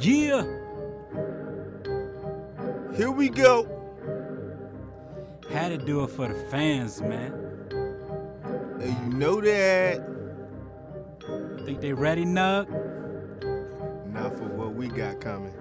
[0.00, 0.44] Yeah.
[2.96, 3.68] Here we go.
[5.50, 7.32] Had to do it for the fans, man.
[8.80, 10.02] And you know that.
[11.66, 12.66] Think they ready, Nug?
[14.06, 15.52] Not for what we got coming.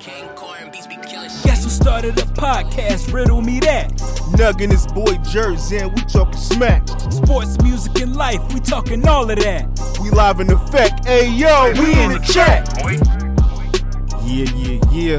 [0.00, 1.44] King Corn beats be killing shit.
[1.44, 3.12] Guess who started a podcast?
[3.12, 4.09] Riddle me that.
[4.40, 6.88] Nuggin his boy Jersey and we talking smack.
[7.12, 9.98] Sports, music, and life, we talking all of that.
[10.00, 11.04] We live in effect.
[11.04, 12.66] Hey yo, we in the chat.
[14.24, 15.18] Yeah, yeah, yeah.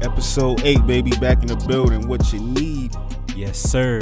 [0.00, 2.08] Episode 8, baby, back in the building.
[2.08, 2.94] What you need.
[3.36, 4.00] Yes, sir.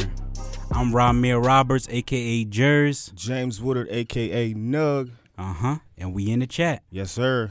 [0.71, 3.11] I'm Ramir Roberts, aka Jers.
[3.17, 5.11] James Woodard, aka Nug.
[5.37, 5.77] Uh huh.
[5.99, 6.85] And we in the chat.
[6.91, 7.51] Yes, sir.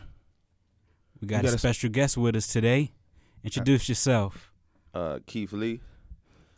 [1.19, 2.93] We got We got a- special guest with us today.
[3.43, 4.50] Introduce yourself.
[4.93, 5.79] Uh, Keith Lee,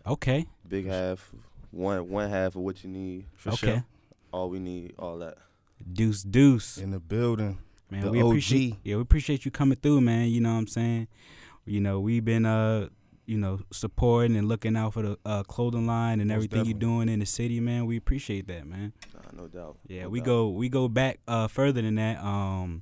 [0.08, 0.46] Okay.
[0.68, 1.32] big half,
[1.72, 3.58] one one half of Whatchaneed, For okay.
[3.68, 3.86] sure.
[4.32, 5.38] all we need, all that.
[5.92, 6.78] Deuce, deuce.
[6.78, 7.60] In the building.
[7.92, 8.28] Man, The we OG.
[8.28, 10.30] appreciate yeah, we appreciate you coming through, man.
[10.30, 11.08] You know what I'm saying?
[11.66, 12.90] You know, we've been uh,
[13.26, 16.78] you know, supporting and looking out for the uh clothing line and Most everything you're
[16.80, 17.86] doing in the city, man.
[17.86, 18.94] We appreciate that, man.
[19.14, 19.78] Nah, no doubt.
[19.88, 20.26] Yeah, no we doubt.
[20.26, 22.24] go we go back uh further than that.
[22.24, 22.82] Um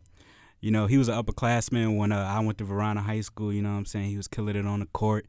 [0.61, 3.63] you know, he was an upperclassman when uh, I went to Varina High School, you
[3.63, 4.11] know what I'm saying?
[4.11, 5.25] He was killing it on the court.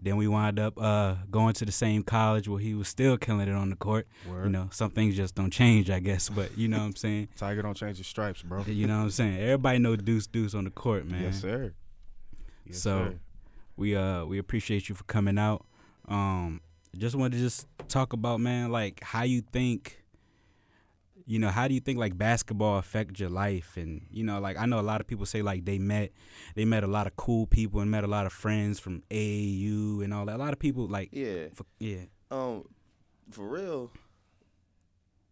[0.00, 3.48] Then we wind up uh going to the same college where he was still killing
[3.48, 4.06] it on the court.
[4.28, 4.44] Word.
[4.44, 7.28] You know, some things just don't change, I guess, but you know what I'm saying?
[7.36, 8.62] Tiger don't change his stripes, bro.
[8.64, 9.38] You know what I'm saying?
[9.40, 11.22] Everybody know Deuce Deuce on the court, man.
[11.22, 11.72] Yes, sir.
[12.64, 13.18] Yes, So- sir.
[13.76, 15.64] we uh we appreciate you for coming out.
[16.08, 16.60] Um
[16.96, 20.02] just wanted to just talk about man like how you think
[21.30, 24.56] you know, how do you think like basketball affect your life and you know, like
[24.56, 26.10] I know a lot of people say like they met
[26.54, 30.02] they met a lot of cool people and met a lot of friends from AAU
[30.02, 30.36] and all that.
[30.36, 32.06] A lot of people like Yeah, for, yeah.
[32.30, 32.64] um,
[33.30, 33.92] for real.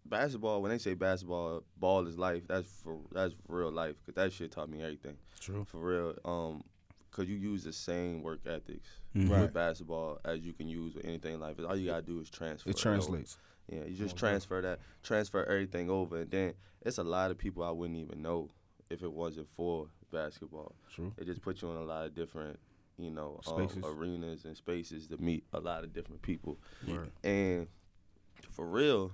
[0.04, 0.62] Basketball.
[0.62, 2.42] When they say basketball, ball is life.
[2.46, 3.96] That's for that's real life.
[4.04, 5.16] Cause that shit taught me everything.
[5.40, 5.64] True.
[5.68, 6.14] For real.
[6.24, 6.62] Um,
[7.10, 9.30] cause you use the same work ethics Mhm.
[9.30, 9.40] Right.
[9.42, 11.56] with basketball as you can use with anything in life.
[11.66, 12.68] All you gotta do is transfer.
[12.70, 13.16] It over.
[13.68, 17.38] Yeah, you just Most transfer that, transfer everything over, and then it's a lot of
[17.38, 18.50] people I wouldn't even know
[18.90, 20.74] if it wasn't for basketball.
[20.94, 21.12] True.
[21.18, 22.58] It just puts you in a lot of different,
[22.96, 26.58] you know, Um, arenas and spaces to meet a lot of different people.
[26.86, 27.10] Word.
[27.24, 27.66] And
[28.50, 29.10] for real,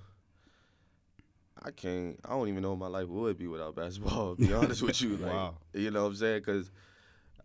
[1.63, 2.19] I can't.
[2.25, 4.37] I don't even know what my life would be without basketball.
[4.37, 5.55] To be honest with you, like, Wow.
[5.73, 6.41] you know what I'm saying?
[6.41, 6.71] Because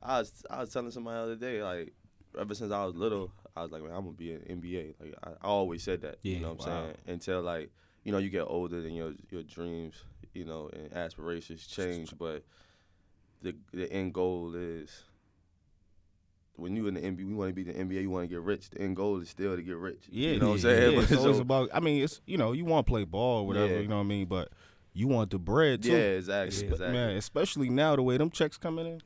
[0.01, 1.93] I was I was telling somebody the other day, like,
[2.39, 4.93] ever since I was little, I was like, man, I'm gonna be an NBA.
[4.99, 6.17] Like, I, I always said that.
[6.21, 6.35] Yeah.
[6.35, 6.97] You know what I'm saying?
[7.07, 7.71] Until like,
[8.03, 9.95] you know, you get older, and your your dreams,
[10.33, 12.43] you know, and aspirations change, but
[13.41, 15.03] the the end goal is.
[16.55, 18.01] When you in the NBA, you want to be the NBA.
[18.01, 18.71] You want to get rich.
[18.71, 20.05] The end goal is still to get rich.
[20.09, 20.93] Yeah, you know what I'm saying.
[20.93, 21.69] Yeah, it's always so- about.
[21.71, 23.73] I mean, it's you know, you want to play ball, or whatever.
[23.73, 23.79] Yeah.
[23.81, 24.49] You know what I mean, but
[24.91, 25.91] you want the bread too.
[25.91, 26.65] Yeah, exactly.
[26.65, 26.91] Exactly.
[26.91, 29.01] Man, especially now the way them checks coming in.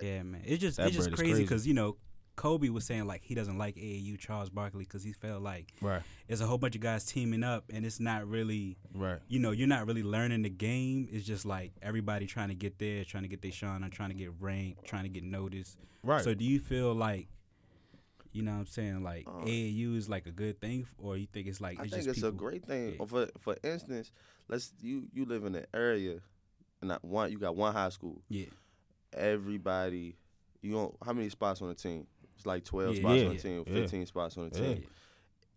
[0.00, 0.42] Yeah, man.
[0.44, 1.42] It's just it's just bread is crazy crazy.
[1.42, 1.96] because you know
[2.36, 6.02] Kobe was saying like he doesn't like AAU Charles Barkley because he felt like Right.
[6.28, 9.20] it's a whole bunch of guys teaming up and it's not really Right.
[9.28, 11.08] you know, you're not really learning the game.
[11.10, 14.08] It's just like everybody trying to get there, trying to get their shine, on, trying
[14.10, 15.76] to get ranked, trying to get noticed.
[16.02, 16.24] Right.
[16.24, 17.28] So do you feel like,
[18.32, 21.26] you know what I'm saying, like Uh, AAU is like a good thing or you
[21.26, 22.96] think it's like I it's think just it's a great thing.
[22.98, 23.04] Yeah.
[23.04, 24.10] For for instance,
[24.48, 26.20] let's you you live in an area,
[26.80, 28.22] and not one you got one high school.
[28.30, 28.46] Yeah.
[29.12, 30.16] Everybody,
[30.62, 32.06] you don't how many spots on the team?
[32.42, 33.72] It's like twelve Yeah, spots yeah, on the team, yeah.
[33.74, 34.74] fifteen spots on the Yeah.
[34.74, 34.84] team.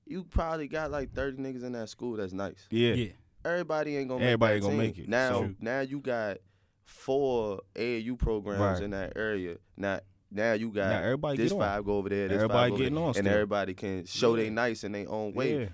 [0.06, 2.16] You probably got like thirty niggas in that school.
[2.18, 2.68] That's nice.
[2.70, 2.94] Yeah.
[2.94, 3.08] Yeah.
[3.44, 4.88] Everybody ain't gonna Everybody make that gonna team.
[4.88, 5.10] make it.
[5.10, 5.56] Now True.
[5.60, 6.38] now you got
[6.84, 8.84] four AAU programs Right.
[8.84, 9.58] in that area.
[9.76, 11.68] Now now you got Now everybody this get on.
[11.68, 12.28] five go over there.
[12.28, 13.34] This Everybody five go over getting there, on and still.
[13.34, 14.44] everybody can show Yeah.
[14.44, 15.60] they nice in their own way.
[15.62, 15.66] Yeah.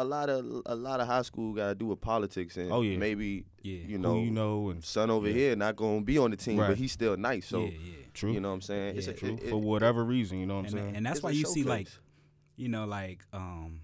[0.00, 2.72] Cause a lot of a lot of high school got to do with politics and
[2.72, 2.96] Oh, yeah.
[2.96, 3.78] maybe Yeah.
[3.86, 5.34] you Who know, you know and son over Yeah.
[5.34, 6.68] here not gonna be on the team, Right.
[6.68, 7.46] but he's still nice.
[7.46, 7.94] So yeah, yeah.
[8.14, 8.32] true.
[8.32, 8.96] you know what I'm saying?
[8.96, 9.34] Yeah, a- true.
[9.34, 10.96] it- For whatever reason, you know what I'm And, saying?
[10.96, 11.88] and that's it's why a you see like
[12.56, 13.80] you know, like um,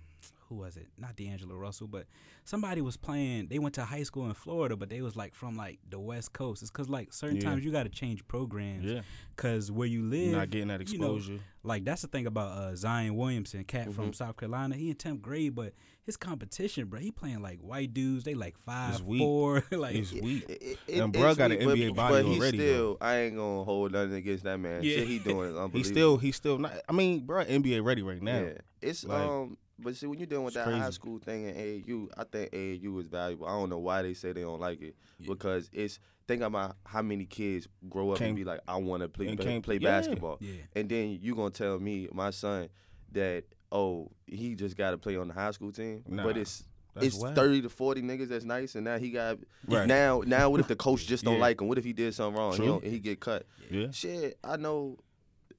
[0.48, 0.86] who was it?
[0.98, 2.06] Not D'Angelo Russell, but
[2.44, 3.48] somebody was playing.
[3.48, 6.32] They went to high school in Florida, but they was like from like the West
[6.34, 6.62] Coast.
[6.62, 7.44] It's because like certain Yeah.
[7.50, 8.84] times you got to change programs.
[8.84, 9.00] yeah.
[9.36, 11.40] Cause where you live, You're not getting that you know, exposure.
[11.64, 14.14] like that's the thing about uh, Zion Williamson, cat from Mhm.
[14.14, 14.76] South Carolina.
[14.76, 15.72] He in tenth grade, but
[16.06, 18.24] his competition, bro, he playing like white dudes.
[18.24, 19.20] They like five, weak.
[19.20, 20.44] four, like It's weak.
[20.48, 22.58] It- it- And it- bruh it's got an weak, but- NBA body but he already,
[22.58, 24.82] Still, I ain't gonna hold nothing against that man.
[24.84, 24.96] Yeah.
[24.96, 25.78] Shit he doing is unbelievable.
[25.78, 28.40] He's still he's still not I mean, bro, NBA ready right now.
[28.40, 29.58] Yeah, it's Like, um.
[29.78, 32.50] But see, when you're dealing with it's that high school thing in AAU, I think
[32.50, 33.46] AAU is valuable.
[33.46, 35.26] I don't know why they say they don't like it Yeah.
[35.28, 39.02] because it's think about how many kids grow up Can't- and be like, I want
[39.02, 39.90] to play and can't- play yeah.
[39.90, 42.70] basketball, yeah, and then you gonna tell me, my son,
[43.12, 46.24] that oh he just got to play on the high school team, Nah.
[46.24, 46.64] but it's
[46.98, 47.34] it's wild.
[47.34, 49.86] thirty to forty niggas that's nice, and now he got Right.
[49.86, 50.22] now.
[50.26, 51.40] Now, what if the coach just don't Yeah.
[51.40, 51.68] like him?
[51.68, 52.54] What if he did something wrong?
[52.54, 52.64] True.
[52.64, 53.44] You know, he get cut.
[53.70, 53.90] Yeah.
[53.90, 54.96] Shit, I know.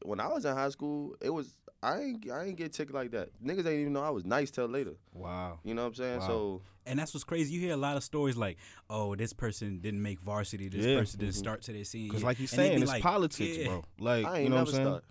[0.04, 3.12] When I was in high school, it was I ain't I ain't get ticked like
[3.12, 3.30] that.
[3.44, 4.94] Niggas ain't even know I was nice till later.
[5.14, 5.60] Wow.
[5.64, 6.20] You know what I'm saying?
[6.22, 6.28] Wow.
[6.28, 7.54] So And that's what's crazy.
[7.54, 8.58] You hear a lot of stories like,
[8.90, 10.70] "Oh, this person didn't make varsity.
[10.70, 10.98] This Yeah.
[11.00, 11.40] person didn't mm-hmm.
[11.40, 13.66] start to their senior." Because like you And saying, it's like, politics, yeah.
[13.68, 13.84] bro.
[14.00, 14.88] Like I ain't you know never what I'm saying?
[14.88, 15.04] start.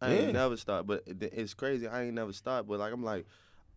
[0.00, 0.20] I Yeah.
[0.22, 1.86] ain't never start, but it's crazy.
[1.86, 3.26] I ain't never start, but like I'm like,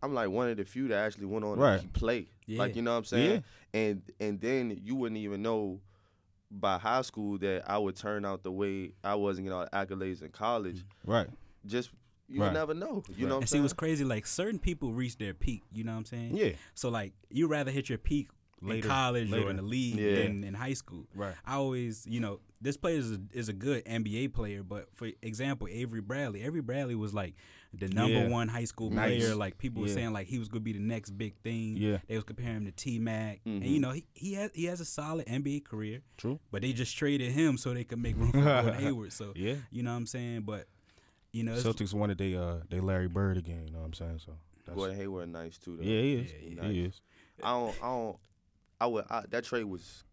[0.02, 1.80] I'm like one of the few that actually went on Right.
[1.82, 2.28] and play.
[2.46, 2.60] Yeah.
[2.60, 3.44] Like you know what I'm saying?
[3.74, 5.80] And and then you wouldn't even know
[6.52, 9.64] by high school that I would turn out the way I was and get all
[9.64, 10.84] the accolades in college.
[11.06, 11.28] Right.
[11.66, 11.90] Just
[12.30, 12.54] you Right.
[12.54, 13.04] never know.
[13.16, 13.64] You know what I'm And see, saying?
[13.64, 14.04] what's crazy?
[14.04, 15.64] Like certain people reach their peak.
[15.74, 16.36] You know what I'm saying?
[16.38, 16.52] Yeah.
[16.74, 18.30] So like, you rather hit your peak
[18.70, 18.88] Later.
[18.88, 19.48] in college Later.
[19.48, 20.24] or in the league Yeah.
[20.24, 21.06] than in high school.
[21.16, 21.36] Right.
[21.46, 25.10] I always, you know, this player is a, is a good NBA player, but for
[25.22, 26.44] example, Avery Bradley.
[26.44, 27.36] Avery Bradley was like
[27.74, 28.28] the number Yeah.
[28.30, 29.20] one high school Nice.
[29.24, 29.36] player.
[29.36, 31.76] Like people were saying, like he was gonna be the next big thing.
[31.76, 31.98] Yeah.
[32.08, 33.70] They was comparing him to T Mac, and Mhm.
[33.70, 36.02] you know he he has he has a solid NBA career.
[36.18, 36.40] True.
[36.52, 39.12] But they just traded him so they could make room for Gordon Hayward.
[39.12, 39.56] So Yeah.
[39.72, 40.42] you know what I'm saying?
[40.44, 40.68] But
[41.34, 43.66] you know, Celtics wanted they uh they Larry Bird again.
[43.68, 44.20] You know what I'm saying?
[44.26, 45.76] So that's, Gordon Hayward nice too.
[45.78, 45.84] Though.
[45.84, 46.32] yeah, he is.
[46.32, 46.70] Yeah, yeah.
[46.72, 47.02] He is.
[47.44, 47.76] I don't.
[47.84, 48.18] I don't.
[48.84, 49.06] I would.
[49.10, 50.04] I, that trade was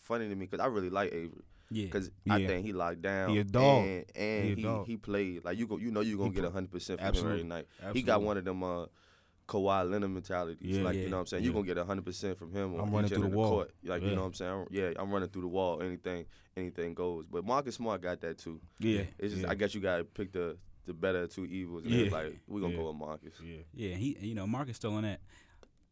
[0.00, 2.46] funny to me because I really like Avery yeah, because I Yeah.
[2.48, 3.30] think he locked down.
[3.30, 3.84] He a dog.
[3.84, 4.86] And, and He he, dog.
[4.86, 5.76] he played like you go.
[5.78, 7.38] You know you gonna get hundred percent from him Absolutely.
[7.40, 7.66] every night.
[7.92, 8.86] He got one of them uh,
[9.48, 10.58] Kawhi Leonard mentalities.
[10.76, 10.82] Yeah.
[10.82, 11.02] like Yeah.
[11.02, 11.44] you know what I'm saying.
[11.44, 12.74] You gonna get hundred percent from him.
[12.74, 13.50] I'm on running each through end the of wall.
[13.50, 13.70] Court.
[13.84, 14.50] Like you know what I'm saying.
[14.52, 15.82] I'm- Yeah, I'm running through the wall.
[15.82, 16.24] Anything,
[16.56, 17.26] anything goes.
[17.30, 18.60] But Marcus Smart got that too.
[18.80, 19.02] Yeah.
[19.18, 19.46] It's just.
[19.46, 20.56] I guess you gotta pick the
[20.86, 21.82] the better of two evils.
[21.84, 22.10] And Yeah.
[22.12, 23.34] like we're gonna go with Marcus.
[23.42, 23.58] Yeah.
[23.74, 25.20] Yeah, he you know Marcus still on that.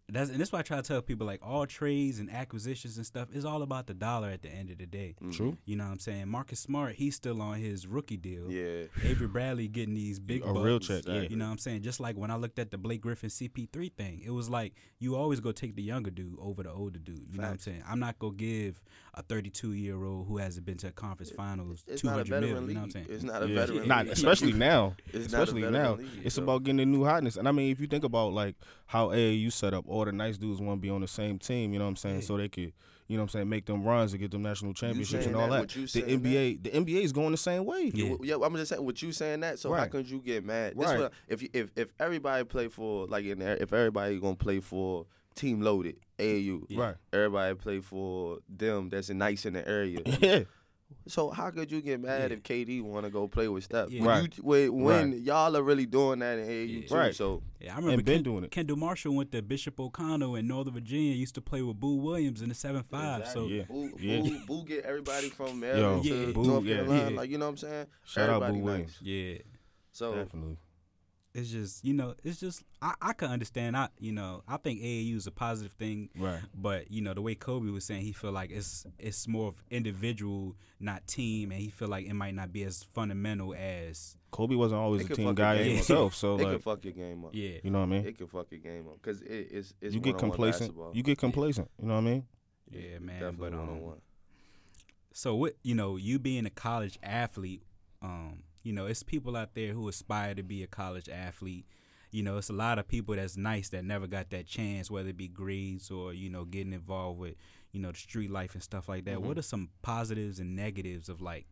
[0.08, 3.06] That's and that's why I try to tell people like all trades and acquisitions and
[3.06, 5.16] stuff is all about the dollar at the end of the day.
[5.20, 5.30] Mm-hmm.
[5.30, 5.56] True.
[5.64, 6.28] You know what I'm saying?
[6.28, 8.50] Marcus Smart, he's still on his rookie deal.
[8.50, 8.84] Yeah.
[9.02, 11.22] Avery Bradley getting these big A real check, yeah.
[11.22, 11.82] You know what I'm saying?
[11.82, 15.16] Just like when I looked at the Blake Griffin CP3 thing, it was like you
[15.16, 17.26] always go take the younger dude over the older dude.
[17.30, 17.82] You know what I'm saying?
[17.88, 18.82] I'm not gonna give
[19.16, 22.28] a 32 year old who hasn't been to a conference finals It's not a 200
[22.28, 22.68] veteran mil.
[22.68, 23.06] You know what I'm saying?
[23.08, 23.54] It's not a Yeah.
[23.54, 24.12] veteran Not league.
[24.12, 24.94] especially now.
[25.12, 25.94] It's not a especially now.
[25.94, 27.36] league, it's so- about getting the new hotness.
[27.36, 28.56] And I mean, if you think about like
[28.86, 31.72] how AAU set up, all the nice dudes want to be on the same team.
[31.72, 32.14] You know what I'm saying?
[32.16, 32.20] Yeah.
[32.22, 32.72] So they could,
[33.06, 35.48] you know what I'm saying, make them runs and get them national championships and all
[35.50, 35.74] that, that.
[35.74, 37.90] The saying NBA, the NBA is going the same way.
[37.94, 38.10] Yeah.
[38.10, 39.58] Well, yeah, I'm just saying with you saying that.
[39.58, 40.72] So how could you get mad?
[40.76, 41.00] This Right.
[41.00, 44.60] what, if you, if if everybody play for like in there, if everybody gonna play
[44.60, 45.06] for
[45.36, 46.94] team loaded AAU, Right.
[47.12, 50.00] Everybody play for them that's nice in the area.
[50.20, 50.40] Yeah.
[51.08, 52.36] So how could you get mad Yeah.
[52.36, 53.90] if KD want to go play with Steph?
[53.90, 54.00] Yeah.
[54.02, 54.36] When, Right.
[54.38, 55.20] you, when, when Right.
[55.20, 56.86] y'all are really doing that in AAU Yeah.
[56.88, 56.94] too.
[56.94, 57.14] Right.
[57.14, 58.50] So Yeah, I remember been Ken- doing it.
[58.52, 61.14] Kendall Marshall went to Bishop O'Connell in Northern Virginia.
[61.14, 63.26] Used to play with Boo Williams in the seven five.
[63.28, 63.64] So Yeah.
[63.64, 64.20] Boo, Yeah.
[64.20, 66.76] Boo, Boo get everybody from Maryland Yo, to Boo, North yeah.
[66.76, 67.10] Carolina.
[67.10, 67.16] Yeah.
[67.16, 67.86] Like you know what I'm saying?
[68.04, 68.62] Shout out Boo nice.
[68.62, 68.98] Williams.
[69.02, 69.38] yeah,
[69.90, 70.58] So Definitely.
[71.34, 74.80] It's just you know it's just I, I can understand I you know I think
[74.80, 76.38] AAU is a positive thing Right.
[76.54, 79.56] but you know the way Kobe was saying he feel like it's it's more of
[79.70, 84.54] individual not team and he feel like it might not be as fundamental as Kobe
[84.54, 86.14] wasn't always It a team guy game himself.
[86.14, 87.30] So it like, can fuck your game up.
[87.32, 88.06] yeah you know what I mean?
[88.06, 90.70] It can fuck your game up because it, it's it's you get complacent.
[90.70, 90.92] basketball.
[90.94, 91.68] You get complacent.
[91.80, 92.26] You know what I mean?
[92.70, 94.00] yeah man definitely but um, one-on-one.
[95.12, 97.62] so what you know you being a college athlete
[98.02, 101.66] um you know it's people out there who aspire to be a college athlete
[102.10, 105.10] you know it's a lot of people that's nice that never got that chance whether
[105.10, 107.34] it be grades or you know getting involved with
[107.70, 109.38] you know the street life and stuff like that what mm-hmm.
[109.38, 111.46] are some positives and negatives of like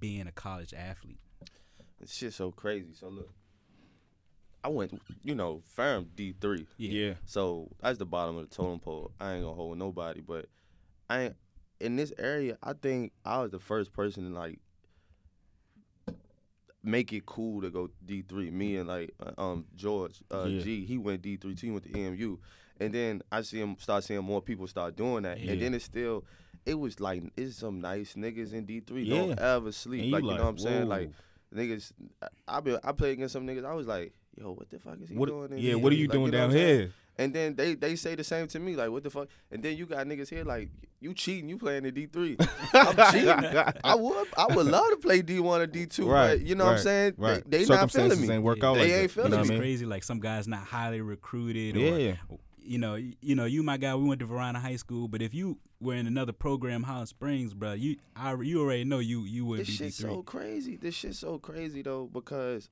[0.00, 1.20] being a college athlete
[2.00, 2.92] This shit's so crazy.
[2.94, 3.30] So look,
[4.62, 6.66] I went, you know, firm D three.
[6.76, 7.14] Yeah.
[7.24, 9.12] So that's the bottom of the totem pole.
[9.20, 10.46] I ain't gonna hold nobody, but
[11.08, 11.36] I ain't
[11.80, 12.58] in this area.
[12.62, 14.58] I think I was the first person to like
[16.86, 18.50] make it cool to go D three.
[18.50, 20.62] Me and like uh, um George uh, Yeah.
[20.62, 21.66] G, he went D three too.
[21.66, 22.38] He went to EMU,
[22.80, 25.52] and then I see him start seeing more people start doing that, Yeah.
[25.52, 26.24] and then it's still.
[26.64, 29.02] It was like it's some nice niggas in D three.
[29.02, 29.16] Yeah.
[29.18, 30.04] Don't ever sleep.
[30.06, 30.82] You Like you know what I'm saying?
[30.82, 30.88] whoa.
[30.96, 31.10] Like
[31.54, 33.64] niggas, I- I be I played against some niggas.
[33.64, 35.28] I was like, yo, what the fuck is he What?
[35.28, 35.52] doing?
[35.52, 35.62] in Yeah.
[35.62, 35.78] here?
[35.78, 36.92] What are you Like, doing know down here?
[37.18, 39.28] And then they they say the same to me, like, what the fuck?
[39.50, 40.68] And then you got niggas here like,
[41.00, 42.36] you cheating, you playing in D three.
[42.74, 43.28] I'm cheating.
[43.84, 46.38] I would I would love to play D one or D two, Right.
[46.38, 47.14] but you know what I'm saying?
[47.16, 47.42] Right.
[47.50, 48.30] They, they not feeling me.
[48.34, 49.08] ain't work out They like ain't that.
[49.10, 49.60] feeling you know it's I mean?
[49.62, 52.18] crazy like some guys not highly recruited or
[52.62, 55.32] you know you know you my guy we went to Varina High School but if
[55.32, 59.44] you were in another program Highland Springs bro you I you already know you you
[59.46, 60.76] would This be shit's D3 so crazy.
[60.76, 62.68] This shit's so crazy though because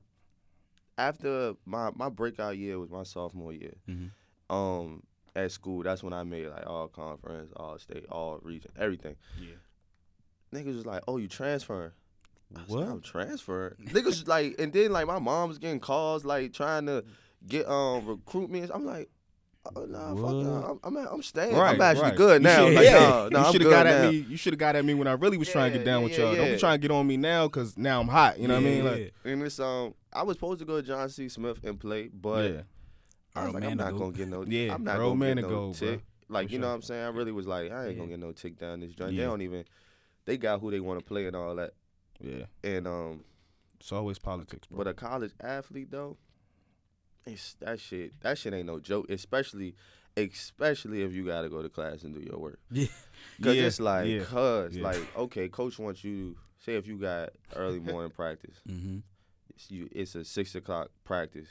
[0.97, 3.73] after my my breakout year was my sophomore year.
[3.89, 4.11] Mhm.
[4.49, 5.03] Um,
[5.35, 9.15] at school, that's when I made like all conference, all state, all region, everything.
[9.39, 9.55] Yeah.
[10.53, 11.91] Niggas was like, "Oh, you transferring?"
[12.55, 12.81] I What?
[12.81, 13.75] like, I'm transferring.
[13.87, 17.03] Niggas was like, and then like my mom was getting calls like trying to
[17.47, 18.63] get um recruit me.
[18.73, 19.09] I'm like,
[19.75, 20.31] Oh, nah, fuck What?
[20.35, 20.79] no.
[20.83, 21.55] I'm, I'm, I'm staying.
[21.55, 22.15] Right, I'm actually right.
[22.15, 22.65] good now.
[22.67, 22.99] should- Like, yeah.
[22.99, 23.91] no, no, you I'm should have got now.
[23.93, 24.17] at me.
[24.29, 26.03] You should have got at me when I really was trying to get Yeah, down
[26.03, 26.35] with y'all.
[26.35, 26.53] Don't yeah.
[26.53, 28.37] be trying to get on me now because now I'm hot.
[28.39, 28.85] You know what I mean?
[28.85, 31.27] Like, And it's um, I was supposed to go to John C.
[31.29, 32.61] Smith and play, but yeah,
[33.35, 34.43] I was like, I'm not gonna get no.
[34.45, 35.89] Yeah, I'm not gonna get no Manigault, bro.
[35.91, 36.03] tick.
[36.27, 37.03] Like For you know what I'm saying?
[37.05, 37.97] I really was like, I ain't Yeah.
[37.99, 39.13] gonna get no tick down this joint.
[39.13, 39.21] Yeah.
[39.23, 39.65] They don't even.
[40.25, 41.73] They got who they want to play and all that.
[42.19, 42.45] yeah.
[42.63, 43.23] And um,
[43.79, 44.77] It's always politics, bro.
[44.79, 46.17] but a college athlete though,
[47.27, 48.19] it's that shit.
[48.21, 49.07] That shit ain't no joke.
[49.09, 49.75] Especially,
[50.17, 52.59] especially if you gotta go to class and do your work.
[52.71, 52.87] Yeah.
[53.43, 56.37] Cause Yeah, it's like, yeah, cause like, okay, coach wants you.
[56.59, 58.97] Say if you got early morning practice, Mm-hmm.
[59.55, 61.47] it's, you, it's a six o'clock practice.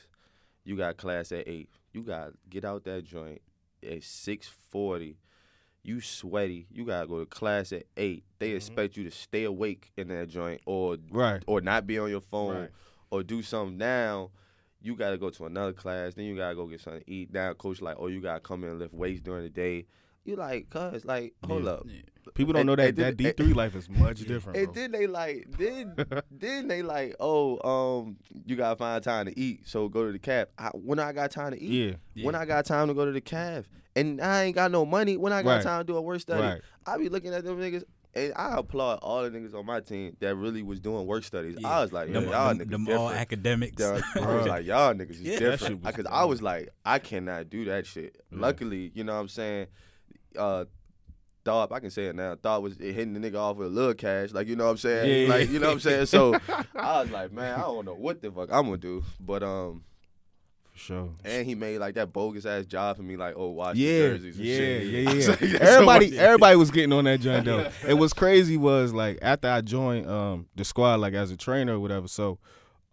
[0.64, 1.68] You got class at eight.
[1.92, 3.42] You got get out that joint
[3.88, 5.18] at six forty.
[5.82, 6.66] You sweaty.
[6.70, 8.24] You gotta go to class at eight.
[8.38, 8.56] They Mm-hmm.
[8.56, 11.42] expect you to stay awake in that joint or right.
[11.46, 12.70] or not be on your phone Right.
[13.10, 14.30] or do something now.
[14.80, 16.14] You gotta go to another class.
[16.14, 17.32] Then you gotta go get something to eat.
[17.32, 19.86] Now coach like, oh, you gotta come in and lift weights during the day.
[20.24, 21.70] You like, cuz like, hold Yeah.
[21.70, 21.86] up.
[22.34, 24.74] People don't And- know that then- that D three life is much different, And bro.
[24.74, 25.94] then they like, then
[26.30, 27.58] then they like, oh,
[28.02, 28.16] um,
[28.46, 30.48] you gotta find time to eat, so go to the calf.
[30.58, 33.12] I, when I got time to eat, Yeah, when I got time to go to
[33.12, 35.16] the calf, and I ain't got no money.
[35.18, 35.62] When I got Right.
[35.62, 36.60] time to do a work study, right.
[36.86, 37.84] I be looking at them niggas.
[38.16, 41.56] And I applaud all the niggas on my team that really was doing work studies.
[41.64, 43.00] I was like, them, y'all them, niggas them different.
[43.00, 43.74] all academics.
[43.76, 45.38] Dog, I was like, y'all niggas is Yeah.
[45.40, 45.82] Different.
[45.82, 48.16] Because I was like, I cannot do that shit.
[48.30, 48.38] Yeah.
[48.40, 49.66] Luckily, you know what I'm saying?
[50.38, 50.64] Uh,
[51.44, 52.36] Thought I can say it now.
[52.42, 54.76] Thought was hitting the nigga off with a little cash, like you know what I'm
[54.78, 55.34] saying, Yeah.
[55.34, 56.06] like you know what I'm saying.
[56.06, 56.34] So
[56.74, 59.84] I was like, man, I don't know what the fuck I'm gonna do, but um,
[60.72, 61.10] For sure.
[61.22, 64.36] and he made like that bogus ass job for me, like oh, the Yeah, jerseys
[64.38, 64.86] and yeah, shit.
[64.86, 65.28] yeah, yeah.
[65.28, 67.68] like, that's everybody, everybody was getting on that joint though.
[67.86, 71.74] And what's crazy was like after I joined um the squad, like as a trainer
[71.74, 72.08] or whatever.
[72.08, 72.38] So,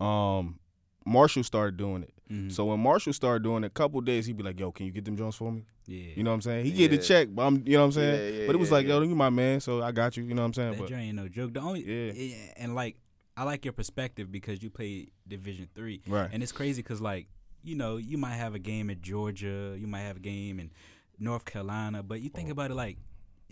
[0.01, 0.59] um,
[1.05, 2.13] Marshall started doing it.
[2.31, 2.51] Mhm.
[2.51, 4.91] So when Marshall started doing it, a couple days he'd be like, "Yo, can you
[4.91, 6.13] get them Jones for me?" yeah.
[6.15, 6.65] You know what I'm saying?
[6.65, 8.15] He get the check, but I'm, you know what I'm saying?
[8.33, 8.93] Yeah, yeah, but it was yeah, like, yeah.
[8.95, 10.71] "Yo, you my man, so I got you." You know what I'm saying?
[10.73, 11.53] that But ain't no joke.
[11.53, 12.13] The only Yeah.
[12.13, 12.97] yeah, and like
[13.35, 17.27] I like your perspective because you played Division three, right, and it's crazy because like
[17.63, 20.71] you know you might have a game in Georgia, you might have a game in
[21.19, 22.51] North Carolina, but you think Oh.
[22.53, 22.97] about it like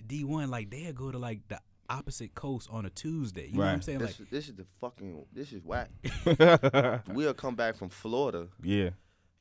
[0.06, 3.48] D one, like they'll go to like the opposite coast on a Tuesday.
[3.48, 3.84] You know what I'm Right.
[3.84, 4.00] saying?
[4.00, 5.90] Like This, this is the fucking this is whack.
[7.08, 8.92] We'll come back from Florida, yeah,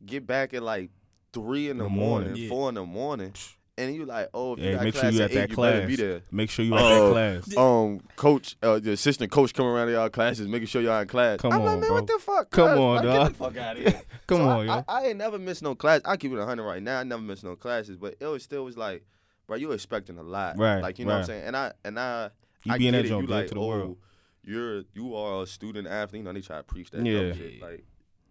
[0.04, 0.90] get back at like
[1.32, 2.42] three in the, The morning, morning.
[2.42, 2.48] Yeah.
[2.48, 3.34] four in the morning,
[3.78, 5.38] and you like, oh, if you Yeah, got make sure class you at at that
[5.44, 5.98] eight, you better be class.
[5.98, 6.20] there.
[6.32, 7.12] make sure you at Oh, that
[7.44, 7.56] class.
[7.58, 11.08] Um, coach, uh, the assistant coach coming around to y'all classes, making sure y'all in
[11.08, 11.40] class.
[11.40, 11.94] Come I'm like, on, man, bro.
[11.96, 12.50] what the fuck?
[12.50, 12.78] Come cuz?
[12.78, 13.22] on, like, dog.
[13.28, 14.00] Get the fuck out of here.
[14.26, 14.84] Come So on, I, yo.
[14.88, 16.00] I, I ain't never missed no class.
[16.04, 16.98] I keep it 100 right now.
[17.00, 19.04] I never missed no classes, but it was still was like,
[19.48, 21.44] bro, you expecting a lot, Right, Like you know what I'm saying?
[21.46, 22.30] And I and I,
[22.64, 23.06] You I get it.
[23.06, 23.96] You like, to the oh, world.
[24.44, 26.20] you're you are a student athlete.
[26.20, 27.32] You know they try to preach that Yeah.
[27.32, 27.60] shit.
[27.60, 27.84] Like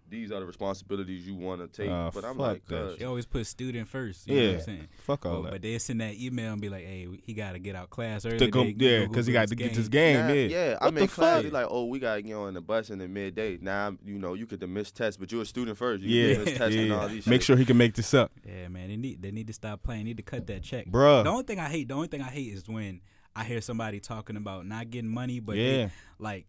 [0.10, 1.90] these are the responsibilities you want to take.
[1.92, 4.28] Uh, but I'm like, that they always put student first.
[4.28, 4.58] You know what Yeah.
[4.58, 4.88] I'm saying?
[5.00, 5.52] Fuck all Oh, that.
[5.52, 8.26] but they send that email and be like, "Hey, he got to get out class
[8.26, 10.20] early." To go, They- yeah, because he got to get this game.
[10.28, 10.70] Nah, yeah, yeah.
[10.74, 11.44] What I'm the in class.
[11.44, 11.52] fuck?
[11.52, 13.58] Like, oh, we got to get on the bus in the midday.
[13.62, 16.04] Now, you know, you could the miss test, but you're a student first.
[16.04, 16.96] You Yeah, can miss test and yeah.
[17.00, 17.46] all these Make shit.
[17.46, 20.06] sure he can make this up, Yeah, man, they need they need to stop playing.
[20.06, 21.24] Need to cut that check, Bruh.
[21.24, 23.02] The only thing I hate, the only thing I hate is when
[23.36, 25.64] I hear somebody talking about not getting money, but Yeah.
[25.88, 26.46] they, like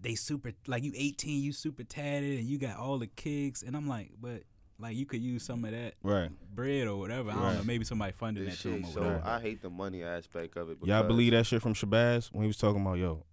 [0.00, 3.62] they they super like you 18, you super tatted, and you got all the kicks,
[3.62, 4.42] and I'm like, but
[4.78, 6.30] like you could use some of that right?
[6.54, 7.30] bread or whatever.
[7.30, 8.82] I don't know, maybe somebody funded This that to shit.
[8.82, 9.22] them or So whatever.
[9.26, 10.78] I hate the money aspect of it.
[10.84, 13.24] Y'all believe that shit from Shabazz when he was talking about yo,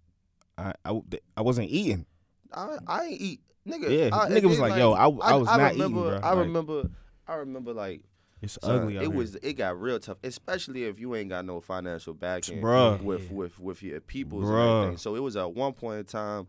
[0.58, 1.00] I I,
[1.36, 2.06] I wasn't eating.
[2.52, 3.88] I, I ain't eat, nigga.
[4.10, 6.28] Yeah, I, nigga was then, like, yo, I- I was not eating, remember, bro.
[6.28, 6.90] I Like- remember,
[7.28, 8.02] I remember, like,
[8.46, 8.96] It's son, ugly.
[8.98, 9.16] Out it here.
[9.16, 13.00] was, it got real tough, especially if you ain't got no financial backing, Bruh.
[13.02, 13.36] with Yeah.
[13.36, 14.54] with with your peoples Bruh.
[14.54, 14.96] and everything.
[14.98, 16.48] So it was at one point in time,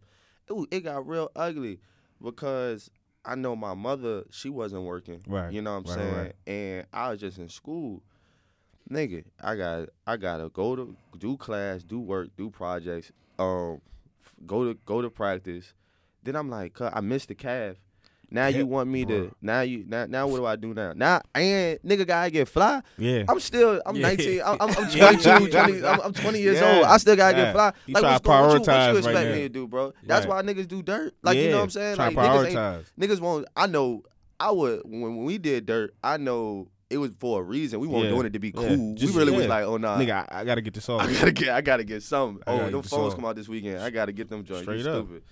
[0.49, 1.79] it it got real ugly
[2.23, 2.89] because
[3.25, 6.15] I know my mother, she wasn't working, Right, You know what I'm right, saying?
[6.15, 6.35] right.
[6.47, 8.01] And I was just in school.
[8.89, 13.81] Nigga, I got I gotta go to do class, do work, do projects, um,
[14.23, 15.73] f- go to go to practice.
[16.23, 17.75] Then I'm like, I missed the calf.
[18.29, 20.91] Now you want me to now you now now what do I do now?
[20.93, 22.81] Now and nigga gotta get fly.
[22.97, 23.23] yeah.
[23.29, 24.07] I'm still I'm Yeah.
[24.09, 24.41] 19.
[24.45, 26.75] I'm, I'm, I'm 22, 20, I'm, I'm 20 years Yeah.
[26.77, 26.85] old.
[26.85, 27.43] I still gotta Yeah.
[27.45, 27.73] get fly.
[27.85, 28.35] You Like what's what
[28.67, 29.35] you, what you expect now.
[29.35, 29.93] me to do, bro?
[30.05, 30.45] That's Right.
[30.45, 31.13] why niggas do dirt.
[31.23, 31.95] Like you know what I'm saying?
[31.95, 32.85] Try Like to niggas ain't, prioritize.
[32.99, 33.45] niggas won't.
[33.55, 34.03] I know.
[34.39, 35.95] I would when, when we did dirt.
[36.03, 37.79] I know it was for a reason.
[37.79, 38.09] We weren't Yeah.
[38.11, 38.67] doing it to be Yeah.
[38.67, 38.95] cool.
[38.95, 41.01] Just- we really was like, oh nah, Nigga, I, I gotta get this off.
[41.01, 41.49] I gotta get.
[41.49, 42.43] I gotta get something.
[42.45, 43.79] Oh, them phones come out this weekend.
[43.79, 44.63] I gotta get them joints.
[44.63, 45.05] Straight you up.
[45.05, 45.23] stupid.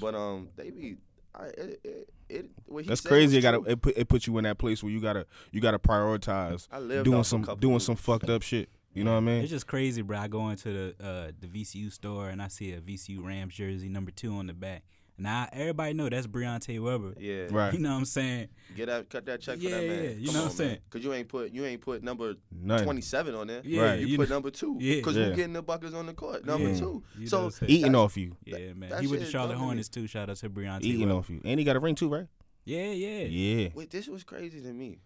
[0.00, 0.96] But um, they be.
[1.36, 3.36] I, it, it, it, what he That's said crazy.
[3.36, 3.66] It was gotta true.
[3.72, 6.78] it put it put you in that place where you gotta you gotta prioritize I
[6.78, 7.84] lived doing off a some couple doing moves.
[7.86, 8.68] some fucked up shit.
[8.92, 9.40] You know what I mean?
[9.42, 10.18] It's just crazy, bro.
[10.18, 13.88] I go into the uh, the VCU store and I see a VCU Rams jersey,
[13.88, 14.84] number two on the back.
[15.16, 17.14] Now everybody know that's Briante Weber.
[17.18, 17.72] Yeah, Right.
[17.72, 18.48] You know what I'm saying?
[18.76, 20.04] Get that, cut that check Yeah, for that man.
[20.04, 20.78] yeah, you Come know on, what I'm saying?
[20.90, 22.84] Because you ain't put you ain't put number Nothing.
[22.84, 23.60] twenty seven on there.
[23.64, 24.00] Yeah, Right.
[24.00, 24.76] You, you put know- number two.
[24.80, 24.96] Yeah.
[24.96, 25.28] Because Yeah.
[25.28, 26.44] you getting the buckets on the court.
[26.44, 26.78] Number Yeah.
[26.78, 27.04] two.
[27.16, 27.70] You so what I'm saying?
[27.72, 28.36] Eating off you.
[28.44, 28.90] Yeah, man.
[28.90, 29.66] that He with the to Charlotte dumb to me.
[29.66, 30.06] Hornets too.
[30.08, 31.18] Shout out to Breontae Eating Weber.
[31.18, 31.40] off you.
[31.44, 32.26] And he got a ring too, right?
[32.64, 33.24] Yeah, yeah.
[33.24, 33.68] Yeah.
[33.74, 34.98] Wait, this was crazy to me.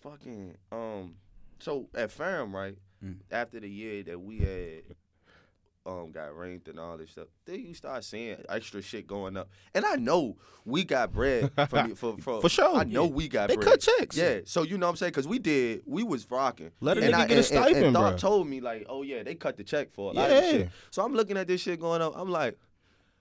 [0.00, 1.14] Fucking um,
[1.58, 2.76] so at Ferrum, right?
[3.04, 3.16] Mm.
[3.30, 4.82] After the year that we had
[5.86, 9.48] um got ranked and all this stuff, then you start seeing extra shit going up.
[9.74, 12.74] And I know we got bread from for for, For sure.
[12.76, 13.10] I know Yeah.
[13.10, 13.50] we got bread.
[13.50, 13.68] They bread.
[13.68, 14.16] cut checks.
[14.16, 15.10] Yeah, so you know what I'm saying?
[15.12, 16.70] Because we did, we was rocking.
[16.80, 18.18] Let a and nigga I, get a and, and, stipend, and Doc bro.
[18.18, 20.50] told me like, oh yeah, they cut the check for a lot of Yeah.
[20.50, 20.68] shit.
[20.90, 22.14] So I'm looking at this shit going up.
[22.16, 22.58] I'm like,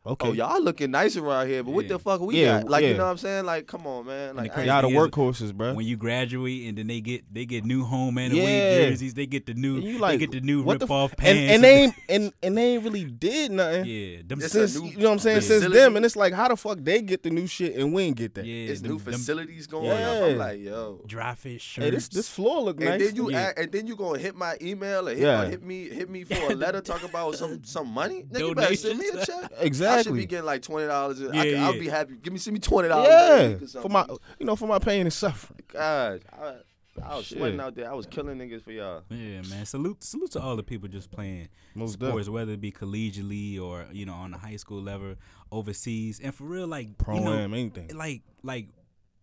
[0.07, 0.27] Okay.
[0.29, 2.69] oh y'all looking nice around here, but what the fuck we Yeah, got?
[2.69, 2.89] Like yeah.
[2.89, 3.45] you know what I'm saying?
[3.45, 4.35] Like come on, man.
[4.35, 5.73] Like I crazy ain't- Y'all the thing is, workhorses, bro.
[5.73, 8.89] When you graduate and then they get they get new home and away Yeah.
[8.89, 10.85] jerseys, they get the new And you they like get the new what rip the
[10.85, 11.53] f- off and, pants.
[11.53, 13.85] and they ain't and, and they ain't really did nothing.
[13.85, 16.49] yeah, them Since new you know what I'm saying, since them, and it's like, how
[16.49, 18.45] the fuck they get the new shit and we ain't get that?
[18.45, 20.11] yeah, it's them, new them facilities going Yeah.
[20.11, 20.23] up.
[20.23, 21.01] I'm like, yo.
[21.07, 21.83] dry fit shirts.
[21.83, 22.99] Hey, this this floor look And nice.
[23.07, 23.39] then you Yeah.
[23.39, 26.23] act, and then you gonna hit my email or hit, my, hit me hit me
[26.25, 28.23] for a letter talk about some some money.
[28.31, 29.27] Nigga, you better send me a Donations.
[29.41, 29.51] check.
[29.99, 31.19] I should be getting like twenty dollars.
[31.19, 31.79] Yeah, I, I'll yeah.
[31.79, 32.15] be happy.
[32.21, 33.73] Give me send me twenty dollars.
[33.73, 34.05] yeah, for my
[34.39, 35.61] you know for my pain and suffering.
[35.71, 36.55] God, I,
[37.03, 37.37] I was Shit.
[37.39, 37.91] sweating out there.
[37.91, 39.03] I was killing niggas for y'all.
[39.09, 39.65] Yeah, man.
[39.65, 43.85] Salute salute to all the people just playing Most sports, whether it be collegiately or
[43.91, 45.15] you know on the high school level,
[45.51, 47.89] overseas, and for real, like Pro you know, anything.
[47.95, 48.67] like like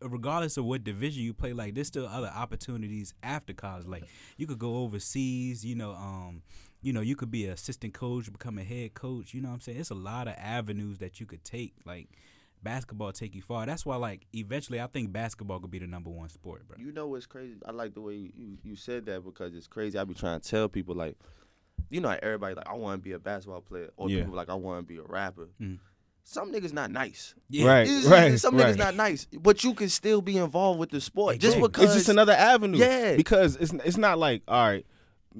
[0.00, 3.86] regardless of what division you play, like there's still other opportunities after college.
[3.86, 4.04] Like
[4.36, 6.42] you could go overseas, you know, um,
[6.82, 9.32] you know, you could be an assistant coach, become a head coach.
[9.34, 9.78] You know what I'm saying?
[9.78, 11.74] It's a lot of avenues that you could take.
[11.86, 12.08] Like
[12.62, 13.66] basketball take you far.
[13.66, 16.76] That's why like eventually I think basketball could be the number one sport, bro.
[16.78, 17.56] You know what's crazy?
[17.66, 19.98] I like the way you, you, you said that because it's crazy.
[19.98, 21.16] I be trying to tell people like,
[21.90, 24.20] you know, everybody like I want to be a basketball player, or Yeah.
[24.20, 25.48] people like I want to be a rapper.
[25.60, 25.78] Mm.
[26.24, 27.34] Some niggas not nice.
[27.50, 27.66] Yeah.
[27.66, 28.74] Right, It's- right, Some right.
[28.74, 31.94] niggas not nice, but you can still be involved with the sport just because It's
[31.94, 32.78] just another avenue.
[32.78, 33.16] Yeah.
[33.16, 34.86] because it's it's not like all right.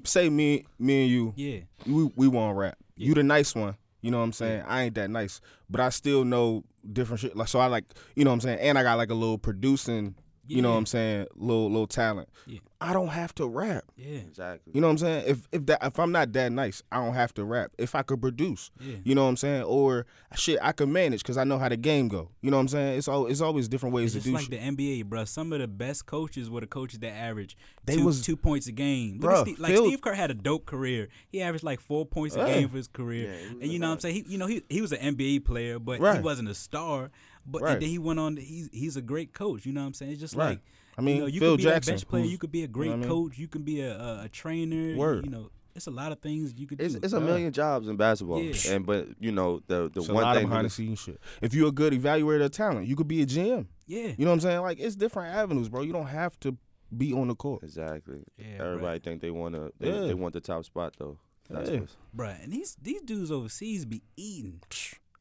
[0.05, 1.61] Say me me and you Yeah.
[1.87, 2.79] we we want to rap.
[2.97, 3.77] You the nice one.
[4.01, 4.65] You know what I'm saying?
[4.67, 7.37] I ain't that nice, but I still know different shit.
[7.37, 7.85] Like so, I like
[8.17, 10.17] you know what I'm saying, and I got like a little producing.
[10.57, 11.27] You know what I'm saying?
[11.37, 12.29] Little little talent.
[12.47, 12.59] Yeah.
[12.81, 13.85] I don't have to rap.
[13.97, 14.19] Yeah.
[14.19, 14.73] exactly.
[14.75, 15.25] You know what I'm saying?
[15.29, 17.71] If if that if I'm not that nice, I don't have to rap.
[17.79, 18.97] If I could produce, Yeah.
[19.05, 19.63] you know what I'm saying?
[19.63, 22.31] Or shit, I could manage because I know how the game go.
[22.41, 22.99] You know what I'm saying?
[22.99, 24.77] It's all it's always different ways It's to just do like shit.
[24.77, 25.25] the NBA, bro.
[25.25, 28.67] Some of the best coaches were the coaches that average They two, was- two points
[28.67, 29.21] a game.
[29.21, 31.09] Look Bruh, Steve, like Phil- Steve Kerr had a dope career.
[31.29, 32.55] He averaged like four points a Yeah.
[32.55, 33.33] game for his career.
[33.33, 34.15] Yeah, and you a know what I'm saying?
[34.17, 37.11] He, you know, he he was an NBA player, but he wasn't a star.
[37.47, 37.81] But Right.
[37.81, 38.37] then he went on.
[38.37, 39.67] To, he's he's a great coach.
[39.67, 40.13] You know what I'm saying?
[40.13, 40.51] It's just Right.
[40.51, 40.61] like
[40.97, 42.23] I mean, you know, you Phil could be Jackson, a bench player.
[42.25, 42.37] You mm-hmm.
[42.41, 43.29] could be a great you know what I mean?
[43.31, 43.39] coach.
[43.39, 44.97] You can be a, a, a trainer.
[44.97, 45.25] Word.
[45.25, 47.01] You know, it's a lot of things you could It's, do.
[47.03, 48.75] it's a million jobs in basketball, Yeah.
[48.75, 50.99] and but you know the the It's a one lot of thing behind the scenes
[51.01, 51.19] shit.
[51.41, 53.67] If you're a good evaluator of talent, you could be a GM.
[53.87, 54.09] yeah.
[54.17, 54.61] You know what I'm saying?
[54.61, 55.83] Like it's different avenues, bro.
[55.83, 56.57] You don't have to
[56.95, 57.63] be on the court.
[57.63, 58.23] exactly.
[58.37, 58.67] Yeah, bruh.
[58.67, 60.01] Everybody think they want to they, Yeah.
[60.09, 61.17] they want the top spot though.
[61.49, 61.81] That's Yeah.
[61.81, 64.61] what's- Bruh, and these these dudes overseas be eating.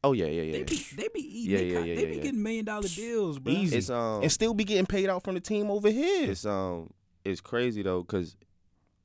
[0.04, 0.52] Oh yeah yeah yeah.
[0.52, 1.50] They be they be eating.
[1.52, 2.22] Yeah, they yeah, yeah, they yeah, be yeah.
[2.22, 3.52] getting million dollar deals, bro.
[3.52, 3.78] Easy.
[3.78, 6.30] It's um and still be getting paid out from the team over here.
[6.30, 6.92] it's um
[7.24, 8.36] it's crazy though because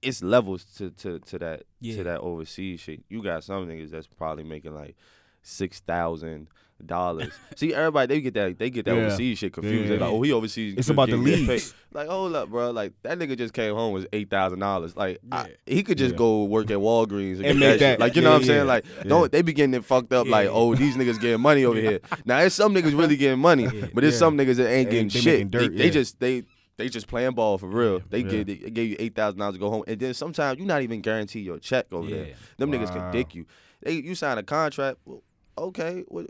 [0.01, 1.97] it's levels to to to that Yeah.
[1.97, 3.03] to that overseas shit.
[3.09, 4.95] You got some niggas that's probably making like
[5.41, 6.47] six thousand
[6.85, 7.33] dollars.
[7.55, 9.01] See, everybody they get that they get that Yeah.
[9.07, 9.83] overseas shit confused.
[9.83, 9.89] Yeah.
[9.89, 10.75] They're like, oh, he overseas.
[10.77, 11.73] It's about the getting leagues.
[11.91, 12.71] Like, hold up, bro.
[12.71, 14.95] Like that nigga just came home with eight thousand dollars.
[14.95, 16.17] Like I, he could just Yeah.
[16.19, 17.79] go work at Walgreens and, And make that, shit.
[17.79, 18.67] that- Like you know yeah, what I'm saying?
[18.67, 19.03] Like Yeah.
[19.05, 20.27] don't they be getting it fucked up?
[20.27, 21.99] Like oh these niggas getting money over here.
[22.25, 24.19] Now there's some niggas really getting money, but there's Yeah.
[24.19, 25.33] some niggas that ain't getting they shit.
[25.33, 26.43] making dirt, they, they just they
[26.77, 28.01] they just playing ball for real.
[28.09, 28.29] They Yeah.
[28.29, 30.83] give they gave you eight thousand dollars to go home, and then sometimes you not
[30.83, 32.27] even guaranteed your check over there.
[32.27, 32.33] Yeah.
[32.57, 33.47] Them niggas can dick you.
[33.81, 34.97] They you sign a contract.
[35.05, 35.23] Well,
[35.57, 36.27] okay, what,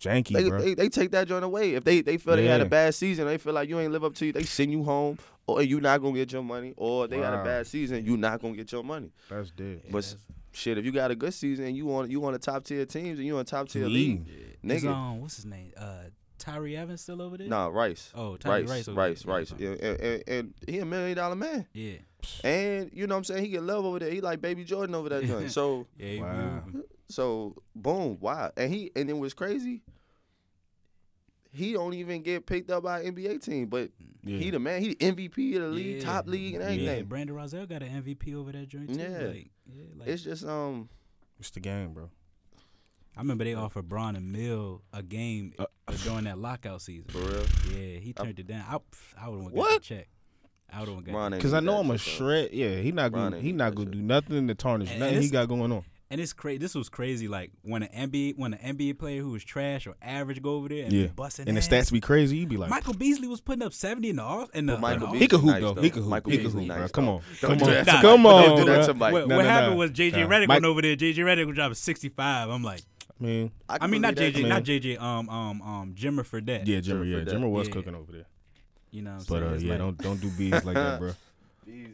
[0.00, 0.60] Janky, they, bro.
[0.60, 1.74] they they take that joint away.
[1.74, 4.04] If they they feel they had a bad season, they feel like you ain't live
[4.04, 7.08] up to you, they send you home, or you not gonna get your money, or
[7.08, 9.10] they had a bad season, you not gonna get your money.
[9.28, 9.82] That's dead.
[9.90, 10.16] But s-
[10.52, 12.84] shit, if you got a good season and you want you on the top tier
[12.86, 14.26] teams and you on top tier League.
[14.28, 15.72] league, nigga, um, what's his name?
[15.76, 16.04] Uh,
[16.38, 17.48] Tyree Evans still over there?
[17.48, 18.12] nah, Rice.
[18.14, 18.96] Oh, Tyree Rice, Rice.
[18.96, 19.70] Rice, over Rice, there.
[19.72, 21.96] Yeah, and, and, and he a million dollar man, Yeah.
[22.44, 23.44] and you know what I'm saying.
[23.44, 24.10] He get love over there.
[24.10, 25.50] He like Baby Jordan over that joint.
[25.50, 26.06] So Yeah.
[26.06, 26.62] he Wow.
[27.08, 27.14] Moving.
[27.14, 29.82] So boom, wow, and he and it was crazy.
[31.50, 33.90] He don't even get picked up by an NBA team, but
[34.22, 34.38] Yeah.
[34.38, 34.82] he the man.
[34.82, 36.02] He the MVP of the league, Yeah.
[36.04, 37.04] top league, and Yeah, everything.
[37.06, 39.00] Brandon Roselle got an MVP over that joint too.
[39.00, 39.18] Yeah.
[39.18, 40.88] Like, yeah, like It's just um,
[41.40, 42.10] It's the game, bro.
[43.16, 45.66] I remember they offered Braun and Mill a game Uh,
[46.04, 47.08] during that lockout season.
[47.10, 47.44] for real.
[47.72, 48.64] Yeah, he turned it down.
[48.68, 48.78] I,
[49.24, 50.08] I would have got the check.
[50.70, 52.50] I would have got Bron the Because I know I'm a shred.
[52.52, 55.30] Yeah, he not Bron gonna he not gonna do nothing to tarnish And nothing he
[55.30, 55.82] got going on.
[56.10, 56.56] And it's crazy.
[56.56, 57.28] This was crazy.
[57.28, 60.68] Like when an NBA when an NBA player who was trash or average go over
[60.68, 61.02] there and Yeah.
[61.08, 61.68] be busting And the ass.
[61.68, 62.38] stats be crazy.
[62.38, 65.08] You be like, Michael Beasley was putting up seventy in the all in the, Michael
[65.08, 65.74] Beasley he could hoop nice, though.
[65.74, 65.82] though.
[65.82, 66.10] He could hoop.
[66.10, 67.86] Michael he could Beasley hoop, nice, Come on, come on, that.
[68.00, 68.42] come on.
[68.42, 68.86] don't do that bro.
[68.86, 69.12] to Mike.
[69.12, 69.78] What, No, what no, happened no.
[69.78, 70.28] was JJ Nah.
[70.34, 70.96] Redick went over there.
[70.96, 72.48] JJ Redick was dropping sixty five.
[72.48, 72.80] I'm like,
[73.20, 74.48] can I mean not JJ, man.
[74.48, 74.98] not JJ.
[75.00, 76.66] Um um um Jimmer for that.
[76.66, 77.04] Yeah, Jimmer.
[77.04, 77.32] Jimmer Yeah.
[77.34, 77.74] Jimmer was Yeah.
[77.74, 78.24] cooking over there.
[78.92, 79.10] you know.
[79.10, 79.42] What I'm But saying?
[79.44, 81.12] uh, It's yeah, like, don't don't do bees like that, bro.
[81.66, 81.92] Beasley.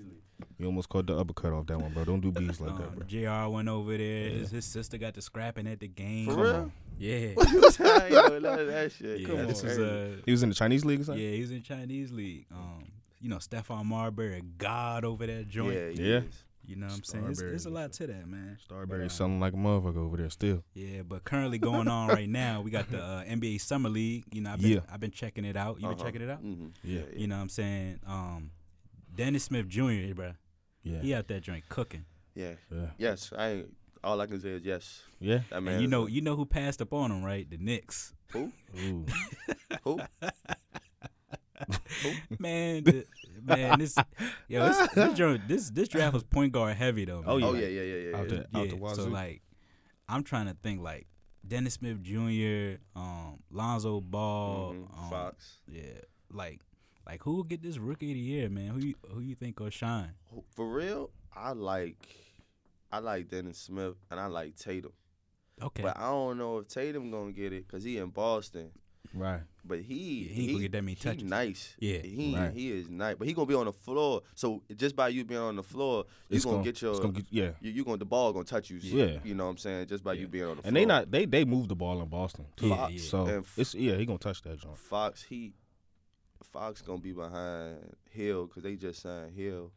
[0.59, 2.05] You almost caught the uppercut off that one, bro.
[2.05, 3.07] Don't do bees like that, um, bro.
[3.07, 3.51] Jr.
[3.53, 4.29] went over there.
[4.31, 6.27] His, his sister got to scrapping at the game.
[6.27, 6.55] For Come real?
[6.55, 6.73] on.
[6.99, 7.17] Yeah.
[7.39, 9.21] I ain't of that shit.
[9.21, 9.69] yeah, Come this on.
[9.69, 11.23] was uh, He was in the Chinese league or something.
[11.25, 12.47] yeah, he was in the Chinese league.
[12.53, 12.85] Um,
[13.21, 15.75] you know, Stephon Marbury, god over that joint.
[15.97, 16.21] yeah, Yeah.
[16.67, 17.27] You know what I'm saying?
[17.29, 18.57] It's, it's a lot to that, man.
[18.65, 20.65] Starbury uh, selling like a motherfucker over there still.
[20.73, 24.25] Yeah, but currently going on right now, we got the uh, NBA Summer League.
[24.33, 24.81] You know, I've been, Yeah.
[24.91, 25.77] I've been checking it out.
[25.77, 26.05] You been Uh-huh.
[26.05, 26.43] checking it out?
[26.43, 26.71] Mhm.
[26.83, 27.03] Yeah.
[27.15, 28.01] You know what I'm saying?
[28.07, 28.51] Um,
[29.15, 30.33] Dennis Smith Jr., bro.
[30.83, 31.01] Yeah.
[31.01, 32.05] He out that joint cooking.
[32.35, 32.55] Yeah.
[32.71, 32.87] Yeah.
[32.99, 33.33] Yes.
[33.37, 33.65] I.
[34.03, 35.03] All I can say is yes.
[35.19, 35.41] Yeah.
[35.51, 35.75] That man.
[35.75, 37.49] And you know, you know who passed up on him, right?
[37.49, 38.13] The Knicks.
[38.33, 38.53] who?
[38.79, 39.07] Ooh.
[39.85, 39.97] Who?
[42.39, 43.07] man, the,
[43.43, 43.97] man, this
[44.49, 47.23] yo, this, this, joint- this this draft was point guard heavy though.
[47.27, 47.49] Oh, man.
[47.49, 47.67] Oh yeah.
[47.67, 48.17] yeah, yeah, yeah, yeah.
[48.19, 48.39] Out yeah.
[48.61, 48.93] out the yeah.
[48.93, 49.43] So like,
[50.09, 51.07] I'm trying to think like
[51.47, 54.99] Dennis Smith Jr., um, Lonzo Ball, Mhm.
[55.05, 55.59] um, Fox.
[55.69, 55.83] Yeah,
[56.31, 56.61] like,
[57.07, 58.69] like who will get this rookie of the year, man?
[58.69, 60.13] Who you who you think will shine?
[60.55, 62.09] For real, I like,
[62.93, 64.93] I like Dennis Smith and I like Tatum.
[65.63, 68.71] Okay, But I don't know if Tatum gonna get it because he in Boston.
[69.15, 69.43] Right.
[69.65, 71.23] But he Yeah, he ain't gonna get that many he touches.
[71.23, 71.77] nice.
[71.79, 71.99] Yeah.
[71.99, 72.53] he Right.
[72.53, 73.15] he is nice.
[73.17, 74.23] But he gonna be on the floor.
[74.35, 77.27] So just by you being on the floor, you gonna, gonna- get your gonna get-
[77.31, 77.51] yeah.
[77.61, 78.79] you, you gonna the ball gonna touch you.
[78.83, 79.19] Yeah.
[79.23, 79.87] you know what I'm saying.
[79.87, 80.69] Just by you being on the floor.
[80.69, 82.47] And they not they they move the ball in Boston.
[82.57, 82.69] Too.
[82.69, 82.99] Yeah, yeah.
[83.01, 84.77] So And f- it's yeah he gonna touch that joint.
[84.77, 85.53] Fox he
[86.53, 87.77] Fox gonna be behind
[88.11, 89.73] Hill because they just signed Hill.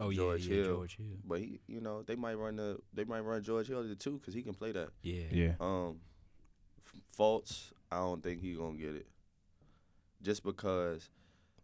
[0.00, 0.76] oh George yeah, Hill.
[0.76, 1.16] George Hill.
[1.24, 4.18] But he, you know, they might run the they might run George Hill the two
[4.18, 4.88] because he can play that.
[5.02, 5.52] Yeah, Yeah.
[5.60, 6.00] Um,
[7.10, 7.72] faults.
[7.90, 9.06] I don't think he gonna get it.
[10.22, 11.08] Just because,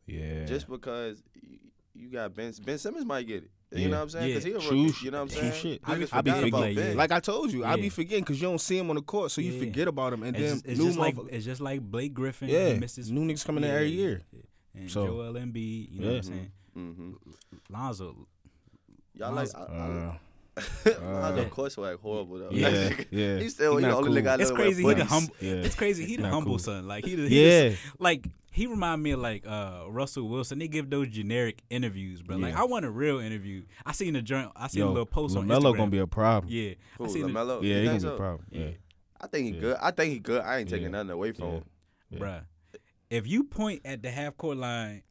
[0.06, 0.44] Yeah.
[0.44, 1.58] just because y-
[1.94, 3.50] you got Ben Ben Simmons might get it.
[3.70, 3.88] You Yeah.
[3.88, 4.28] know what I'm saying?
[4.28, 4.50] Because Yeah.
[4.50, 4.92] he a True rookie.
[4.94, 5.52] sh- You know what I'm saying?
[5.52, 5.80] shit.
[5.84, 6.96] I be- I be forgot about forgetting, yeah.
[6.96, 9.30] Like I told you, I be forgetting because you don't see him on the court,
[9.30, 9.58] so you Yeah.
[9.58, 12.14] forget about him, and it's then just, it's new just like it's just like Blake
[12.14, 12.48] Griffin.
[12.48, 14.22] Yeah, he misses new niggas coming in every year.
[14.74, 16.20] And So- Joel Embiid, you know what I'm Yeah.
[16.22, 16.50] saying?
[16.74, 17.12] hmm
[17.68, 18.26] Lonzo,
[19.14, 20.14] Y'all like I, I, Uh,
[20.84, 22.48] Lonzo, uh, of course, like horrible though.
[22.50, 23.38] yeah, yeah.
[23.38, 24.30] He's still He he the not only cool.
[24.30, 24.82] nigga I it's crazy.
[24.82, 25.34] He the humble.
[25.40, 25.52] Yeah.
[25.54, 26.04] It's crazy.
[26.06, 26.58] He the Not humble cool.
[26.58, 26.86] son.
[26.88, 27.68] Like he, the, he Yeah.
[27.70, 30.58] just- like he remind me of like uh Russell Wilson.
[30.58, 32.36] They give those generic interviews, bro.
[32.36, 32.62] Like Yeah.
[32.62, 33.62] I want a real interview.
[33.86, 34.50] I seen a joint.
[34.56, 35.76] I seen a little post on LaMelo Instagram.
[35.76, 36.52] gonna be a problem.
[36.52, 36.74] yeah.
[36.98, 37.62] Who, I seen a- LaMelo?
[37.62, 38.46] Yeah, he gonna think be a problem.
[38.50, 38.70] Yeah,
[39.20, 39.60] I think he Yeah.
[39.60, 39.76] good.
[39.80, 40.42] I think he good.
[40.42, 40.90] I ain't taking Yeah.
[40.90, 41.52] nothing away from Yeah.
[41.54, 41.64] him.
[42.10, 42.18] Yeah.
[42.18, 42.40] bruh.
[43.10, 45.02] If you point at the half court line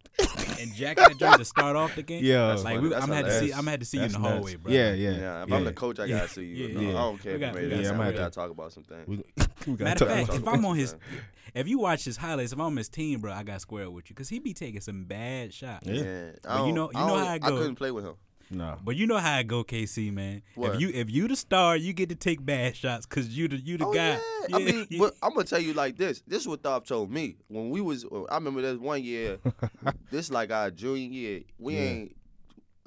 [0.60, 2.48] and jack that joint to start off the game, Yeah.
[2.48, 2.84] That's like funny.
[2.88, 3.52] we, That's I'm gonna have to see.
[3.52, 4.34] I'm gonna have to see you in That's the nuts.
[4.36, 4.72] hallway, bro.
[4.74, 5.10] Yeah, yeah.
[5.12, 5.56] Yeah, if yeah.
[5.56, 6.18] I'm the coach, I Yeah.
[6.18, 6.68] gotta see you.
[6.68, 6.74] Yeah.
[6.76, 6.90] No, Yeah.
[6.90, 7.70] I don't care We if got- you we made got that.
[7.70, 7.98] Yeah, I'm sound.
[7.98, 9.08] gonna We have gotta talk about some things.
[9.08, 10.60] We, we gotta Matter of talk fact, about if.
[10.60, 10.96] I'm on his,
[11.56, 14.10] if you watch his highlights, if I'm on his team, bro, I got square with
[14.10, 15.86] you because he be taking some bad shots.
[15.88, 15.94] Yeah.
[16.04, 17.58] Yeah, But you don't- know- you I know don't- how it I go.
[17.58, 18.16] couldn't play with him.
[18.50, 18.78] Nah.
[18.84, 20.42] But you know how it go, KC man.
[20.56, 20.76] What?
[20.76, 23.58] If you if you the star, you get to take bad shots because you the
[23.58, 24.20] you the oh, guy.
[24.50, 24.56] Yeah.
[24.56, 26.22] I mean, but I'm gonna tell you like this.
[26.26, 28.06] This is what Thop told me when we was.
[28.30, 29.40] I remember this one year.
[30.12, 31.42] this like our junior year.
[31.60, 31.82] We Yeah.
[31.82, 32.16] ain't.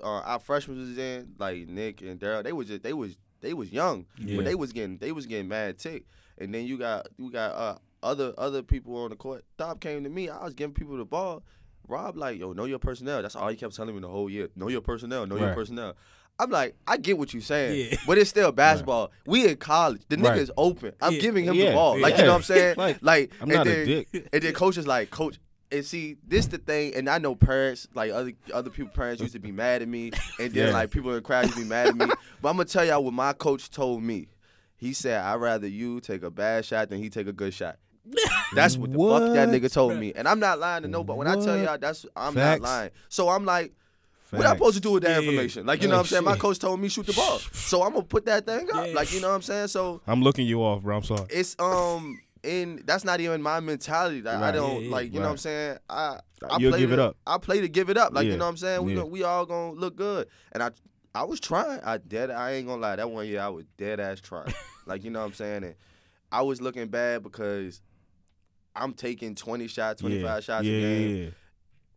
[0.03, 2.43] Uh, our freshmen was in like Nick and Daryl.
[2.43, 4.37] They was just they was they was young, Yeah.
[4.37, 6.05] but they was getting they was getting mad tick.
[6.39, 9.45] And then you got you got uh, other other people on the court.
[9.59, 10.31] Thop came to me.
[10.31, 11.43] I was giving people the ball.
[11.89, 13.23] Rob like yo know your personnel.
[13.23, 14.49] That's all he kept telling me the whole year.
[14.57, 15.27] Know your personnel.
[15.27, 15.55] Know your Right.
[15.55, 15.97] personnel.
[16.39, 17.99] I'm like, I get what you're saying, Yeah.
[18.07, 19.11] but it's still basketball.
[19.27, 20.03] We in college.
[20.09, 20.39] The Right.
[20.39, 20.93] is open.
[21.03, 21.21] I'm Yeah.
[21.21, 21.67] giving him Yeah.
[21.67, 21.99] the ball.
[22.01, 22.25] Like you Yeah.
[22.27, 22.75] know what I'm saying?
[22.79, 24.29] Like, like I'm and not a then, dick.
[24.33, 25.39] And then coach is like, coach.
[25.73, 29.35] And see, this the thing, and I know parents, like other other people, parents used
[29.35, 30.73] to be mad at me, and then Yeah.
[30.73, 32.07] like people in the crowd used to be mad at me.
[32.43, 34.29] But I'm gonna tell y'all what my coach told me.
[34.77, 37.77] He said, "I'd rather you take a bad shot than he take a good shot."
[38.55, 41.19] That's what the fuck that nigga told me, and I'm not lying to nobody.
[41.19, 42.61] When I tell y'all, that's I'm Facts.
[42.61, 42.91] not lying.
[43.09, 43.73] So I'm like,
[44.31, 44.59] what I Facts.
[44.59, 45.67] supposed to do with that Yeah, information?
[45.67, 46.25] Like, you know Oh, what I'm saying?
[46.25, 47.41] My coach told me shoot the ball.
[47.65, 48.87] So I'm gonna put that thing up.
[48.89, 48.95] Yeah.
[48.95, 49.69] Like, you know what I'm saying?
[49.69, 50.97] So I'm looking you off, bro.
[50.97, 51.27] I'm sorry.
[51.31, 54.23] it's um and that's not even my mentality.
[54.23, 55.79] Like, I don't Yeah, like, you know what I'm saying?
[55.89, 57.17] I I You'll play give to, it up.
[57.27, 58.15] I play to give it up.
[58.15, 58.83] Like, you know what I'm saying?
[58.85, 60.27] We we all gonna look good.
[60.53, 60.71] And I
[61.15, 61.81] I was trying.
[61.83, 62.97] I dead I ain't gonna lie.
[62.97, 64.55] That one year I was dead ass trying.
[64.87, 65.65] like, you know what I'm saying?
[65.65, 65.75] And
[66.33, 67.83] I was looking bad because
[68.75, 70.41] I'm taking 20 shots, 25 yeah.
[70.41, 71.17] shots yeah, a game.
[71.17, 71.31] Yeah, yeah.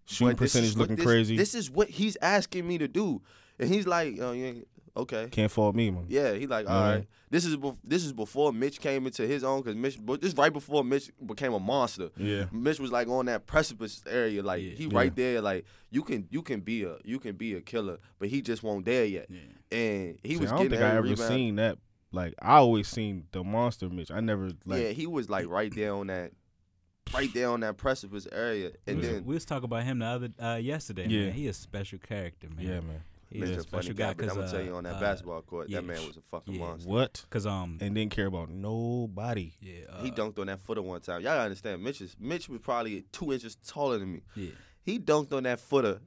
[0.06, 1.38] Shooting But this is percentage looking this- crazy.
[1.38, 3.22] This is what he's asking me to do,
[3.60, 5.28] and he's like, oh, you Okay.
[5.32, 6.06] Can't fault me, man.
[6.08, 7.08] Yeah, he like, all right.
[7.32, 9.98] This is bef- this is before Mitch came into his own because Mitch.
[10.00, 12.12] but This right before Mitch became a monster.
[12.16, 12.46] Yeah.
[12.52, 14.70] Mitch was like on that precipice area, like Yeah.
[14.76, 14.90] he Yeah.
[14.96, 18.28] right there, like you can you can be a you can be a killer, but
[18.30, 19.26] he just won't there yet.
[19.32, 19.40] Yeah.
[19.76, 21.28] And he See, was I don't getting think I ever rebound.
[21.28, 21.80] seen that.
[22.12, 24.12] Like I always seen the monster Mitch.
[24.12, 24.80] I never like.
[24.84, 26.34] yeah, he was like right there on that,
[27.14, 30.00] right there on that precipice area, We and was, then we was talking about him
[30.00, 31.08] the other uh, yesterday.
[31.08, 31.26] Yeah.
[31.26, 31.34] Man.
[31.34, 32.66] He a special character, man.
[32.66, 33.04] yeah, man.
[33.30, 33.58] He's Mr.
[33.58, 34.14] a special guy.
[34.14, 35.78] Because I'm gonna uh, tell you on that uh, basketball court, yeah.
[35.80, 36.60] that man was a fucking Yeah.
[36.60, 36.88] monster.
[36.90, 37.26] What?
[37.32, 39.54] Cause um, And didn't care about nobody.
[39.60, 41.16] yeah, uh, He dunked on that footer one time.
[41.22, 44.22] Y'all gotta understand, Mitch is Mitch was probably two inches taller than me.
[44.36, 44.52] Yeah,
[44.84, 46.00] He dunked on that footer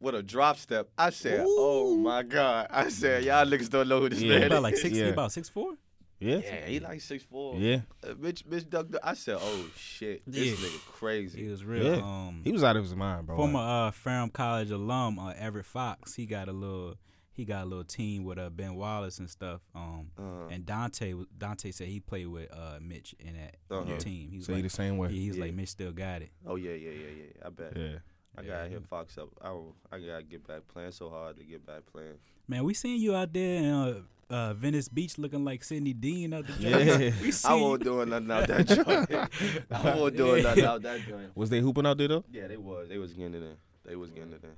[0.00, 0.88] with a drop step.
[0.96, 4.28] I said, "Oh my god!" I said, "Y'all niggas don't know who this Yeah.
[4.28, 4.94] man He is." about like six.
[4.94, 5.08] He Yeah.
[5.08, 5.72] about six four.
[6.20, 6.38] Yeah.
[6.38, 7.54] Yeah, he like six four.
[7.56, 7.80] Yeah.
[8.02, 8.96] Uh, bitch, Mitch dunked.
[9.02, 10.52] I said, "Oh shit, this Yeah.
[10.68, 11.84] nigga crazy." He was real.
[11.96, 12.02] Yeah.
[12.02, 13.36] Um, He was out of his mind, bro.
[13.36, 16.14] former uh Ferrum College alum uh, Everett Fox.
[16.14, 16.96] He got a little.
[17.32, 19.60] He got a little team with uh, Ben Wallace and stuff.
[19.72, 23.86] Um, Uh, and Dante was- Dante said he played with uh Mitch in that on
[23.86, 24.00] the Uh-huh.
[24.00, 24.28] team.
[24.30, 25.10] He was Say like, the same way.
[25.10, 25.44] yeah, he was Yeah.
[25.44, 26.30] like Mitch still got it.
[26.44, 27.46] oh yeah, yeah, yeah, yeah.
[27.46, 27.76] I bet.
[27.76, 27.98] Yeah.
[28.36, 29.28] I gotta hit Fox up.
[29.40, 32.18] I, will- I gotta get back playing so hard to get back playing.
[32.48, 34.00] Man, we seen you out there in uh,
[34.30, 36.84] uh, Venice Beach looking like Sidney Deane out the Yeah.
[36.98, 37.14] joint.
[37.22, 39.70] we I won't do nothing out that joint.
[39.70, 41.36] I won't do nothing out that joint.
[41.36, 42.24] Was they hooping out there though?
[42.30, 42.88] Yeah, they was.
[42.88, 43.56] They was getting it in.
[43.84, 44.50] They was getting it in.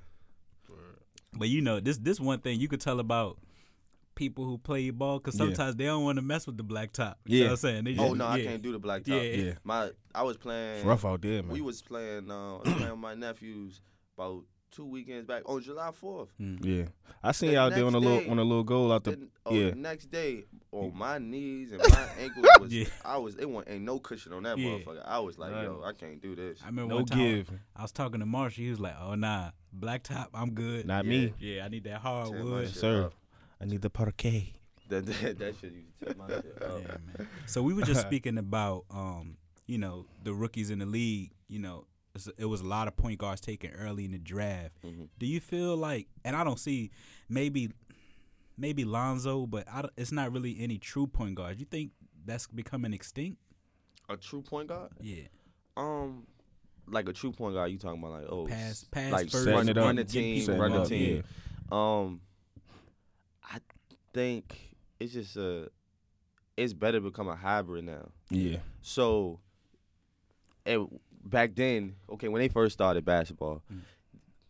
[1.33, 3.37] But you know, this this one thing you could tell about
[4.15, 5.45] people who play ball because Yeah.
[5.45, 7.17] sometimes they don't want to mess with the black top.
[7.25, 7.45] You know Yeah.
[7.45, 7.83] what I'm saying?
[7.85, 9.15] They Oh just- no, I can't do the black top.
[9.15, 9.21] Yeah.
[9.21, 9.53] Yeah.
[9.63, 10.77] My I was playing.
[10.79, 11.51] It's rough out there, man.
[11.53, 12.29] We was playing.
[12.29, 13.79] Uh, I was playing with my nephews
[14.17, 16.29] about two weekends back on July fourth.
[16.39, 16.85] yeah.
[17.23, 19.11] I seen The y'all there on a little day- on a little goal out the
[19.11, 19.69] Then, oh, yeah.
[19.71, 22.73] the next day, on my knees and my ankles was.
[22.73, 22.85] Yeah.
[23.05, 23.35] I was.
[23.37, 24.69] It wasn't ain't no cushion on that Yeah.
[24.69, 25.01] motherfucker.
[25.05, 25.63] I was like, Right.
[25.65, 26.59] yo, I can't do this.
[26.63, 27.51] I remember no one time give.
[27.75, 28.63] I was talking to Marshall.
[28.63, 30.85] He was like, "Oh nah, black top, I'm good.
[30.87, 31.09] Not Yeah.
[31.11, 31.33] me.
[31.39, 33.03] yeah, I need that hardwood." sir.
[33.05, 33.13] up.
[33.59, 34.53] I need the parquet.
[34.89, 37.27] That, that, that shit used to tear my shit Yeah, man.
[37.45, 41.31] So we were just speaking about, um, you know, the rookies in the league.
[41.47, 41.90] You know, it's-
[42.37, 44.73] it was a lot of point guards taken early in the draft.
[44.83, 45.07] Mhm.
[45.17, 46.91] Do you feel like, and I don't see
[47.29, 47.71] maybe,
[48.57, 51.59] maybe Lonzo, but I don't, it's not really any true point guards.
[51.59, 51.91] You think
[52.25, 53.37] that's becoming extinct?
[54.09, 54.91] A true point guard.
[54.99, 55.23] Yeah,
[55.77, 56.27] Um,
[56.87, 57.71] like a true point guard.
[57.71, 60.03] You talking about like oh, pass, pass like first, setting run, it up, run the
[60.03, 61.23] team, people run the up, team.
[61.71, 62.21] Um,
[63.43, 63.59] I
[64.13, 65.69] think it's just a.
[66.57, 68.09] It's better to become a hybrid now.
[68.29, 68.57] Yeah.
[68.81, 69.39] So,
[70.65, 73.79] and back then, okay, when they first started basketball, Mm.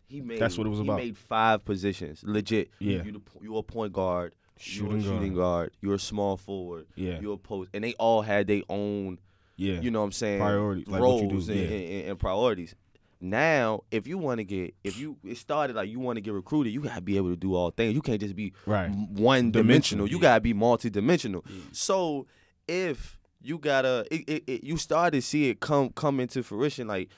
[0.08, 0.98] he made That's what it was he about.
[0.98, 2.70] made five positions, legit.
[2.80, 3.04] Yeah.
[3.04, 5.72] you the, you a point guard, Shooting you're a shooting guard.
[5.82, 7.20] you're a small forward, Yeah.
[7.20, 9.20] you're a post, and they all had their own,
[9.58, 9.80] Yeah.
[9.82, 11.78] you know what I'm saying, Priorities, like what you roles do, and, yeah.
[11.78, 12.76] and, and priorities.
[13.24, 16.34] Now, if you want to get, if you it started like you want to get
[16.34, 17.94] recruited, you gotta be able to do all things.
[17.94, 18.90] You can't just be Right.
[18.90, 19.52] one dimensional.
[19.52, 20.22] Dimensional, You yeah.
[20.22, 21.46] gotta be multi-dimensional.
[21.72, 22.26] So
[22.68, 26.88] if you gotta, it, it, it, you start to see it come come into fruition.
[26.88, 27.10] Like,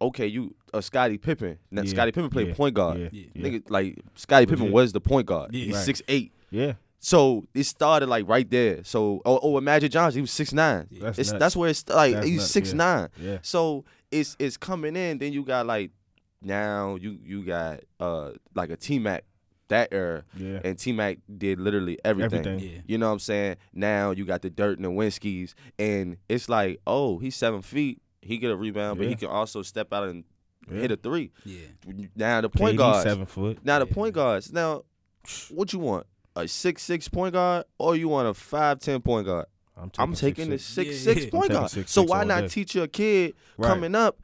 [0.00, 1.58] okay, you a Scottie Pippen.
[1.70, 2.98] Now Yeah, Scottie Pippen played yeah, point guard.
[2.98, 3.08] Yeah.
[3.12, 3.26] Yeah.
[3.34, 3.42] Yeah.
[3.48, 5.54] Nigga, like Scottie Pippen was the point guard.
[5.54, 5.64] Yeah.
[5.66, 5.84] He's Right.
[5.84, 6.32] six eight.
[6.50, 6.74] Yeah.
[6.98, 8.82] So it started like right there.
[8.84, 10.88] So oh, oh with Magic Johnson, he was six nine.
[10.90, 11.40] That's It's nuts.
[11.40, 12.76] that's where it's like That's he's nuts, six yeah.
[12.76, 13.08] nine.
[13.20, 13.38] Yeah.
[13.42, 15.18] So it's it's coming in.
[15.18, 15.90] Then you got like
[16.42, 19.24] now you you got uh like a T Mac
[19.68, 20.60] that era, Yeah.
[20.64, 22.40] and T Mac did literally everything.
[22.46, 22.58] Everything.
[22.70, 22.80] yeah.
[22.86, 23.56] You know what I'm saying?
[23.72, 28.00] Now you got the Dirk and the Winskis, and it's like, oh, he's seven feet.
[28.22, 30.24] He get a rebound, but he can also step out and
[30.70, 30.80] Yeah.
[30.80, 31.30] hit a three.
[31.44, 31.58] Yeah,
[32.16, 33.58] Now the point guard seven foot.
[33.64, 33.94] Now the Yeah.
[33.94, 34.52] point guards.
[34.52, 34.84] Now,
[35.50, 36.06] what you want?
[36.36, 39.46] A six six point guard, or you want a five ten point guard?
[39.76, 41.30] I'm taking, I'm taking the six, six Yeah, yeah.
[41.40, 41.70] point guard.
[41.70, 42.48] six, so six why not day.
[42.48, 43.68] teach your kid Right.
[43.68, 44.18] coming up?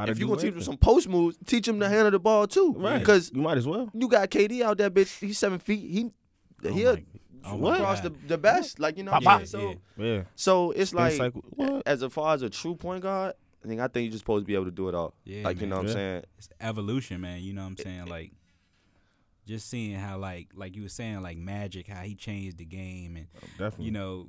[0.00, 1.94] How to if you do gonna teach him some post moves, teach him to mm-hmm.
[1.94, 2.74] handle the ball too.
[2.76, 2.98] Right.
[2.98, 3.90] Because you might as well.
[3.94, 5.18] you got KD out there, bitch.
[5.18, 5.90] He's seven feet.
[5.90, 6.10] He
[6.64, 8.80] Oh he'll my- oh cross the, the best.
[8.80, 9.80] Like you know what Yeah, I'm saying?
[9.96, 10.12] So yeah.
[10.12, 10.22] Yeah.
[10.34, 11.32] so it's Spin like.
[11.34, 11.82] What?
[11.86, 13.34] as far as a true point guard,
[13.64, 15.14] I think I think you're just supposed to be able to do it all.
[15.24, 15.90] Yeah, like you know what Yeah.
[15.90, 16.22] I'm saying?
[16.38, 17.40] it's evolution, man.
[17.40, 18.06] You know what I'm saying?
[18.06, 18.32] Like,
[19.46, 23.16] just seeing how, like, like you were saying, like Magic, how he changed the game,
[23.16, 23.86] and oh, Definitely.
[23.86, 24.28] you know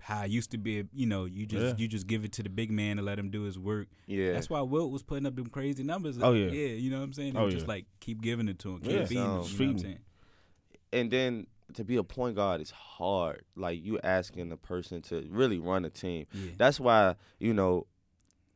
[0.00, 0.84] how it used to be.
[0.92, 1.74] You know, you just Yeah.
[1.76, 3.88] you just give it to the big man and let him do his work.
[4.06, 4.32] Yeah.
[4.32, 6.18] That's why Wilt was putting up them crazy numbers.
[6.20, 6.50] Oh, yeah.
[6.50, 6.68] yeah.
[6.74, 7.32] You know what I'm saying?
[7.32, 7.72] He Oh, just yeah.
[7.72, 9.30] like keep giving it to him, keep Yeah, feeding him.
[9.30, 9.98] You know what I'm saying?
[10.92, 13.42] and then to be a point guard is hard.
[13.54, 16.26] Like you asking the person to really run a team.
[16.32, 16.52] Yeah.
[16.56, 17.86] That's why you know,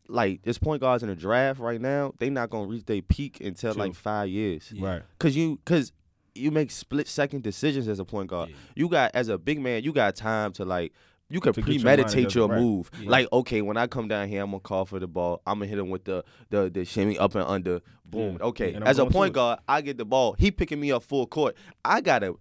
[0.08, 2.14] like there's point guards in the draft right now.
[2.18, 3.82] They not gonna reach their peak until True.
[3.82, 4.72] like five years.
[4.74, 4.86] Yeah.
[4.88, 5.02] Right.
[5.18, 5.92] Cause you, cause
[6.34, 8.48] you make split second decisions as a point guard.
[8.48, 8.56] Yeah.
[8.74, 10.92] You got as a big man, you got time to like.
[11.32, 12.60] You can To get your mind premeditate your right.
[12.60, 12.90] move.
[13.00, 13.08] Yeah.
[13.10, 15.40] Like, okay, when I come down here, I'm gonna call for the ball.
[15.46, 17.80] I'm gonna hit him with the the the shimmy up and under.
[18.04, 18.36] Boom.
[18.38, 18.46] Yeah.
[18.48, 18.74] Okay.
[18.82, 20.34] As a point guard, I get the ball.
[20.38, 21.56] He picking me up full court.
[21.84, 22.34] I gotta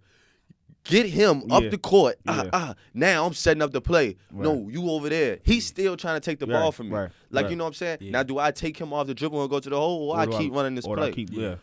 [0.84, 1.70] get him up Yeah.
[1.70, 2.18] the court.
[2.28, 2.50] Ah, Yeah.
[2.54, 4.18] ah, now I'm setting up the play.
[4.32, 5.40] No, you over there.
[5.46, 6.96] He's still trying to take the Right, ball from me.
[6.96, 7.52] right, Like right.
[7.52, 8.00] you know what I'm saying?
[8.02, 10.26] Now do I take him off the dribble and go to the hole, or, I
[10.26, 11.12] do keep running this or I play?
[11.14, 11.56] keep- yeah.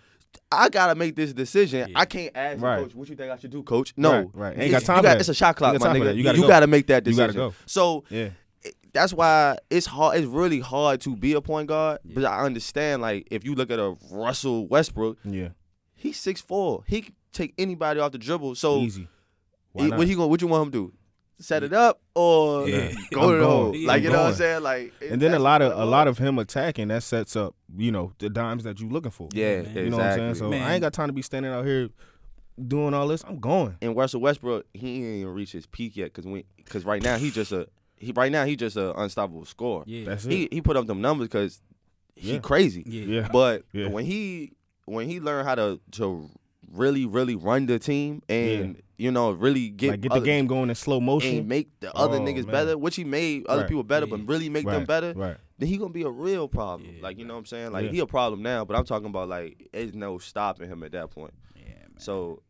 [0.50, 1.90] I gotta make this decision.
[1.90, 1.98] Yeah.
[1.98, 2.78] I can't ask the Right.
[2.82, 4.52] coach, "What you think I should do, coach?" No, Right, right.
[4.54, 5.20] Ain't It's- got time you for that.
[5.20, 6.12] It's a shot clock, Ain't my got time for nigga.
[6.12, 6.48] You You, gotta go.
[6.48, 7.36] gotta make that You decision.
[7.36, 7.54] gotta go.
[7.66, 8.30] So Yeah.
[8.94, 10.18] that's why it's hard.
[10.18, 11.98] It's really hard to be a point guard.
[12.04, 15.48] But I understand, like, if you look at a Russell Westbrook, Yeah.
[15.94, 16.82] he's six four.
[16.86, 18.54] He can take anybody off the dribble.
[18.54, 19.06] So Easy.
[19.72, 19.98] Why he, not?
[19.98, 20.30] what he going?
[20.30, 20.92] What you want him to do?
[21.40, 22.92] Set it up or Yeah.
[23.12, 23.74] go to the hole?
[23.86, 24.62] Like you know what I'm saying?
[24.62, 27.92] Like, and then a lot of a lot of him attacking that sets up, you
[27.92, 29.28] know, the dimes that you're looking for.
[29.32, 29.58] yeah, man.
[29.60, 29.84] exactly.
[29.84, 30.34] You know what I'm saying?
[30.34, 30.62] So Man.
[30.62, 31.90] I ain't got time to be standing out here
[32.66, 33.22] doing all this.
[33.26, 33.76] I'm going.
[33.80, 37.16] and Russell Westbrook, he ain't even reached his peak yet because we because right now
[37.18, 39.84] he just a he right now he just a unstoppable scorer.
[39.86, 40.06] Yeah.
[40.06, 40.32] That's it.
[40.32, 41.60] He he put up them numbers because
[42.16, 42.38] he Yeah.
[42.40, 42.82] crazy.
[42.84, 43.20] yeah.
[43.20, 43.28] yeah.
[43.30, 43.88] But Yeah.
[43.90, 44.54] when he
[44.86, 46.28] when he learned how to to
[46.72, 50.68] really really run the team and you know really get like get the game going
[50.68, 51.38] in slow motion.
[51.38, 52.52] and make the other Oh, niggas man.
[52.52, 53.68] better, which he made other Right.
[53.68, 54.16] people better, Yeah.
[54.16, 55.12] but really make them better.
[55.14, 55.36] Right.
[55.58, 56.90] Then he gonna be a real problem.
[56.96, 57.28] Yeah, like you bro.
[57.28, 57.72] know what I'm saying?
[57.72, 57.90] Like Yeah.
[57.92, 61.10] he a problem now, but I'm talking about like there's no stopping him at that
[61.10, 61.34] point.
[61.56, 61.98] Yeah, man.
[61.98, 62.42] So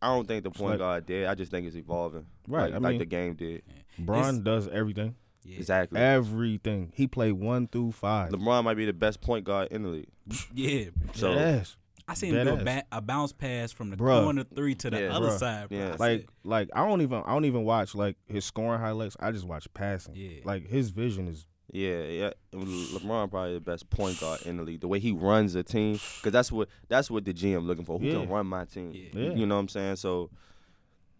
[0.00, 1.26] I don't think the point like- guard did.
[1.26, 2.26] I just think it's evolving.
[2.48, 3.62] Right, Like, I like the game did.
[3.98, 5.14] Bron does everything.
[5.44, 5.58] yeah.
[5.58, 6.00] Exactly.
[6.00, 6.90] Everything.
[6.94, 8.30] He played one through five.
[8.32, 10.08] LeBron might be the best point guard in the league.
[10.54, 10.84] Yeah.
[11.14, 11.76] So yes.
[12.12, 14.22] I seen him do a, ba- a bounce pass from the Bruh.
[14.24, 15.16] corner three to the Yeah.
[15.16, 15.38] other Bruh.
[15.38, 15.68] side.
[15.68, 15.78] Bro.
[15.78, 15.96] Yeah.
[15.98, 19.16] Like like I don't even I don't even watch like his scoring highlights.
[19.20, 20.14] I just watch passing.
[20.14, 20.40] Yeah.
[20.44, 22.30] Like his vision is Yeah, yeah.
[22.52, 24.80] LeBron probably the best point guard in the league.
[24.82, 27.98] The way he runs a team, because that's what that's what the GM looking for.
[27.98, 28.20] Who Yeah.
[28.20, 28.92] can run my team?
[28.94, 29.08] Yeah.
[29.14, 29.30] Yeah.
[29.34, 29.96] You know what I'm saying?
[29.96, 30.30] So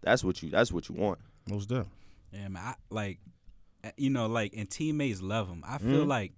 [0.02, 1.18] that's what you that's what you want.
[1.48, 1.86] most deaf.
[2.32, 3.18] yeah, man, I, like,
[3.84, 5.62] uh, you know, like, and teammates love him.
[5.66, 6.08] I feel Mhm.
[6.08, 6.32] like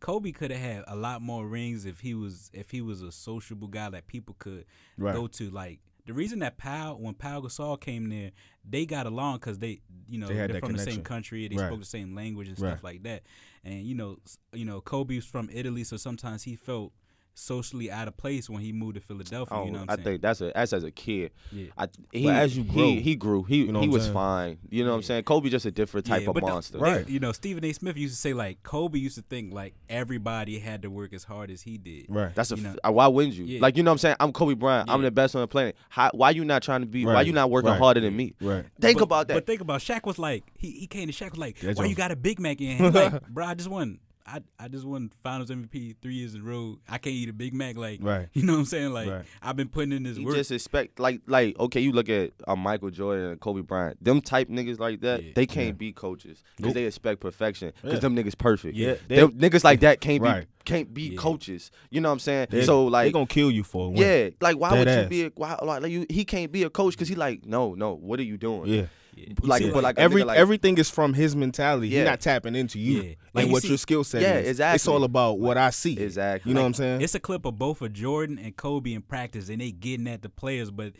[0.00, 3.12] Kobe could have had a lot more rings if he was if he was a
[3.12, 4.64] sociable guy that people could
[4.96, 5.12] Right.
[5.14, 5.50] go to.
[5.50, 8.30] Like the reason that Pau when Pau Gasol came there,
[8.68, 11.66] they got along because they you know They are from the same country, they Right.
[11.68, 12.70] spoke the same language and Right.
[12.70, 13.22] stuff like that.
[13.62, 14.18] And you know,
[14.52, 16.92] you know, Kobe's from Italy, so sometimes he felt
[17.34, 19.56] socially out of place when he moved to Philadelphia.
[19.56, 20.04] Oh, you know what I'm I saying?
[20.04, 21.30] think that's a that's as a kid.
[21.52, 21.66] Yeah.
[21.78, 23.42] I, he, as you grow, he, he grew.
[23.44, 24.14] He you know he was saying?
[24.14, 24.58] fine.
[24.68, 25.24] You know what I'm saying?
[25.24, 26.78] Kobe just a different type of but the- monster.
[26.78, 27.08] they- Right.
[27.08, 27.72] you know, Stephen A.
[27.72, 31.24] Smith used to say like Kobe used to think like everybody had to work as
[31.24, 32.06] hard as he did.
[32.08, 32.34] Right.
[32.34, 32.76] That's a You know.
[32.84, 33.44] uh, why wouldn't you?
[33.44, 33.60] Yeah.
[33.60, 34.16] Like you know what I'm saying?
[34.20, 34.90] I'm Kobe Bryant.
[34.90, 35.76] I'm the best on the planet.
[35.88, 37.06] How, why you not trying to be?
[37.06, 37.26] Why Right.
[37.26, 37.78] you not working Right.
[37.78, 38.34] harder than me?
[38.40, 38.64] Right.
[38.80, 39.34] Think But- about that.
[39.34, 41.86] But think about Shaq was like he, he came to Shaq was like, Yeah, why
[41.86, 42.66] you got a Big Mac in?
[42.66, 43.98] your hand?" Like, bro, I just won.
[44.26, 46.78] I I just won Finals MVP three years in a row.
[46.88, 47.76] I can't eat a Big Mac.
[47.76, 48.28] Like, Right.
[48.32, 48.92] you know what I'm saying?
[48.92, 49.24] Like, Right.
[49.42, 50.36] I've been putting in this you work.
[50.36, 54.02] just expect like like okay, you look at uh, Michael Jordan and Kobe Bryant.
[54.04, 55.32] Them type niggas like that, Yeah.
[55.34, 56.74] they can't be coaches because Nope.
[56.74, 57.72] they expect perfection.
[57.82, 58.00] Because Yeah.
[58.00, 58.76] them niggas perfect.
[58.76, 60.42] Yeah, they- them niggas like that can't Right.
[60.42, 61.16] be can't be Yeah.
[61.18, 61.70] coaches.
[61.90, 62.48] You know what I'm saying?
[62.50, 63.98] They- so like they gonna kill you for a win.
[64.02, 65.02] yeah, like why Dead would ass.
[65.04, 67.46] you be a, why like, like you he can't be a coach because he like
[67.46, 68.66] no no what are you doing?
[68.66, 68.86] Yeah.
[69.14, 69.26] Yeah.
[69.42, 71.88] Like see, but like Every like, everything is from his mentality.
[71.88, 72.00] Yeah.
[72.00, 73.08] He's not tapping into you Yeah.
[73.34, 74.60] Like and you what see- your skill set Yeah, is.
[74.60, 75.98] It's all about what I see.
[75.98, 76.48] Exactly.
[76.50, 77.00] You know Like, what I'm saying?
[77.02, 80.22] it's a clip of both of Jordan and Kobe in practice, and they getting at
[80.22, 80.92] the players, but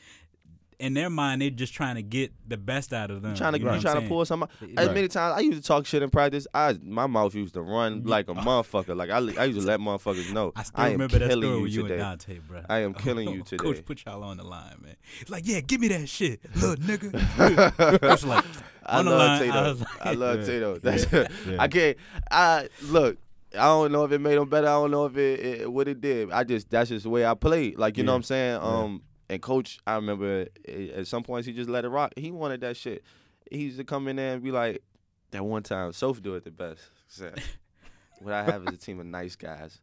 [0.81, 3.33] in their mind, they're just trying to get the best out of them.
[3.33, 4.09] You trying to you know you what trying I'm to saying?
[4.09, 4.49] pull something.
[4.61, 4.79] Right.
[4.79, 6.47] As many times I used to talk shit in practice.
[6.53, 8.97] I my mouth used to run like a motherfucker.
[8.97, 11.57] Like I, I used to let motherfuckers know I still am remember that killing story
[11.57, 11.95] you with you today.
[11.95, 12.63] and Dante, bro.
[12.69, 13.63] I am killing you today.
[13.63, 14.97] Coach put y'all on the line, man.
[15.21, 18.01] It's like, yeah, give me that shit, little nigga.
[18.01, 18.45] Coach like,
[18.87, 19.59] I on the love line, Tato.
[19.59, 20.47] I I, was like- love Yeah.
[20.47, 20.79] Tato.
[20.79, 21.13] That's,
[21.47, 21.57] Yeah.
[21.59, 21.97] I can't.
[22.31, 23.19] I look.
[23.53, 24.69] I don't know if it made him better.
[24.69, 26.31] I don't know if it, it what it did.
[26.31, 27.79] I just that's just the way I played.
[27.79, 28.61] Like you know what I'm saying.
[28.63, 32.13] Um, and coach, I remember eh, at some points he just let it rock.
[32.17, 33.05] He wanted that shit.
[33.51, 34.83] He used to come in there and be like,
[35.31, 36.81] that one time, Soph do it the best.
[37.07, 37.41] Said,
[38.21, 39.81] what I have is a team of nice guys.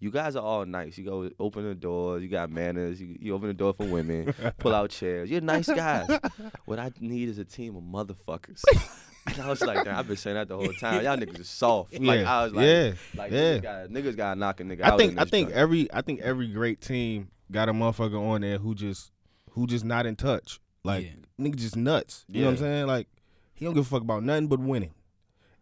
[0.00, 0.96] You guys are all nice.
[0.96, 2.22] You go open the doors.
[2.22, 3.00] You got manners.
[3.00, 4.32] You, you open the door for women.
[4.58, 5.28] pull out chairs.
[5.30, 6.08] You're nice guys.
[6.66, 8.62] what I need is a team of motherfuckers.
[9.26, 11.04] And I was like, "Damn, I've been saying that the whole time.
[11.04, 11.92] Y'all niggas is soft.
[11.92, 12.32] Like Yeah.
[12.38, 12.92] I was like, Yeah.
[13.14, 13.38] like Yeah.
[13.58, 15.58] niggas got niggas got to knock a nigga I think in I think joint.
[15.58, 19.10] every I think every great team got a motherfucker on there who just
[19.52, 20.60] who just not in touch.
[20.84, 21.44] Like Yeah.
[21.46, 22.24] nigga just nuts.
[22.28, 22.86] You know what I'm saying?
[22.86, 23.08] Like
[23.54, 24.94] he don't give a fuck about nothing but winning.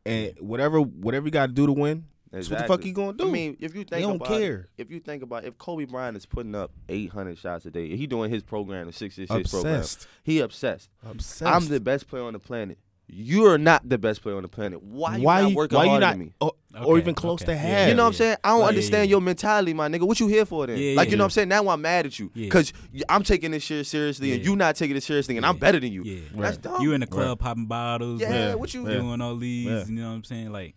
[0.04, 3.12] And whatever whatever you got to do to win, that's what the fuck he gonna
[3.14, 3.26] do.
[3.28, 4.66] I mean, if you think don't about care.
[4.76, 8.06] If you think about if Kobe Bryant is putting up 800 shots a day, he
[8.06, 9.76] doing his program, the 66 program.
[9.76, 10.06] obsessed.
[10.22, 10.90] He obsessed.
[11.04, 11.50] Obsessed.
[11.50, 12.78] I'm the best player on the planet.
[13.08, 14.82] You're not the best player on the planet.
[14.82, 16.32] Why you why not you, working why you not than me?
[16.40, 16.52] or,
[16.84, 17.54] or even close okay.
[17.54, 17.86] to Yeah.
[17.86, 18.36] You know what I'm saying?
[18.42, 20.02] I don't Like- understand Yeah, your mentality, my nigga.
[20.02, 20.76] What you here for then?
[20.76, 21.18] Yeah, like, you yeah.
[21.18, 21.48] know what I'm saying?
[21.48, 22.46] Now I'm mad at you Yeah.
[22.46, 22.72] because
[23.08, 25.92] I'm taking this shit seriously and you not taking it seriously, and I'm better than
[25.92, 26.02] you.
[26.02, 26.20] Yeah.
[26.34, 26.82] That's dumb.
[26.82, 28.54] You in the club popping bottles, Yeah, Yeah.
[28.54, 28.98] what you Yeah.
[28.98, 29.84] doing all these, Yeah.
[29.86, 30.50] you know what I'm saying?
[30.50, 30.74] Like,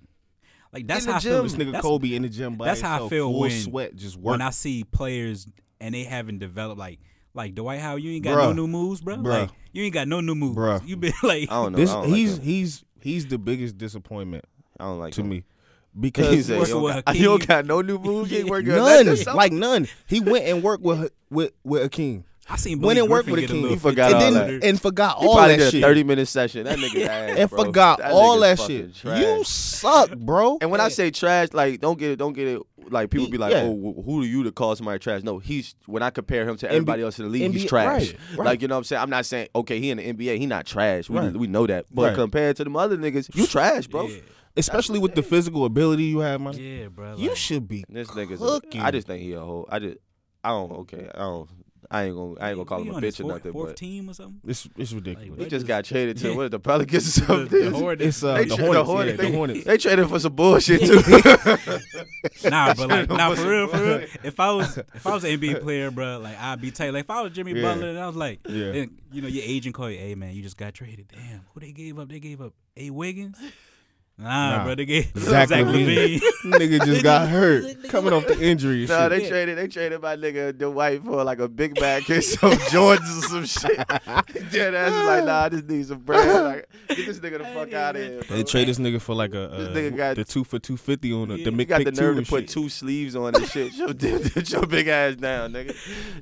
[0.72, 1.42] like that's the how I feel.
[1.44, 4.18] This nigga that's- Kobe in the gym by that's how I feel when- sweat, just
[4.18, 4.40] when.
[4.42, 5.48] I see players
[5.82, 7.00] and they haven't developed like
[7.34, 9.18] Like Dwight Howard, you ain't got no new moves, bro.
[9.18, 9.42] Bruh.
[9.42, 10.58] Like you ain't got no new moves.
[10.58, 10.88] Bruh.
[10.88, 11.78] You been like I don't know.
[11.78, 14.46] This I don't he's like he's he's the biggest disappointment
[14.80, 15.30] I don't like to him.
[15.30, 15.44] me He
[16.00, 17.16] because said, working you, don't got, Hakeem.
[17.22, 18.32] you don't got no new moves.
[18.32, 19.88] You ain't working none, like none.
[20.08, 22.26] He went and worked with with with Hakeem.
[22.50, 23.70] I seen Went Blake and worked with get a a king.
[23.70, 24.68] He forgot and all then that.
[24.68, 25.84] and forgot He all that did shit.
[25.84, 26.64] thirty minute session.
[26.66, 27.64] That nigga ass, and bro.
[27.66, 28.96] forgot That all that shit.
[28.96, 29.22] trash.
[29.22, 30.58] You suck, bro.
[30.62, 32.62] And when I say trash, like don't get it, don't get it.
[32.90, 33.64] Like people be like, Yeah.
[33.66, 36.68] "Oh, who are you to call somebody trash?" No, he's when I compare him to
[36.68, 38.08] everybody else in the league, he's trash.
[38.14, 38.46] right, right.
[38.46, 39.02] Like you know what I'm saying.
[39.04, 41.08] I'm not saying okay, he in the NBA, he not trash.
[41.08, 41.32] We, Right.
[41.36, 41.86] we know that.
[41.92, 42.16] But Right.
[42.16, 44.08] compared to them other niggas, you trash, bro.
[44.08, 44.22] Yeah,
[44.58, 46.54] Especially with the physical ability you have, man.
[46.58, 47.16] yeah, bro.
[47.16, 48.40] You should be This nigga's.
[48.40, 48.82] cooking.
[48.82, 49.68] A, I just think he a whole.
[49.70, 49.98] I just.
[50.44, 50.72] I don't.
[50.72, 51.08] Okay.
[51.14, 51.50] I don't.
[51.92, 52.34] I ain't gonna.
[52.40, 53.52] I ain't gonna call He him a on his bitch or fourth, nothing.
[53.54, 54.42] Fourth But team or something.
[54.50, 55.38] It's it's ridiculous.
[55.38, 56.36] he Like, just got traded to Yeah.
[56.36, 57.72] what the Pelicans or The, something.
[57.72, 58.04] the Hornets.
[58.06, 58.78] It's uh, They the tra- Hornets.
[58.78, 59.12] the Hornets.
[59.18, 59.64] yeah, they, the Hornets.
[59.66, 61.02] they traded for some bullshit too.
[62.50, 64.08] Nah, but like, nah, for real, for real.
[64.24, 66.92] If I was, if I was an NBA player, bro, like I'd be tight.
[66.94, 67.62] Like if I was Jimmy Yeah.
[67.62, 68.66] Butler, and I was like, Yeah.
[68.74, 71.08] and, you know, your agent call you, hey man, you just got traded.
[71.14, 72.10] Damn, who they gave up?
[72.10, 73.38] They gave up A Wiggins.
[74.22, 74.64] Nah, Nah.
[74.66, 76.20] bro, they gave Zach Zach, LaVine.
[76.20, 76.54] LaVine.
[76.60, 78.82] Nigga just got hurt coming off the injury.
[78.82, 79.10] and No, shit.
[79.22, 79.58] they traded.
[79.58, 83.46] They traded my nigga Dwight for like a big bag and some Jordans or some
[83.46, 83.78] shit.
[84.52, 86.44] Dead ass is like, nah, I just need some bread.
[86.44, 88.22] Like, get this nigga the fuck out of here.
[88.24, 88.36] Bro.
[88.38, 90.76] They trade this nigga for like a This uh, nigga got- the two for two
[90.76, 92.50] fifty on the, Yeah, the he You got the nerve to put shit.
[92.50, 93.74] two sleeves on and shit.
[93.74, 95.74] Your, get your big ass down, nigga.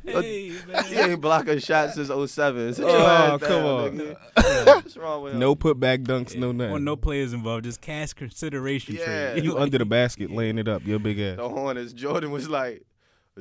[0.03, 0.83] hey, man.
[0.85, 2.75] He ain't block a shot since 07.
[2.75, 3.97] Sit Oh, come down, on.
[3.97, 4.65] nigga.
[4.67, 5.39] What's wrong with him?
[5.39, 6.83] No putback dunks, no Or nothing.
[6.83, 9.05] no players involved, just cash consideration Yeah.
[9.31, 9.43] trade.
[9.43, 11.37] you under the basket laying it up, your big ass.
[11.37, 11.93] The Hornets.
[11.93, 12.83] Jordan was like,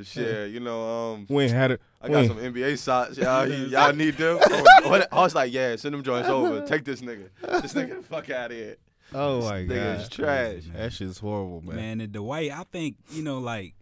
[0.02, 1.80] shit, you know, um, We ain't had it.
[2.00, 3.18] I we got some NBA socks.
[3.18, 4.38] Y'all, y'all need them.
[4.44, 6.64] I was like, yeah, send them joints over.
[6.64, 7.28] Take this nigga.
[7.42, 8.76] This nigga the fuck out of here.
[9.14, 10.62] Oh my This nigga is god, trash.
[10.74, 11.76] that shit's horrible, man.
[11.76, 13.74] Man, and Dwight, I think you know, like,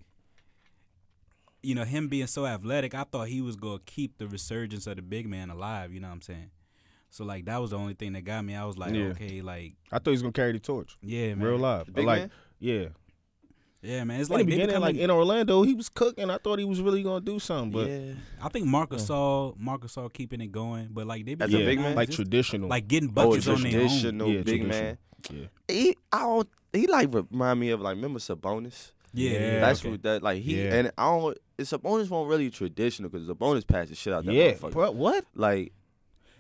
[1.62, 4.96] you know, him being so athletic, I thought he was gonna keep the resurgence of
[4.96, 5.92] the big man alive.
[5.92, 6.50] You know what I'm saying?
[7.14, 8.56] So like, that was the only thing that got me.
[8.56, 9.04] I was like, Yeah.
[9.14, 11.86] okay, like, I thought he was gonna carry the torch, yeah, man, real live.
[11.86, 12.30] The big like, man?
[12.58, 12.86] yeah.
[13.82, 14.18] yeah, man.
[14.20, 16.28] It's In like the beginning, like in Orlando, he was cooking.
[16.28, 19.82] I thought he was really gonna do something, but yeah, I think Marc Gasol Marc
[19.82, 21.94] Gasol keeping it going, but like they As become a big man?
[21.94, 22.68] like just, traditional.
[22.68, 23.60] like getting Oh, on their own.
[23.60, 24.68] traditional Yeah, big traditional.
[24.68, 24.98] man.
[25.30, 25.46] yeah.
[25.68, 26.48] He, I don't.
[26.72, 28.90] He like remind me of like remember Sabonis.
[29.12, 29.90] Yeah, Yeah, That's okay.
[29.90, 30.74] what that like he Yeah.
[30.74, 31.38] and I don't.
[31.58, 34.72] It's Sabonis won't really traditional because Sabonis passed the shit out that Yeah, motherfucker.
[34.72, 35.24] bro, what?
[35.36, 35.72] Like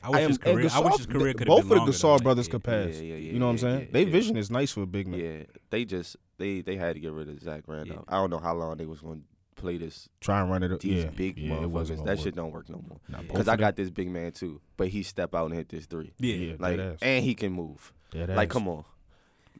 [0.04, 0.68] I wish am- his and career.
[0.72, 2.48] I wish his career could have Both been of the longer, Gasol though, like, brothers
[2.48, 2.94] could pass.
[2.96, 3.80] Yeah, yeah, yeah, you know what I'm saying?
[3.80, 4.10] yeah, they yeah.
[4.10, 5.20] vision is nice for a big man.
[5.20, 8.04] yeah, they just they they had to get rid of Zach Randolph.
[8.08, 9.20] I don't know how long they was gonna
[9.56, 10.80] play this Try and run it up.
[10.80, 11.88] these Yeah, big yeah, motherfuckers.
[11.88, 12.18] gonna That work.
[12.18, 12.98] shit don't work no more.
[13.22, 15.86] Because of I got this big man too, but he step out and hit this
[15.86, 16.12] three.
[16.18, 17.92] Yeah, yeah, Like and he can move.
[18.10, 18.52] Dead Like ass.
[18.52, 18.84] come on.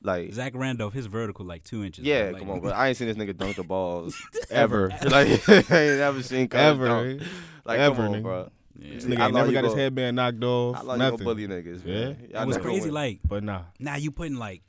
[0.03, 2.05] Like Zach Randolph, his vertical like two inches.
[2.05, 2.31] yeah.
[2.33, 4.21] Like, come on, but I ain't seen this nigga dunk the balls
[4.51, 4.89] ever.
[5.05, 6.87] like I ain't never seen ever.
[6.87, 7.23] dunk.
[7.65, 8.23] Like Ever, come on, nigga.
[8.23, 8.51] bro.
[8.79, 8.95] Yeah.
[8.95, 10.77] This nigga long ain't never you got his headband knocked off.
[10.77, 11.19] How long you nothing.
[11.19, 11.85] gonna bully niggas?
[11.87, 11.95] Yeah.
[11.95, 12.11] Man?
[12.25, 12.81] It Y'all was crazy.
[12.87, 12.95] win.
[12.95, 14.63] Like But nah, now you putting like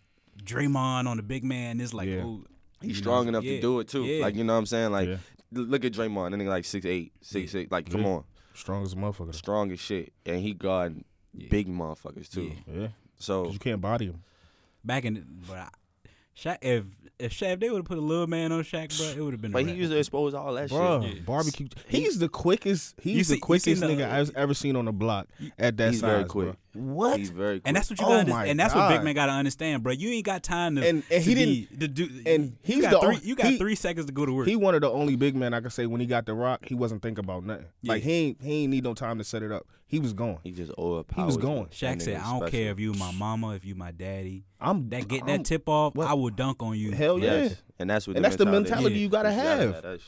[0.43, 1.80] Draymond on the big man.
[1.82, 2.22] It's like Yeah.
[2.24, 2.43] oh,
[2.82, 4.03] He's you know, strong enough yeah, to do it too.
[4.03, 4.22] yeah.
[4.24, 4.91] Like you know what I'm saying?
[4.91, 5.18] Like Yeah.
[5.51, 7.72] look at Draymond, that nigga like six eight, six eight.
[7.72, 8.08] Like come Yeah.
[8.08, 9.34] on, strong as a motherfucker.
[9.34, 11.03] strong as shit, and he guarding
[11.34, 11.47] Yeah.
[11.49, 12.51] big motherfuckers too.
[12.68, 12.80] Yeah.
[12.82, 12.88] Yeah,
[13.18, 14.22] So 'Cause you can't body him.
[14.84, 15.16] back in.
[15.16, 15.70] the- But I,
[16.38, 16.83] Shaq, if
[17.17, 19.33] if Shaq if they would have put a little man on Shaq, bro, it would
[19.33, 19.51] have been.
[19.51, 19.77] a but he wrap.
[19.77, 21.15] used to expose all that Bro, shit.
[21.15, 21.21] Yeah.
[21.25, 21.67] barbecue.
[21.88, 22.95] He's the quickest.
[23.01, 25.27] He's see- the quickest seen the- nigga I've ever seen on the block
[25.57, 26.09] at that He's size.
[26.11, 26.55] very bro.
[26.76, 26.86] Quick.
[26.95, 27.19] What?
[27.19, 27.67] He's very quick.
[27.67, 28.28] And that's what you Oh got.
[28.28, 29.93] my And that's what big man got to understand, bro.
[29.93, 30.88] You ain't got time to.
[30.88, 32.09] And- and to he be- to do.
[32.26, 33.15] and you he's got the three.
[33.15, 34.47] on- You got he- three seconds to go to work.
[34.47, 36.65] He one of the only big men I can say when he got the rock,
[36.65, 37.65] he wasn't thinking about nothing.
[37.84, 39.65] Like he ain't he ain't need no time to set it up.
[39.88, 40.39] He was going.
[40.43, 41.21] he just overpowered.
[41.21, 41.63] He was going.
[41.65, 42.49] That Shaq said, "I don't special.
[42.51, 44.43] care if you my mama, if you my daddy.
[44.59, 46.07] I'm That get I'm- that tip off, what?
[46.07, 46.91] I will dunk on you.
[46.91, 47.43] Hell yeah.
[47.43, 48.15] Yes, and that's what.
[48.15, 49.01] And that's the mentality mentality Yeah.
[49.01, 49.99] you gotta You gotta have.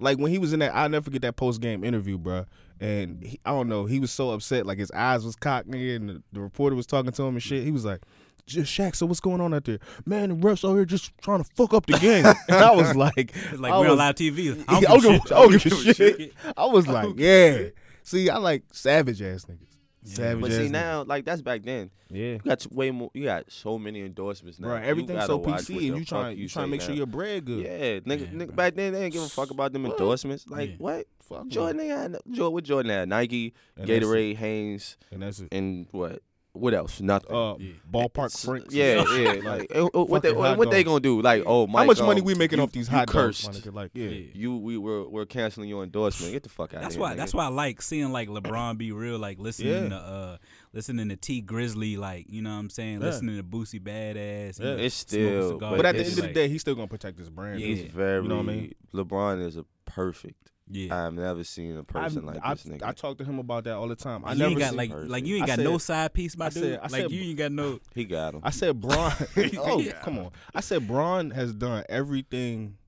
[0.00, 2.46] Like when he was in that, I'll never forget that post game interview, bro.
[2.80, 5.96] And he, I don't know, he was so upset, like his eyes was cocked, nigga,
[5.96, 7.62] and the, the reporter was talking to him and shit.
[7.62, 8.00] He was like,
[8.46, 10.30] "Just Shaq, so what's going on out there, man?
[10.30, 13.34] The refs out here just trying to fuck up the game." and I was like,
[13.56, 14.64] like I we're on live TV.
[14.66, 15.32] I I don't give a give, shit.
[15.32, 16.32] I don't give a shit.
[16.56, 17.68] I was like, yeah.
[18.02, 19.71] See, I like savage ass niggas.
[20.04, 21.90] Savage But see now, like that's back then.
[22.10, 22.32] yeah.
[22.32, 23.10] You got way more.
[23.14, 24.74] You got so many endorsements now.
[24.76, 27.64] You everything's so PC, and you trying you trying to make sure your bread good.
[27.64, 28.56] Yeah, nigga, Yeah, nigga bro.
[28.56, 30.46] back then they didn't give a fuck about them endorsements.
[30.48, 30.76] Like Yeah.
[30.78, 31.06] what?
[31.22, 33.08] Fuck Jordan ain't had Jordan, what Jordan had?
[33.08, 35.48] Nike, And Gatorade, Hanes, and that's it.
[35.52, 36.20] and what?
[36.54, 37.00] What else?
[37.00, 37.34] Nothing.
[37.34, 37.72] Uh, Yeah.
[37.90, 38.74] ballpark Franks.
[38.74, 39.32] yeah, yeah.
[39.42, 41.22] Like uh, what they Fucking hot what they gonna do?
[41.22, 43.44] Like oh, Mike, How much um, money we making you- off these you hot cursed.
[43.46, 43.60] dogs?
[43.62, 43.72] nigga?
[43.74, 44.08] Like, yeah.
[44.08, 44.26] Yeah.
[44.34, 46.30] You we were we're canceling your endorsement.
[46.32, 47.08] Get the fuck out That's of why.
[47.08, 47.16] here.
[47.16, 49.18] That's why I like seeing like LeBron be real.
[49.18, 49.88] Like listening Yeah.
[49.88, 50.36] to uh,
[50.74, 51.96] listening to Tee Grizzley.
[51.96, 53.00] Like you know what I'm saying.
[53.00, 53.06] Yeah.
[53.06, 54.60] Listening to Boosie Badazz.
[54.60, 54.72] Yeah.
[54.72, 55.76] and It's still, cigars.
[55.78, 57.60] But at the it's end of the day, he's still gonna protect his brand.
[57.60, 57.66] Yeah.
[57.68, 58.22] He's very.
[58.22, 58.72] You know what I mean?
[58.92, 61.06] LeBron is a perfect Yeah.
[61.06, 62.82] I've never seen a person like I, this nigga.
[62.82, 64.24] I talk to him about that all the time.
[64.24, 65.08] I you never ain't got seen- like person.
[65.10, 66.62] like you ain't I got said- no side piece, my I dude.
[66.62, 67.78] said- I like said- you ain't got no.
[67.94, 68.40] he got him.
[68.42, 69.12] I said Bron.
[69.58, 70.30] oh, come on.
[70.54, 72.78] I said Bron has done everything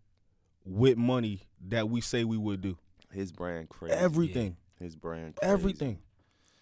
[0.65, 2.79] with money that we say we would do.
[3.13, 3.95] His brand crazy.
[3.95, 4.57] Everything.
[4.81, 5.53] His brand crazy.
[5.53, 5.99] Everything.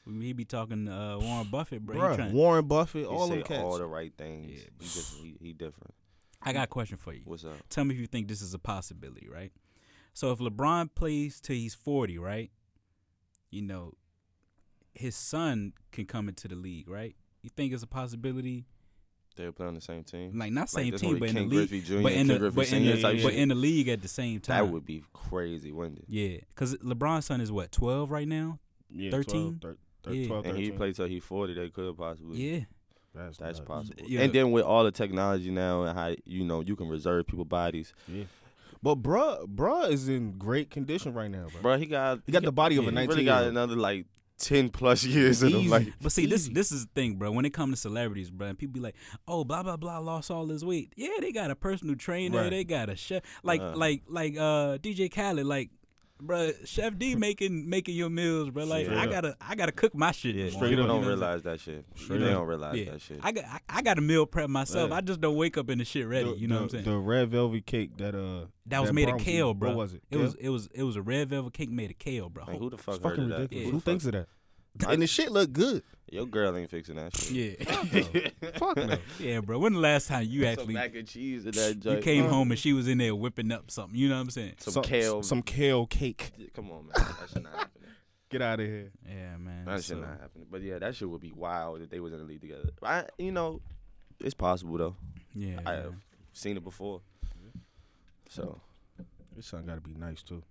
[0.05, 1.95] We be talking uh, Warren Buffett, bro.
[1.95, 3.63] He Bruh, trying- Warren Buffett, He all say them cats.
[3.63, 4.51] all the right things.
[4.51, 4.59] Yeah.
[4.81, 5.25] He, different.
[5.41, 5.95] He, he different.
[6.43, 7.21] I got a question for you.
[7.25, 7.53] What's up?
[7.69, 9.53] Tell me if you think this is a possibility, right?
[10.15, 12.51] So if LeBron plays till he's forty, right?
[13.51, 13.93] You know,
[14.95, 17.15] his son can come into the league, right?
[17.43, 18.67] You think it's a possibility?
[19.37, 20.39] They play on the same team.
[20.39, 22.03] Like not same this team, but with in the league, Jr.
[22.03, 22.97] but in the Griffey but in Sr.
[22.97, 24.67] the, type but in the league at the same time.
[24.67, 26.05] That would be crazy, wouldn't it?
[26.09, 28.59] yeah, because LeBron's son is what twelve right now.
[28.91, 29.59] Yeah, 13?
[29.59, 30.27] 12, thir- Yeah.
[30.27, 30.77] 12, And he 13.
[30.77, 31.55] played till he's forty.
[31.55, 32.37] They could possibly.
[32.39, 32.61] Yeah,
[33.15, 34.03] That's, That's possible.
[34.07, 34.21] Yeah.
[34.21, 37.47] And then with all the technology now and how you know you can reserve people
[37.47, 38.25] bodies, Yeah.
[38.83, 41.63] But bruh, bruh is in great condition right now, bro.
[41.63, 41.79] bro.
[41.79, 44.07] He got He got the body of yeah, a he he really got another like
[44.39, 45.69] ten plus years in him.
[45.69, 46.53] Like but see, this Easy.
[46.53, 47.31] this is the thing, bro.
[47.31, 48.97] When it comes to celebrities, bro, and people be like,
[49.29, 52.43] "Oh, blah blah blah, lost all his weight." Yeah, they got a personal trainer.
[52.43, 52.51] Right.
[52.51, 53.77] They got a chef, like Uh.
[53.77, 55.71] like like uh DJ Khaled, like.
[56.25, 58.65] Bro, Chef D making making your meals, bro.
[58.65, 60.37] Like Straight I gotta I gotta cook my shit.
[60.37, 60.89] yeah, in the Straight people up.
[60.91, 61.85] don't know I'm realize that shit.
[61.97, 62.33] Straight they up.
[62.35, 62.91] don't realize saying?
[62.93, 63.19] that shit.
[63.23, 64.91] I got I, I got a meal prep myself.
[64.91, 64.97] Yeah.
[64.97, 66.31] I just don't wake up and the shit ready.
[66.31, 66.85] The- you know the, what I'm saying?
[66.85, 69.71] The red velvet cake that uh that was made of kale, bro.
[69.71, 70.03] What was it?
[70.11, 70.23] It Kale?
[70.23, 72.45] was it was it was a red velvet cake made of kale, bro.
[72.47, 73.39] Like, who the It's fuck heard fucking of that?
[73.41, 73.67] ridiculous.
[73.67, 73.73] Yeah.
[73.73, 74.29] Who thinks of that?
[74.89, 75.83] And the shit look good.
[76.11, 77.59] Your girl ain't fixing that shit.
[77.61, 78.97] yeah, Fuck no.
[79.19, 79.59] yeah, bro.
[79.59, 82.51] When the last time you Some actually mac and cheese in that you came home
[82.51, 83.99] and she was in there whipping up something?
[83.99, 84.55] You know what I'm saying?
[84.59, 85.23] Some, kale.
[85.23, 86.33] Some kale cake.
[86.55, 86.93] Come on, man.
[86.97, 87.89] That shit not happening.
[88.29, 88.91] Get out of here.
[89.09, 89.65] Yeah, man.
[89.65, 90.47] That so- shit not happening.
[90.51, 92.69] But yeah, that shit would be wild if they was in the league together.
[92.83, 93.63] I, you know,
[94.21, 94.97] it's possible though.
[95.35, 95.83] yeah, I man.
[95.83, 95.95] have
[96.35, 97.01] seen it before.
[98.29, 98.61] So
[99.37, 100.43] This son got to be nice too.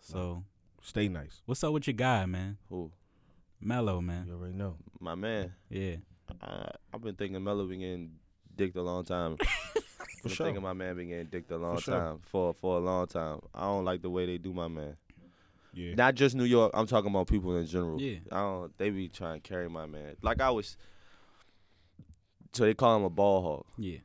[0.00, 0.42] So
[0.82, 1.40] Stay nice.
[1.46, 2.56] what's up with your guy, man?
[2.68, 2.90] who?
[3.60, 4.26] Melo, man.
[4.26, 4.76] You already know.
[5.00, 5.52] My man.
[5.68, 5.96] Yeah.
[6.42, 8.10] I, I've been thinking Melo been getting
[8.54, 9.36] dicked a long time.
[9.40, 10.46] I've been sure.
[10.46, 11.94] thinking my man been getting dicked a long sure.
[11.94, 12.18] time.
[12.22, 13.40] For for a long time.
[13.54, 14.96] I don't like the way they do my man.
[15.72, 15.94] Yeah.
[15.94, 16.72] Not just New York.
[16.74, 18.00] I'm talking about people in general.
[18.00, 18.18] Yeah.
[18.32, 18.78] I don't.
[18.78, 20.16] They be trying to carry my man.
[20.22, 20.76] Like I was.
[22.52, 23.66] So they call him a ball hog.
[23.76, 23.98] Yeah.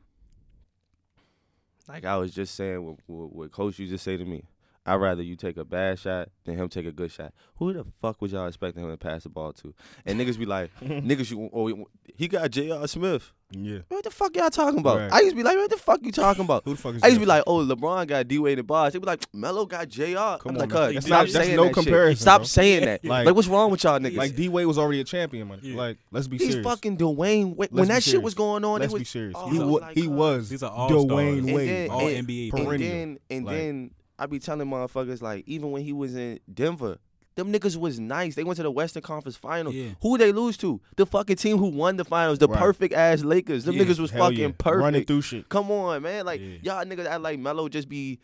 [1.88, 4.44] Like I was just saying, what, what, what Coach used to say to me.
[4.86, 7.32] I'd rather you take a bad shot than him take a good shot.
[7.56, 9.72] Who the fuck was y'all expecting him to pass the ball to?
[10.04, 12.86] And niggas be like, niggas, you, oh, he got J.R.
[12.86, 13.32] Smith.
[13.50, 13.78] yeah.
[13.88, 14.98] What the fuck y'all talking about?
[14.98, 15.10] Right.
[15.12, 16.64] I used to be like, what the fuck you talking about?
[16.66, 18.68] Who the fuck is I used to be like, oh, LeBron got D Wade and
[18.68, 18.92] Bosh.
[18.92, 20.02] They be like, Melo got Jr.
[20.04, 20.92] Come I'm on, like, man.
[20.94, 21.74] That's stop not- that's saying no that shit.
[21.76, 22.44] comparison, Stop bro.
[22.44, 23.04] saying that.
[23.04, 24.16] Like- Like, what's wrong with y'all niggas?
[24.18, 25.60] Like D Wade was already a champion, man.
[25.62, 25.76] Yeah.
[25.76, 26.66] Like, let's be He's serious.
[26.66, 27.56] fucking Dwyane.
[27.56, 27.58] Wade.
[27.58, 29.34] Let's When be that shit was going on, Let's it was, be serious.
[29.34, 31.04] oh, he I wa- like, he uh, was These are all-stars.
[31.06, 31.88] Dwyane And And Wade.
[31.90, 32.90] All NBA and perennial.
[32.92, 36.98] then and Like- then I be telling motherfuckers like even when he was in Denver,
[37.34, 38.36] them niggas was nice.
[38.36, 39.74] They went to the Western Conference Finals.
[39.74, 39.90] Yeah.
[40.02, 40.80] Who they lose to?
[40.96, 42.58] The fucking team who won the finals, the Right.
[42.60, 43.64] perfect ass Lakers.
[43.64, 43.84] Them Yeah.
[43.84, 44.48] niggas was fucking yeah.
[44.56, 44.80] perfect.
[44.82, 45.48] Running through shit.
[45.48, 46.24] Come on, man.
[46.26, 48.20] Like y'all niggas act like Melo just be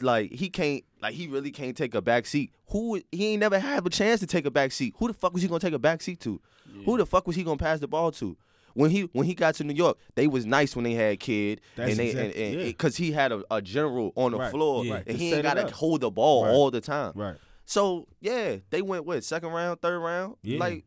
[0.00, 2.50] like he can't like he really can't take a back seat.
[2.68, 4.94] Who he ain't never had a chance to take a back seat.
[4.98, 6.40] Who the fuck was he gonna take a back seat to?
[6.84, 8.36] Who the fuck was he gonna pass the ball to?
[8.76, 11.62] When he when he got to New York, they was nice when they had Kidd,
[11.76, 12.72] That's and they exactly- and, and, yeah.
[12.72, 14.50] cause he had a, a general on the Right.
[14.50, 14.96] floor, Yeah.
[14.96, 16.50] and To he ain't gotta hold the ball Right.
[16.52, 17.12] all the time.
[17.14, 17.36] Right.
[17.64, 20.58] So yeah, they went what second round, third round, Yeah.
[20.58, 20.84] like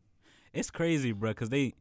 [0.52, 1.74] It's crazy, bro, because they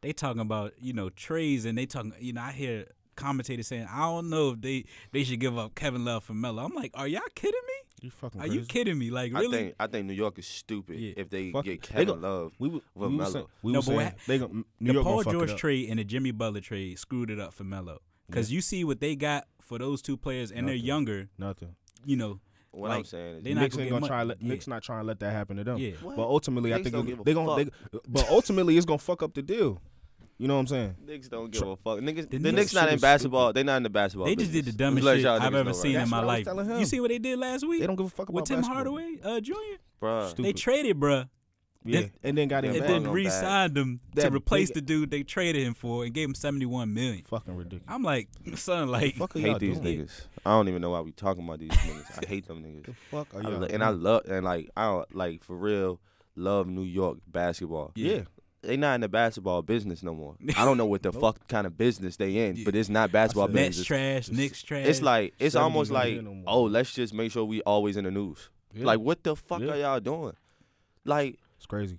[0.00, 2.12] they talking about you know trades and they talking.
[2.18, 2.86] You know, I hear
[3.22, 6.64] commentators saying, I don't know if they they should give up Kevin Love for Melo.
[6.64, 7.72] I'm like, are y'all kidding me?
[8.02, 8.58] You fucking Are crazy.
[8.58, 9.10] you kidding me?
[9.10, 9.56] Like I really?
[9.58, 11.12] think I think New York is stupid Yeah.
[11.16, 11.82] if they Fuck get it.
[11.82, 12.52] They Kevin Love.
[12.58, 13.30] We, w- with we was Melo.
[13.32, 15.88] saying, we No, was but saying they gon- New the York Paul George it trade
[15.90, 18.00] and the Jimmy Butler trade screwed it up for Melo.
[18.28, 21.28] Because you see what they got for those two players, and they're younger.
[21.38, 21.76] Nothing.
[22.04, 24.18] You know, What like, I'm saying is they not Knicks gonna ain't gonna mon- try.
[24.20, 24.48] to Let, yeah.
[24.48, 25.76] Knicks not trying to let that happen to them.
[25.78, 25.90] Yeah.
[26.00, 26.16] What?
[26.16, 27.64] But ultimately, I think don't it- give a they gonna.
[27.64, 27.70] They,
[28.08, 29.80] but ultimately, it's gonna fuck up the deal.
[30.42, 30.96] You know what I'm saying?
[31.06, 32.00] Niggas don't give a fuck.
[32.00, 33.52] Niggas, The the, Knicks Knicks not in is basketball.
[33.52, 34.26] They not in the basketball.
[34.26, 36.52] they just did the dumbest shit I've ever know seen right in my what I
[36.52, 36.80] was life.
[36.80, 38.56] You see what they did last week They don't give a fuck about with Tim
[38.62, 38.74] basketball.
[38.98, 39.52] Hardaway uh, Jr.
[40.02, 40.30] Bruh.
[40.30, 40.44] Stupid.
[40.44, 41.28] They traded, bruh,
[41.84, 44.80] Yeah, Then- and then got him and then ball re-signed him to replace big- the
[44.80, 47.22] dude they traded him for and gave him seventy one million.
[47.22, 47.84] Fucking ridiculous.
[47.86, 50.00] I'm like, son, like, fuck are hate these doing?
[50.00, 50.22] niggas.
[50.44, 52.24] I don't even know why we talking about these niggas.
[52.24, 52.86] I hate them niggas.
[52.86, 53.62] The fuck are y'all?
[53.62, 56.00] and I love and like I don't like for real
[56.34, 57.92] love New York basketball.
[57.94, 58.22] yeah.
[58.62, 60.36] They not in the basketball business no more.
[60.56, 63.46] I don't know what the fuck kind of business they in, but it's not basketball
[63.48, 64.86] said- Nets trash, Knicks trash.
[64.86, 68.10] It's like it's almost like no oh let's just make sure we always in the
[68.10, 68.50] news.
[68.72, 68.86] Yeah.
[68.86, 69.72] Like what the fuck Yeah.
[69.72, 70.34] are y'all doing?
[71.04, 71.98] Like It's crazy.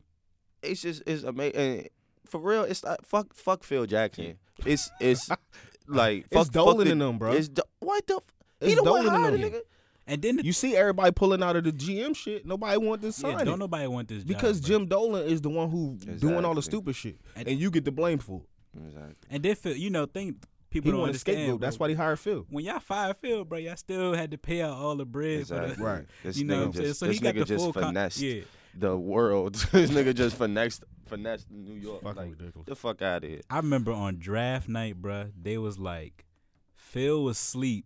[0.62, 1.90] it's just it's amazing.
[2.28, 4.38] For real, it's like fuck fuck Phil Jackson.
[4.66, 5.30] It's it's
[5.88, 7.34] like fuck, It's Dolan fuck the- in them, bro.
[7.34, 8.22] It's Do- what the f-
[8.62, 9.52] he It's the one hired the them.
[9.52, 9.62] nigga.
[10.06, 12.46] And then the, You see everybody pulling out of the GM shit.
[12.46, 14.68] Nobody want to yeah, don't nobody want this job, because bro.
[14.68, 17.86] Jim Dolan is the one who doing all the stupid shit, And- and, you get
[17.86, 18.86] the blame for it.
[18.88, 19.14] Exactly.
[19.30, 21.38] And then Phil, you know, think people He don't want to understand.
[21.38, 21.62] scapegoat.
[21.62, 22.46] That's why he hired Phil.
[22.50, 25.56] when y'all fired Phil, bro, y'all still had to pay out all the bread for
[25.56, 25.76] Exactly.
[25.76, 26.06] the Right.
[26.24, 26.86] This You know nigga what I'm saying?
[26.88, 28.42] just, So he got the just full con- finessed yeah.
[28.78, 29.54] the world.
[29.72, 32.02] this nigga just finessed finessed New York.
[32.02, 32.66] Fucking like, ridiculous.
[32.66, 33.42] The fuck out of here.
[33.50, 36.26] I remember on draft night, bruh, they was like,
[36.74, 37.86] Phil was asleep.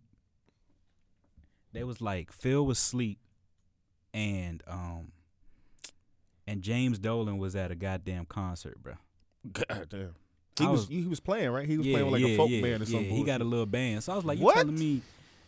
[1.72, 3.18] They was like, Phil was asleep,
[4.14, 5.12] and um,
[6.46, 8.94] and James Dolan was at a goddamn concert, bro.
[9.52, 10.14] God damn.
[10.58, 11.66] He was, was- he was playing right.
[11.68, 13.10] He was yeah, playing with like yeah, a folk yeah, band or yeah, something.
[13.16, 14.54] He got a little band, so I was like, you What?
[14.56, 15.02] telling me,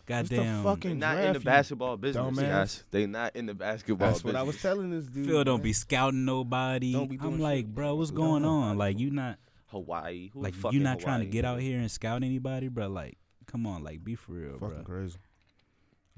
[0.06, 2.24] What's the goddamn, fucking They not in the basketball business.
[2.38, 2.42] dumbass.
[2.42, 4.40] Yes, they not in the basketball That's what business.
[4.40, 5.26] I was telling this dude.
[5.26, 5.62] Phil don't man.
[5.64, 6.92] be scouting nobody.
[6.92, 7.74] Don't be doing I'm like, shit.
[7.74, 8.76] bro, what's going on?
[8.78, 10.30] Like, you not Hawaii.
[10.32, 12.88] Who like you in not trying to get out here and scout anybody, bro.
[12.88, 14.84] Like, come on, like, be for real, Fucking bro.
[14.84, 15.18] crazy.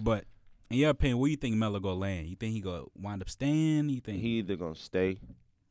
[0.02, 0.24] But
[0.70, 2.26] in your opinion, where you think Melo gonna land?
[2.26, 3.88] You think he gonna wind up staying?
[3.88, 5.18] You think He either gonna stay.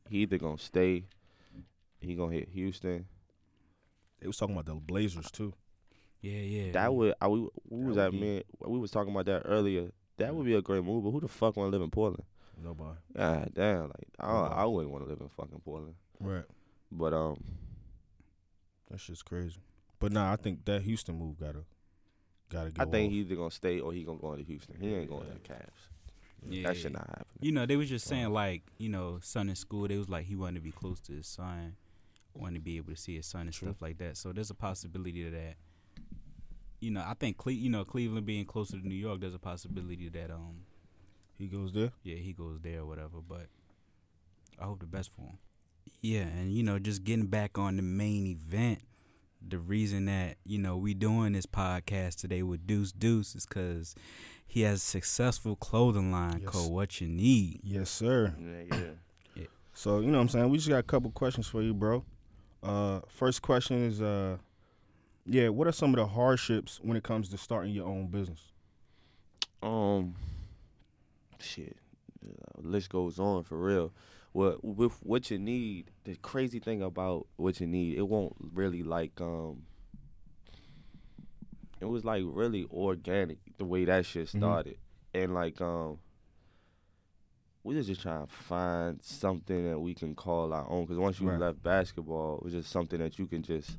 [0.09, 1.05] He either gonna stay.
[1.99, 3.05] He gonna hit Houston.
[4.21, 5.53] They was talking about the Blazers too.
[6.21, 6.71] Yeah, yeah.
[6.73, 8.43] That would I we, we was would at be- man.
[8.65, 9.91] We was talking about that earlier.
[10.17, 11.03] That would be a great move.
[11.03, 12.23] But who the fuck want to live in Portland?
[12.63, 12.97] Nobody.
[13.17, 14.55] God damn, like I, Nobody.
[14.55, 15.95] I wouldn't want to live in fucking Portland.
[16.19, 16.43] Right.
[16.91, 17.43] But um,
[18.89, 19.57] That shit's crazy.
[19.99, 21.63] But nah, I think that Houston move gotta
[22.52, 22.82] gotta go.
[22.82, 23.12] I think off.
[23.14, 24.76] he either gonna stay or he gonna go into Houston.
[24.80, 25.70] He ain't going to the Cavs.
[26.49, 26.68] yeah.
[26.68, 27.26] That shit not happening.
[27.39, 29.88] You know, they was just saying like, you know, son in school.
[29.88, 31.76] They was like he wanted to be close to his son,
[32.34, 33.70] wanted to be able to see his son and True.
[33.70, 34.18] stuff like that.
[34.18, 35.56] So there's a possibility of that.
[36.80, 39.39] You know, I think Cle- you know Cleveland being closer to New York, there's a
[39.39, 40.64] possibility that um,
[41.38, 41.91] he goes there.
[42.04, 43.20] yeah, he goes there or whatever.
[43.28, 43.47] But
[44.60, 45.38] I hope the best for him.
[46.02, 48.80] Yeah, and you know, just getting back on the main event.
[49.47, 53.95] The reason that you know we doing this podcast today with Deuce Deuce is because
[54.45, 56.49] he has a successful clothing line Yes.
[56.49, 57.59] called Whatchaneed.
[57.63, 58.35] Yes, sir.
[58.39, 58.75] Yeah,
[59.35, 59.45] yeah.
[59.73, 60.49] So you know what I'm saying.
[60.49, 62.03] We just got a couple questions for you, bro.
[62.61, 64.37] Uh, first question is, uh,
[65.25, 68.51] yeah, what are some of the hardships when it comes to starting your own business?
[69.63, 70.15] Um,
[71.39, 71.77] shit,
[72.25, 73.91] uh, list goes on for real.
[74.34, 75.86] What with Whatchaneed?
[76.05, 79.63] The crazy thing about Whatchaneed, it won't really like um.
[81.79, 84.38] It was like really organic the way that shit Mhm.
[84.38, 84.77] started,
[85.13, 85.99] and like um.
[87.63, 90.86] We was just trying to find something that we can call our own.
[90.86, 91.39] Because once you Right.
[91.39, 93.77] left basketball, it was just something that you can just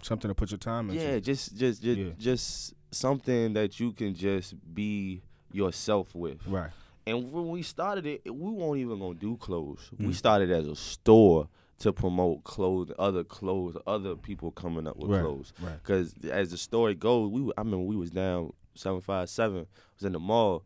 [0.00, 1.02] Something to put your time into.
[1.02, 2.12] yeah, just just just Yeah.
[2.18, 5.22] just something that you can just be
[5.52, 6.46] yourself with.
[6.46, 6.70] Right.
[7.06, 9.90] And when we started it, we weren't even gonna do clothes.
[9.98, 10.14] We Mm.
[10.14, 11.48] started as a store
[11.80, 15.20] to promote clothes, other clothes, other people coming up with Right.
[15.20, 15.52] clothes.
[15.60, 15.76] Right.
[15.82, 19.66] Because as the story goes, we I remember we was down seven five seven.
[19.96, 20.62] Was in the mall.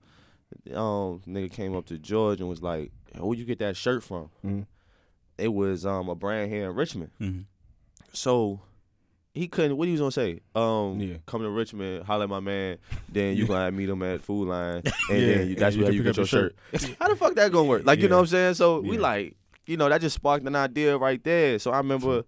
[0.72, 4.02] Um, nigga came up to George and was like, "Where would you get that shirt
[4.04, 4.66] from?" Mhm.
[5.38, 7.10] It was um a brand here in Richmond.
[7.20, 7.40] Mm-hmm.
[8.12, 8.60] So
[9.36, 9.76] he couldn't.
[9.76, 10.40] What he was gonna say?
[10.54, 11.16] Um, Yeah.
[11.26, 12.78] come to Richmond, holler at my man.
[13.08, 15.82] Then you gonna meet him at Food Lion, and Yeah, then you, that's and you
[15.84, 16.56] where you get your your shirt.
[17.00, 17.84] How the fuck that gonna work?
[17.84, 18.54] Like you know what I'm saying?
[18.54, 21.58] So we like, you know, that just sparked an idea right there.
[21.58, 22.24] So I remember,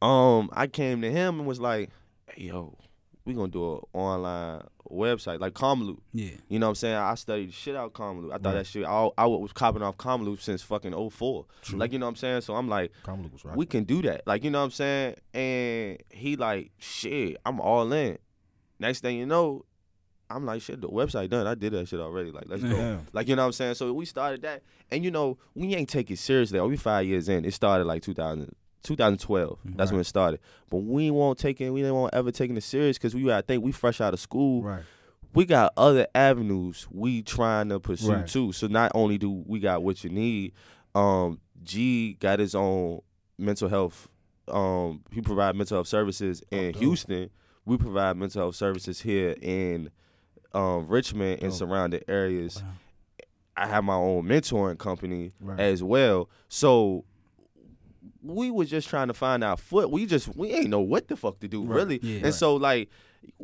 [0.00, 1.90] um, I came to him and was like,
[2.28, 2.76] hey, "Yo,
[3.24, 6.30] we gonna do an online website like Karmaloop." Yeah.
[6.48, 6.96] You know what I'm saying?
[6.96, 8.28] I studied shit out Karmaloop.
[8.32, 8.54] I thought Right.
[8.54, 8.84] that shit.
[8.84, 11.46] I, I was copping off Karmaloop since fucking 04.
[11.62, 11.78] True.
[11.78, 12.40] Like you know what I'm saying?
[12.42, 12.92] So I'm like.
[13.02, 13.56] Kamala was right.
[13.56, 14.26] We can do that.
[14.26, 15.14] Like, you know what I'm saying?
[15.32, 18.18] And he like, shit, I'm all in.
[18.78, 19.64] Next thing you know,
[20.30, 21.46] I'm like, shit, the website done.
[21.46, 22.30] I did that shit already.
[22.32, 22.70] Like, let's go.
[22.76, 22.98] Yeah.
[23.12, 23.74] Like, you know what I'm saying?
[23.74, 24.62] So we started that.
[24.90, 26.60] And you know, we ain't take it seriously.
[26.60, 27.44] We five years in.
[27.44, 28.54] It started like 2000,
[28.84, 29.58] 2012.
[29.76, 30.38] That's when it started.
[30.70, 33.42] But we won't take it, we didn't want ever taking it serious because we I
[33.42, 34.82] think we fresh out of school Right.
[35.34, 38.26] we got other avenues we trying to pursue Right.
[38.26, 38.52] too.
[38.52, 40.52] So not only do we got Whatchaneed,
[40.94, 43.00] um, G got his own
[43.38, 44.08] mental health.
[44.46, 46.82] Um, he provide mental health services in dope.
[46.82, 47.30] Houston.
[47.64, 49.90] We provide mental health services here in
[50.52, 51.58] um, Richmond and Dope.
[51.58, 52.62] surrounding areas.
[52.62, 52.68] Wow.
[53.56, 55.58] I have my own mentoring company Right.
[55.58, 56.28] as well.
[56.48, 57.04] So
[58.24, 59.90] we was just trying to find our foot.
[59.90, 61.76] We just we ain't know what the fuck to do Right.
[61.76, 62.00] really.
[62.02, 62.14] Yeah.
[62.16, 62.34] and Right.
[62.34, 62.88] so like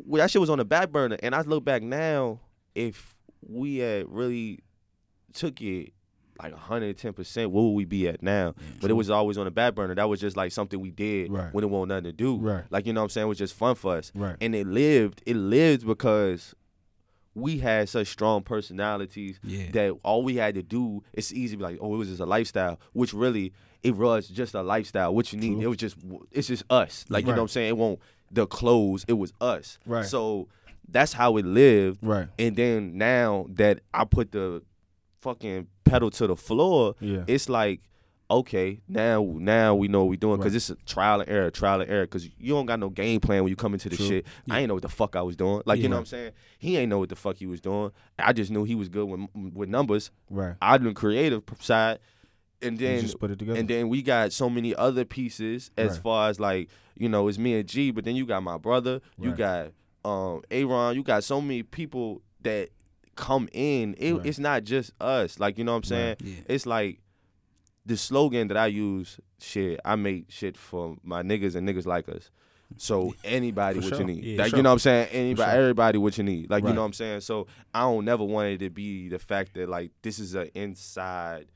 [0.07, 1.17] that shit was on the back burner.
[1.23, 2.41] And I look back now,
[2.75, 3.15] if
[3.47, 4.61] we had really
[5.33, 5.93] took it
[6.43, 8.55] like 110 percent, what would we be at now?
[8.81, 9.95] but it was always on the back burner.
[9.95, 11.53] That was just like something we did Right.
[11.53, 12.37] when it wasn't nothing to do.
[12.39, 12.65] Right.
[12.71, 13.27] Like you know what I'm saying?
[13.27, 14.11] It was just fun for us.
[14.15, 14.37] Right.
[14.41, 15.23] And it lived.
[15.27, 16.55] It lived because
[17.35, 19.71] we had such strong personalities Yeah.
[19.73, 22.21] that all we had to do it's easy to be like oh it was just
[22.21, 23.53] a lifestyle which really
[23.83, 25.63] it was just a lifestyle Whatchaneed True.
[25.63, 25.97] it was just
[26.31, 27.99] it's just us like you know what i'm saying it won't
[28.31, 30.05] the clothes it was us Right.
[30.07, 30.49] so
[30.93, 32.01] that's how it lived.
[32.03, 32.27] Right.
[32.37, 34.63] And then now that I put the
[35.21, 37.23] fucking pedal to the floor, Yeah.
[37.29, 37.81] it's like,
[38.29, 40.57] okay, now now we know what we doing because Right.
[40.57, 42.07] it's a trial and error, trial and error.
[42.07, 44.07] Because you don't got no game plan when you come into the True.
[44.09, 44.27] shit.
[44.51, 45.63] I ain't know what the fuck I was doing.
[45.65, 46.33] Like you know what I'm saying?
[46.59, 47.93] He ain't know what the fuck he was doing.
[48.19, 49.21] I just knew he was good with
[49.55, 50.11] with numbers.
[50.29, 50.57] Right.
[50.61, 51.99] I the creative side,
[52.63, 53.59] and then just put it together.
[53.59, 56.03] and then we got so many other pieces as Right.
[56.03, 59.01] far as like you know it's me and G, but then you got my brother,
[59.19, 59.39] you Right.
[59.39, 59.73] got
[60.05, 62.71] um Aaron, you got so many people that
[63.17, 63.95] come in.
[63.99, 64.27] It, Right.
[64.27, 66.17] It's not just us, like you know what I'm saying.
[66.25, 66.35] Yeah.
[66.49, 67.01] It's like
[67.87, 69.19] the slogan that I use.
[69.41, 72.31] Shit, I make shit for my niggas and niggas like us.
[72.77, 74.01] So anybody For what sure.
[74.07, 74.59] you need, Yeah, like sure.
[74.59, 75.09] you know what I'm saying.
[75.13, 75.61] Anybody, sure.
[75.61, 77.23] everybody what you need, like you know what I'm saying.
[77.23, 80.51] So I don't never want it to be the fact that like this is an
[80.55, 81.47] inside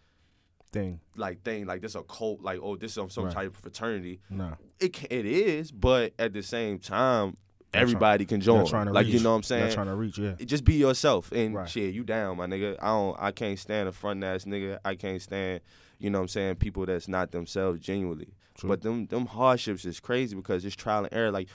[0.74, 1.00] thing.
[1.16, 3.32] like thing, like this a cult, like oh this is some, Right.
[3.34, 4.20] type of fraternity.
[4.28, 4.54] Nah.
[4.80, 7.36] It it is, but at the same time,
[7.72, 8.66] everybody can join.
[8.66, 9.14] trying to Like reach.
[9.14, 9.72] you know what I'm saying?
[9.72, 10.18] trying to reach.
[10.18, 10.34] Yeah.
[10.44, 11.68] Just be yourself and Right.
[11.68, 11.94] shit.
[11.94, 12.76] You down, my nigga.
[12.82, 13.16] I don't.
[13.18, 14.78] I can't stand a front ass nigga.
[14.84, 15.60] I can't stand.
[15.98, 16.56] You know what I'm saying?
[16.56, 18.34] People that's not themselves genuinely.
[18.56, 18.68] True.
[18.68, 21.30] But them them hardships is crazy because it's trial and error.
[21.30, 21.48] Like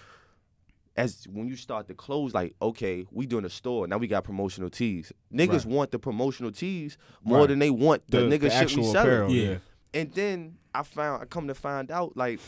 [0.99, 3.97] as when you start to close, like okay, we doing a store now.
[3.97, 5.11] We got promotional tees.
[5.33, 5.65] Niggas Right.
[5.65, 7.47] want the promotional tees more Right.
[7.49, 8.95] than they want the, nigga shit we selling.
[8.97, 9.31] apparel.
[9.31, 9.49] Yeah.
[9.51, 9.57] Yeah.
[9.93, 12.39] And then I found I come to find out like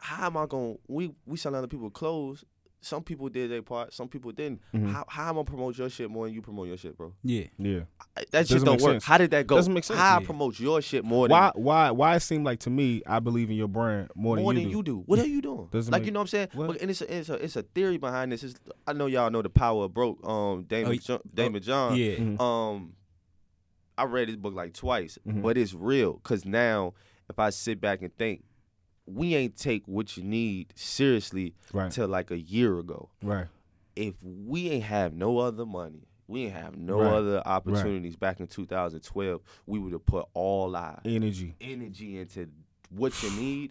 [0.00, 2.44] how am I going we we selling other people clothes.
[2.84, 4.60] Some people did their part, some people didn't.
[4.74, 4.90] Mhm.
[4.90, 7.14] How how am I promote your shit more than you promote your shit, bro?
[7.22, 7.44] Yeah.
[7.56, 7.82] Yeah.
[8.16, 8.94] I- That shit don't work.
[8.94, 9.04] sense.
[9.04, 9.54] How did that go?
[9.54, 10.00] Doesn't make sense.
[10.00, 11.52] How I promote your shit more Why?
[11.54, 11.90] than Why?
[11.90, 14.62] Why why it seemed like to me, I believe in your brand more, more than,
[14.64, 14.92] than you, you do.
[14.96, 15.02] do?
[15.06, 15.68] What are you doing?
[15.70, 16.48] Doesn't like make- you know what I'm saying?
[16.54, 16.66] What?
[16.66, 18.42] But, and it's a, it's a it's a theory behind this.
[18.42, 18.54] It's,
[18.86, 20.18] I know y'all know the power of broke.
[20.26, 21.96] Um, Daymond Oh, Jo- Daymond John.
[21.96, 22.16] Yeah.
[22.16, 22.40] Mhm.
[22.40, 22.94] um
[23.96, 25.42] I read his book like twice, Mhm.
[25.42, 26.94] but it's real cuz now
[27.30, 28.42] if I sit back and think
[29.06, 31.90] we ain't take Whatchaneed seriously Right.
[31.90, 33.10] till like a year ago.
[33.22, 33.46] Right.
[33.96, 37.12] If we ain't have no other money, we ain't have no Right.
[37.12, 41.54] other opportunities back in 2012, we would have put all our Energy.
[41.60, 42.48] energy into
[42.94, 43.70] Whatchaneed.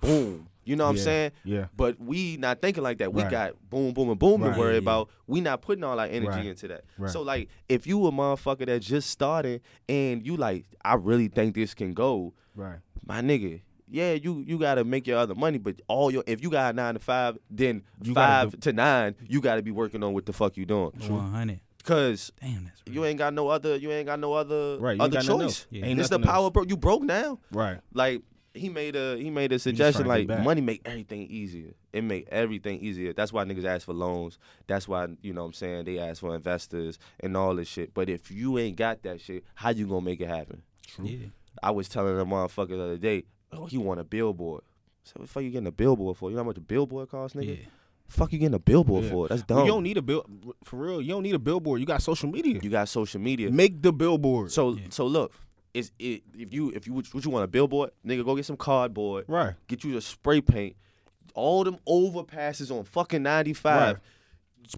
[0.00, 0.48] Boom.
[0.64, 1.00] You know what Yeah.
[1.00, 1.30] I'm saying?
[1.44, 1.66] Yeah.
[1.76, 3.12] But we not thinking like that.
[3.12, 3.30] We Right.
[3.30, 4.52] got boom, boom, and boom Right.
[4.52, 4.78] to worry Yeah, yeah.
[4.78, 5.10] about.
[5.26, 6.46] We not putting all our energy Right.
[6.46, 6.84] into that.
[6.96, 7.10] Right.
[7.10, 11.54] So like, if you a motherfucker that just started and you like, I really think
[11.56, 12.78] this can go, Right.
[13.04, 13.62] my nigga.
[13.90, 16.76] Yeah, you you gotta make your other money, but all your if you got a
[16.76, 20.26] nine to five, then You gotta five to nine, you gotta be working on what
[20.26, 20.92] the fuck you doing.
[21.08, 21.60] One hundred.
[21.82, 22.94] Cause Damn, that's real.
[22.94, 25.28] you ain't got no other you ain't got no other Right, other choice.
[25.42, 25.66] else.
[25.70, 25.86] Yeah.
[25.86, 26.52] Ain't It's the power else.
[26.52, 26.64] bro.
[26.64, 27.80] You broke now Right.
[27.94, 28.22] like
[28.52, 31.72] he made a he made a suggestion like money make everything easier.
[31.92, 33.12] It make everything easier.
[33.12, 34.38] That's why niggas ask for loans.
[34.66, 37.94] That's why you know what I'm saying they ask for investors and all this shit.
[37.94, 40.62] But if you ain't got that shit, how you gonna make it happen?
[41.02, 41.28] Yeah.
[41.62, 44.62] I was telling a motherfucker the other day, oh, he want a billboard.
[45.04, 46.30] So what the fuck you getting a billboard for?
[46.30, 47.58] You know how much a billboard costs, nigga?
[47.60, 47.64] Yeah.
[48.08, 49.10] Fuck you getting a billboard Yeah.
[49.10, 49.28] for?
[49.28, 49.66] That's Well, dumb.
[49.66, 50.26] you don't need a bill
[50.64, 51.00] for real.
[51.00, 51.80] You don't need a billboard.
[51.80, 52.58] You got social media.
[52.62, 53.50] You got social media.
[53.50, 54.50] Make the billboard.
[54.50, 54.82] So Yeah.
[54.90, 55.32] so look,
[55.74, 58.56] is it if you if you what you want a billboard, nigga, go get some
[58.56, 59.24] cardboard.
[59.28, 59.54] right.
[59.68, 60.74] get you the spray paint,
[61.34, 63.94] all them overpasses on fucking 95.
[63.94, 64.02] Right.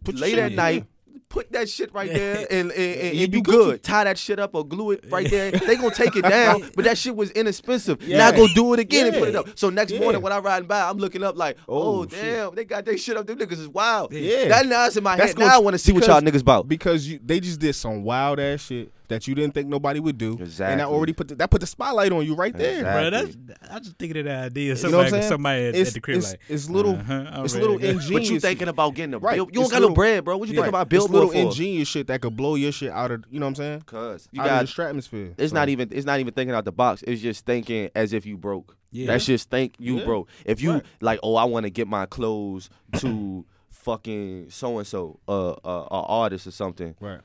[0.04, 0.86] Put Late at night.
[1.28, 3.82] Put that shit right there and, and, and, and You you be good.
[3.82, 5.50] Tie that shit up or glue it right there.
[5.50, 8.00] They gonna take it down, but that shit was inexpensive.
[8.02, 8.32] Now Yeah.
[8.36, 9.48] go do it again and put it up.
[9.58, 10.00] So next Yeah.
[10.00, 12.10] morning when I riding by, I'm looking up like, oh, Oh, shit.
[12.22, 13.26] damn, they got their shit up.
[13.26, 14.12] Them niggas is wild.
[14.12, 14.48] Yeah.
[14.48, 15.38] That now in my That's head.
[15.38, 16.68] Now I want to see what y'all niggas about.
[16.68, 20.18] because you they just did some wild ass shit that you didn't think nobody would
[20.18, 20.32] do.
[20.32, 20.42] Exactly.
[20.42, 20.76] And Exactly.
[20.78, 22.78] that already put the, that put the spotlight on you right there.
[22.78, 23.10] Exactly.
[23.10, 23.10] Bro,
[23.58, 24.62] that's I just thinking of that idea.
[24.64, 25.28] You know Somebody, what I'm saying?
[25.28, 27.82] somebody at, It's, at the crib it's, like, it's little uh-huh, it's ready little to
[27.84, 27.88] go.
[27.90, 28.10] ingenious.
[28.28, 29.36] But you thinking about getting a Right.
[29.36, 29.46] bill?
[29.46, 30.36] You don't It's got no bread, bro.
[30.36, 30.60] What you Yeah.
[30.62, 31.36] think about It's billboard little for?
[31.38, 33.82] ingenious shit that could blow your shit out of you know what I'm saying?
[33.86, 35.34] Cause you out got of the stratosphere.
[35.38, 37.02] It's So, not even it's not even thinking out the box.
[37.06, 38.76] It's just thinking as if you broke.
[38.90, 39.06] Yeah.
[39.06, 40.04] That's just think you Yeah.
[40.04, 40.28] broke.
[40.44, 40.84] If you Right.
[41.00, 45.88] like, oh, I want to get my clothes to fucking so and so, uh, uh,
[45.90, 47.20] a artist or something, right.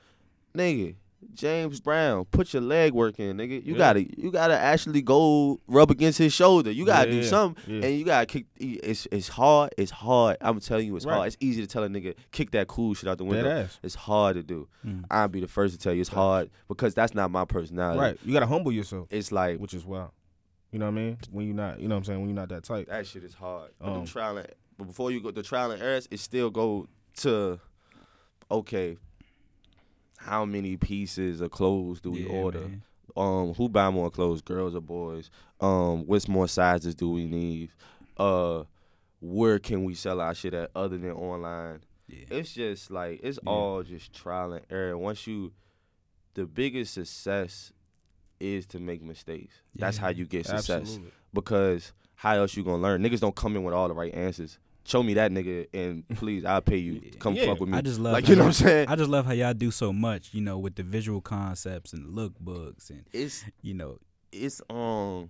[0.56, 0.96] nigga.
[1.34, 3.64] James Brown, put your leg work in, nigga.
[3.66, 3.78] You Yeah.
[3.78, 6.72] gotta, you gotta actually go rub against his shoulder.
[6.72, 7.88] You gotta Yeah, do something, yeah.
[7.88, 8.46] and you gotta kick.
[8.58, 9.74] It's it's hard.
[9.78, 10.38] It's hard.
[10.42, 11.16] I'm telling you, it's Right.
[11.16, 11.28] hard.
[11.28, 13.68] It's easy to tell a nigga kick that cool shit out the window.
[13.84, 14.68] It's hard to do.
[14.86, 15.06] Mm.
[15.10, 18.00] I'll be the first to tell you it's hard because that's not my personality.
[18.00, 18.18] Right.
[18.24, 20.12] You gotta humble yourself, It's like which is wild.
[20.72, 21.18] You know what I mean?
[21.32, 22.20] When you're not, you know what I'm saying?
[22.20, 22.90] When you're not that type.
[22.90, 23.72] That shit is hard.
[23.80, 24.48] But them Um, trial and,
[24.78, 26.88] but before you go the trial and errors, it still go
[27.18, 27.60] to
[28.52, 28.98] okay.
[30.28, 32.60] How many pieces of clothes do we Yeah, order?
[32.62, 32.84] man.
[33.16, 35.30] Um, who buy more clothes, girls or boys?
[35.62, 37.72] Um, what's more sizes do we need?
[38.18, 38.64] Uh,
[39.22, 41.80] where can we sell our shit at other than online?
[42.08, 42.26] Yeah.
[42.30, 43.50] It's just like it's Yeah.
[43.50, 44.98] all just trial and error.
[44.98, 45.54] Once you,
[46.36, 47.72] the biggest success
[48.40, 49.56] is to make mistakes.
[49.76, 51.12] That's how you get success Absolutely.
[51.34, 53.02] because how else you gonna learn?
[53.02, 54.60] Niggas don't come in with all the right answers.
[54.88, 57.12] Show me that nigga, and please, I'll pay you.
[57.20, 57.78] Come Yeah, fuck with me.
[57.78, 58.88] I just love like you know what I'm saying.
[58.88, 62.16] I just love how y'all do so much, you know, with the visual concepts and
[62.16, 64.00] lookbooks and It's you know,
[64.32, 65.30] it's um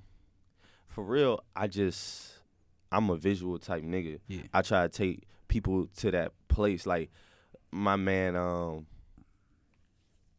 [0.87, 1.43] for real.
[1.55, 2.33] I just
[2.91, 4.19] I'm a visual type nigga.
[4.27, 4.43] Yeah.
[4.53, 6.85] I try to take people to that place.
[6.85, 7.09] Like
[7.71, 8.85] my man, um,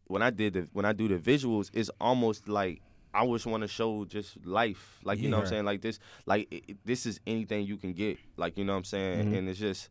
[0.06, 2.80] when I did the when I do the visuals, it's almost like
[3.14, 4.98] I just want to show just life.
[5.04, 5.64] Like you know what I'm saying.
[5.64, 8.18] Like this, like it, it- this is anything you can get.
[8.36, 9.32] Like you know what I'm saying.
[9.32, 9.38] Mhm.
[9.38, 9.88] And it's just.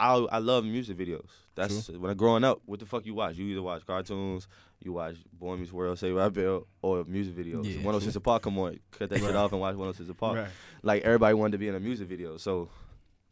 [0.00, 1.26] I I love music videos.
[1.56, 2.60] That's when I growing up.
[2.66, 3.36] What the fuck you watch?
[3.36, 4.46] You either watch cartoons,
[4.80, 7.64] you watch Boy Meets World, Say Right Bill, or music videos.
[7.64, 10.36] Yeah, 106 & Park, come on, cut that shit off and watch 106 & Park.
[10.36, 10.48] Right.
[10.84, 12.68] Like everybody wanted to be in a music video, so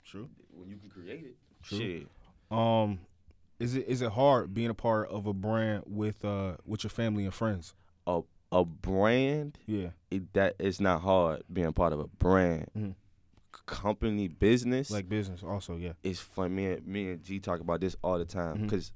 [0.05, 0.29] True.
[0.51, 1.79] when you can create it, True.
[1.79, 2.07] shit.
[2.51, 2.99] Um,
[3.61, 6.91] is it is it hard being a part of a brand with uh with your
[6.91, 7.75] family and friends?
[8.57, 9.89] A brand Yeah.
[10.11, 10.23] it,
[10.59, 12.67] it's not hard being part of a brand.
[12.77, 12.95] Mhm.
[13.67, 15.77] Company business Like business, also.
[15.77, 15.93] Yeah.
[16.05, 16.55] it's fun.
[16.55, 18.93] Me and me and G talk about this all the time because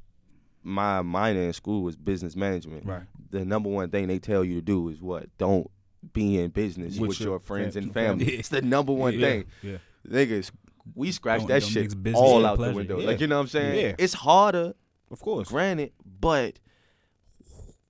[0.63, 2.87] my minor in school was business management.
[2.87, 3.03] Right.
[3.31, 5.27] The number one thing they tell you to do is what?
[5.39, 5.69] Don't
[6.13, 8.25] be in business With with, your your, friends fam- and family.
[8.25, 8.39] family.
[8.39, 9.27] It's the number one Yeah.
[9.27, 9.45] thing.
[9.63, 9.79] Yeah.
[10.09, 10.51] Niggas,
[10.95, 12.71] we scratch that shit all out pleasure.
[12.73, 13.01] the window.
[13.01, 13.07] Yeah.
[13.09, 13.79] Like you know what I'm saying?
[13.85, 13.95] Yeah.
[13.99, 14.75] It's harder,
[15.11, 15.49] Of course.
[15.49, 16.59] granted, but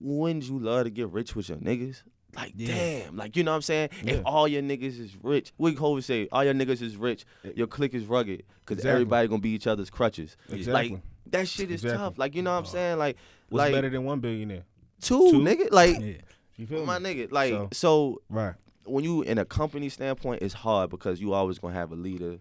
[0.01, 2.03] wouldn't you love to get rich with your niggas?
[2.35, 2.75] Like Yeah.
[2.75, 3.89] damn, like you know what I'm saying?
[4.05, 4.15] Yeah.
[4.15, 7.51] If all your niggas is rich, we always say all your niggas is rich, eh,
[7.57, 8.91] your clique is rugged, cause Exactly.
[8.93, 10.37] everybody gonna be each other's crutches.
[10.49, 10.91] Exactly.
[10.93, 11.99] Like that shit is Exactly.
[11.99, 12.19] tough.
[12.19, 12.99] Like you know what I'm saying?
[12.99, 13.17] Like
[13.49, 14.63] What's like better than one billionaire?
[15.01, 15.39] two, Two?
[15.41, 15.69] nigga.
[15.73, 16.13] Like yeah.
[16.57, 17.15] You feel oh, my me?
[17.15, 17.33] nigga.
[17.33, 18.55] Like So- so Right.
[18.85, 22.39] when you in a company standpoint, it's hard because you always gonna have a leader.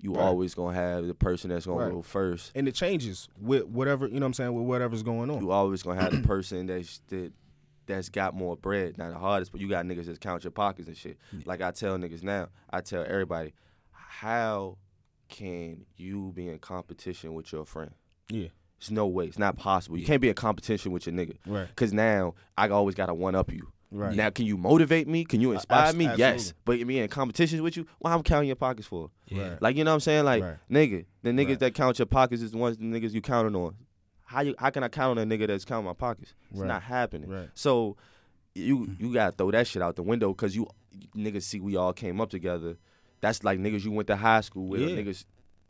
[0.00, 0.22] You Right.
[0.22, 1.92] always gonna have the person that's gonna Right.
[1.92, 2.52] go first.
[2.54, 4.20] And it changes with whatever you know.
[4.20, 5.40] what I'm saying with whatever's going on.
[5.42, 7.32] You always gonna have the person that's that
[7.86, 8.96] that's got more bread.
[8.98, 11.18] Not the hardest, but you got niggas that count your pockets and shit.
[11.44, 13.52] Like I tell niggas now, I tell everybody,
[13.90, 14.78] how
[15.28, 17.92] can you be in competition with your friend?
[18.28, 18.48] Yeah.
[18.80, 19.26] There's no way.
[19.26, 19.96] It's not possible.
[19.98, 21.36] You can't be in competition with your nigga.
[21.46, 21.68] Right.
[21.76, 23.68] Cause now I always gotta one up you.
[23.96, 24.14] Right.
[24.16, 25.24] Now, can you motivate me?
[25.24, 26.04] Can you inspire abs- me?
[26.06, 26.20] Yes.
[26.20, 26.54] absolutely.
[26.64, 29.10] But me in competitions with you, well, I'm counting your pockets for.
[29.28, 29.50] Yeah.
[29.50, 29.62] Right.
[29.62, 30.24] Like you know what I'm saying?
[30.24, 30.56] Like Right.
[30.70, 31.58] nigga, the niggas Right.
[31.60, 33.76] that count your pockets is the ones the niggas you counting on.
[34.24, 36.34] How you how can I count on a nigga that's counting my pockets?
[36.50, 36.66] It's Right.
[36.66, 37.30] not happening.
[37.30, 37.50] Right.
[37.54, 37.96] So
[38.54, 40.66] you you gotta throw that shit out the window because you
[41.16, 42.76] niggas see we all came up together.
[43.20, 44.80] That's like niggas you went to high school with.
[44.80, 44.88] Yeah.
[44.96, 45.24] Niggas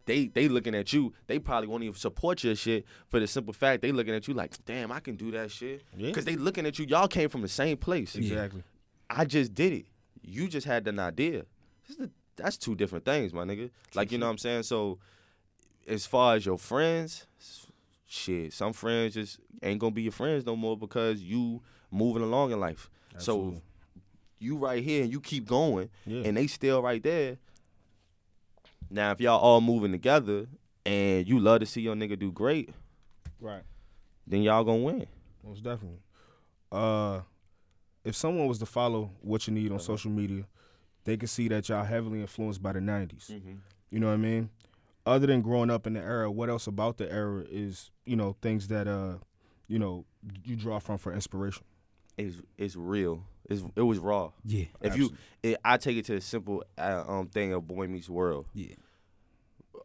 [0.07, 1.13] they they looking at you.
[1.27, 4.35] They probably won't even support your shit for the simple fact they looking at you
[4.35, 5.83] like, damn, I can do that shit.
[5.97, 6.11] Yeah.
[6.13, 6.87] Cause they looking at you.
[6.87, 8.15] Y'all came from the same place.
[8.15, 8.63] Exactly.
[9.09, 9.87] I just did it.
[10.23, 11.45] You just had an idea.
[11.87, 13.71] This is the- that's two different things, my nigga.
[13.95, 14.65] Like you know what I'm saying.
[14.65, 14.99] So,
[15.87, 17.27] as far as your friends,
[18.07, 22.53] shit, some friends just ain't gonna be your friends no more because you moving along
[22.53, 22.91] in life.
[23.15, 23.57] Absolutely.
[23.57, 23.63] So,
[24.41, 26.23] you right here and you keep going, Yeah.
[26.25, 27.39] and they still right there.
[28.91, 30.47] Now, if y'all all moving together
[30.87, 32.71] and you love to see your nigga do great,
[33.41, 33.63] Right.
[34.27, 35.07] then y'all gonna win.
[35.45, 36.01] Most definitely.
[36.73, 37.21] Uh,
[38.05, 40.45] if someone was to follow Whatchaneed on social media,
[41.05, 43.31] they can see that y'all heavily influenced by the '90s.
[43.31, 43.55] Mm-hmm.
[43.91, 44.51] You know what I mean?
[45.07, 48.37] Other than growing up in the era, what else about the era is you know
[48.41, 49.17] things that uh,
[49.69, 50.05] you know,
[50.45, 51.65] you draw from for inspiration?
[52.17, 53.25] It's it's real.
[53.51, 54.31] It's, it was raw.
[54.45, 54.65] Yeah.
[54.81, 55.13] If you,
[55.43, 58.47] it, I take it to the simple uh, um thing of Boy Meets World.
[58.55, 58.75] Yeah.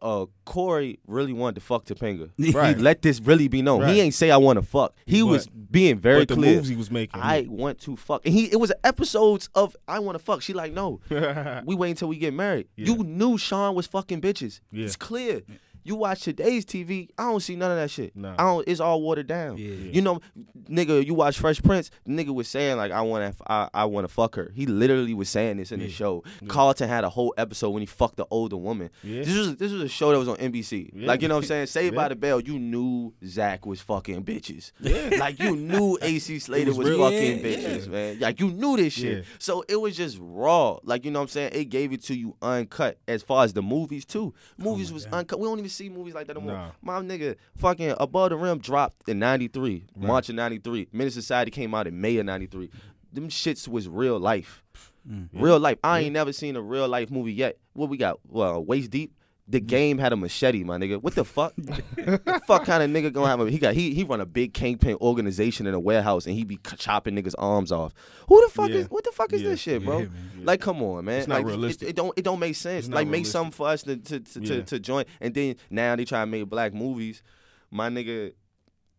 [0.01, 2.29] Uh, Corey really wanted to fuck Topanga.
[2.53, 2.77] Right.
[2.77, 3.81] He let this really be known.
[3.81, 3.95] Right.
[3.95, 4.95] He ain't say I want to fuck.
[5.05, 6.55] He But- was being very but the clear.
[6.55, 7.19] moves he was making.
[7.19, 8.25] I want to fuck.
[8.25, 10.41] And he it was episodes of I want to fuck.
[10.41, 11.01] She like, no.
[11.65, 12.69] we wait until we get married.
[12.77, 12.85] Yeah.
[12.93, 14.61] You knew Shawn was fucking bitches.
[14.71, 14.85] Yeah.
[14.85, 15.41] It's clear.
[15.89, 18.15] You watch today's TV, I don't see none of that shit.
[18.15, 18.35] Nah.
[18.37, 18.63] I don't.
[18.67, 19.57] It's all watered down.
[19.57, 19.69] Yeah.
[19.71, 20.21] You know,
[20.69, 21.89] nigga, you watch Fresh Prince.
[22.07, 24.51] Nigga was saying like, I want to, I, I want to fuck her.
[24.53, 26.23] He literally was saying this in the show.
[26.47, 28.91] Carlton had a whole episode when he fucked the older woman.
[29.01, 29.23] Yeah.
[29.23, 30.91] This was this was a show that was on NBC.
[30.93, 31.07] Yeah.
[31.07, 31.65] Like you know what I'm saying?
[31.79, 32.01] Saved Yeah.
[32.03, 32.39] by the Bell.
[32.39, 34.71] You knew Zach was fucking bitches.
[34.79, 35.17] Yeah.
[35.19, 38.19] Like you knew AC Slater was was, fucking Yeah, bitches, man.
[38.19, 39.17] Like you knew this shit.
[39.17, 39.23] Yeah.
[39.39, 40.77] So it was just raw.
[40.83, 41.53] Like you know what I'm saying?
[41.55, 42.99] It gave it to you uncut.
[43.07, 45.39] As far as the movies too, movies was uncut.
[45.39, 46.53] We don't even see movies like that no more.
[46.53, 46.71] Nah.
[46.81, 50.89] My nigga, fucking Above the Rim dropped in '93, March of '93.
[50.91, 52.69] Menace Society came out in May of '93.
[53.11, 54.63] Them shits was real life,
[55.09, 55.27] mm.
[55.33, 55.79] real life.
[55.83, 57.57] I ain't never seen a real life movie yet.
[57.73, 58.19] What we got?
[58.27, 59.15] Well, waist deep.
[59.49, 59.67] The mm-hmm.
[59.67, 61.01] game had a machete, my nigga.
[61.01, 61.53] What the fuck?
[61.57, 63.49] what fuck kind of nigga gonna have a?
[63.49, 66.59] He got he he run a big kingpin organization in a warehouse and he be
[66.77, 67.93] chopping niggas arms off.
[68.27, 68.75] Who the fuck Yeah.
[68.75, 68.89] is?
[68.91, 69.49] What the fuck is Yeah.
[69.49, 70.01] this shit, bro?
[70.01, 70.11] Man.
[70.43, 71.19] Like, come on, man.
[71.19, 71.89] It's not like, it- realistic.
[71.89, 72.87] It, don't it don't make sense.
[72.87, 75.05] Like, make something for us to to to, to to join.
[75.19, 77.23] And then now they try to make black movies.
[77.71, 78.33] My nigga,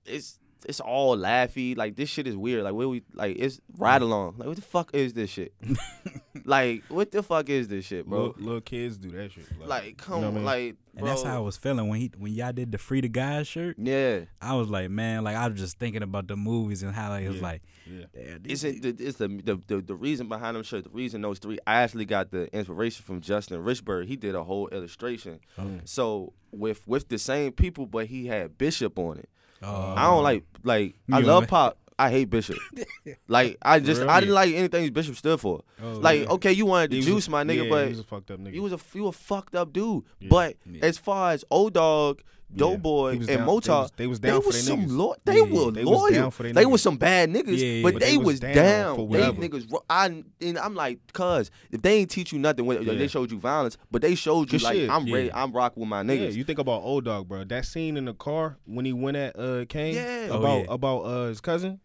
[0.05, 1.77] it's it's all laughy.
[1.77, 2.65] Like this shit is weird.
[2.65, 3.61] Like where we like it's mm.
[3.79, 4.35] ride along.
[4.39, 5.53] Like what the fuck is this shit?
[6.45, 8.19] like what the fuck is this shit, bro?
[8.19, 9.45] Little, little kids do that shit.
[9.65, 10.45] Like come you know on, I mean?
[10.45, 13.09] like And that's how I was feeling when he when y'all did the free the
[13.09, 13.77] guys shirt.
[13.79, 17.11] Yeah, I was like, man, like I was just thinking about the movies and how
[17.11, 17.43] like, it was Yeah.
[17.43, 18.05] like, Yeah.
[18.13, 20.85] damn, these- it's the it's the, the the the reason behind them shirts.
[20.85, 21.59] The reason those three.
[21.67, 24.07] I actually got the inspiration from Justin Richburg.
[24.07, 25.41] He did a whole illustration.
[25.59, 25.81] Oh.
[25.85, 29.29] So with with the same people, but he had Bishop on it.
[29.63, 31.77] Oh, I don't like like I love Pop.
[31.99, 32.57] I hate Bishop.
[33.29, 35.63] like I just I didn't like anything Bishop stood for.
[35.83, 36.29] Oh, like yeah.
[36.31, 38.05] okay, you wanted to He was a- juice, my nigga, yeah, but he was a
[38.05, 38.55] fucked up nigga.
[38.55, 40.05] you was a you a fucked up dude.
[40.29, 40.81] But Yeah.
[40.85, 42.23] as far as O-Dog,
[42.55, 42.77] Dope Yeah.
[42.79, 44.97] Boy, and down- they Motar, was- they was down for was their some niggas.
[44.97, 46.11] lo- they Yeah, were they was loyal.
[46.13, 48.41] down for their they was some bad niggas, Yeah, but, but they, they was was
[48.41, 48.55] down.
[48.55, 49.73] down for they niggas.
[49.89, 50.07] I
[50.41, 52.95] and I'm like, cuz if they ain't teach you nothing, when, Yeah.
[52.95, 54.91] they showed you violence, but they showed you Good like shit.
[54.91, 55.43] I'm ready, Yeah.
[55.43, 56.35] I'm rocking with my Yeah, niggas.
[56.35, 57.45] you think about O-Dog, bro.
[57.45, 60.29] That scene in the car when he went at uh Caine Yeah.
[60.33, 60.67] Oh, about yeah.
[60.75, 61.79] about uh his cousin.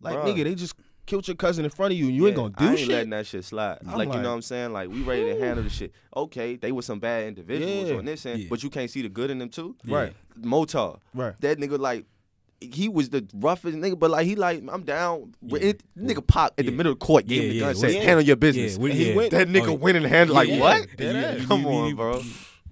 [0.00, 0.24] Like Bruh.
[0.36, 0.74] nigga, they just
[1.12, 2.78] killed your cousin in front of you and you ain't gonna do I do ain't
[2.80, 2.88] shit.
[2.88, 3.78] letting that shit slide.
[3.86, 4.72] I'm like, you know what I'm saying?
[4.72, 5.92] Like we ready to handle the shit.
[6.16, 7.96] Okay, they were some bad individuals Yeah.
[7.98, 8.46] on this end, Yeah.
[8.48, 9.76] but you can't see the good in them too.
[9.84, 9.96] Yeah.
[9.96, 10.12] Right.
[10.40, 11.38] Motar, Right.
[11.40, 12.06] that nigga like.
[12.62, 15.34] He was the roughest nigga, but like he like I'm down.
[15.42, 15.58] Yeah.
[15.58, 17.92] It, nigga pop at the middle of the court, gave Yeah, him the yeah, said,
[17.92, 18.00] yeah.
[18.02, 19.16] "Handle your business." Yeah, we- And he yeah.
[19.16, 20.86] went- that nigga Oh, went in the hand like what?
[20.98, 22.22] Yeah, Come on, bro.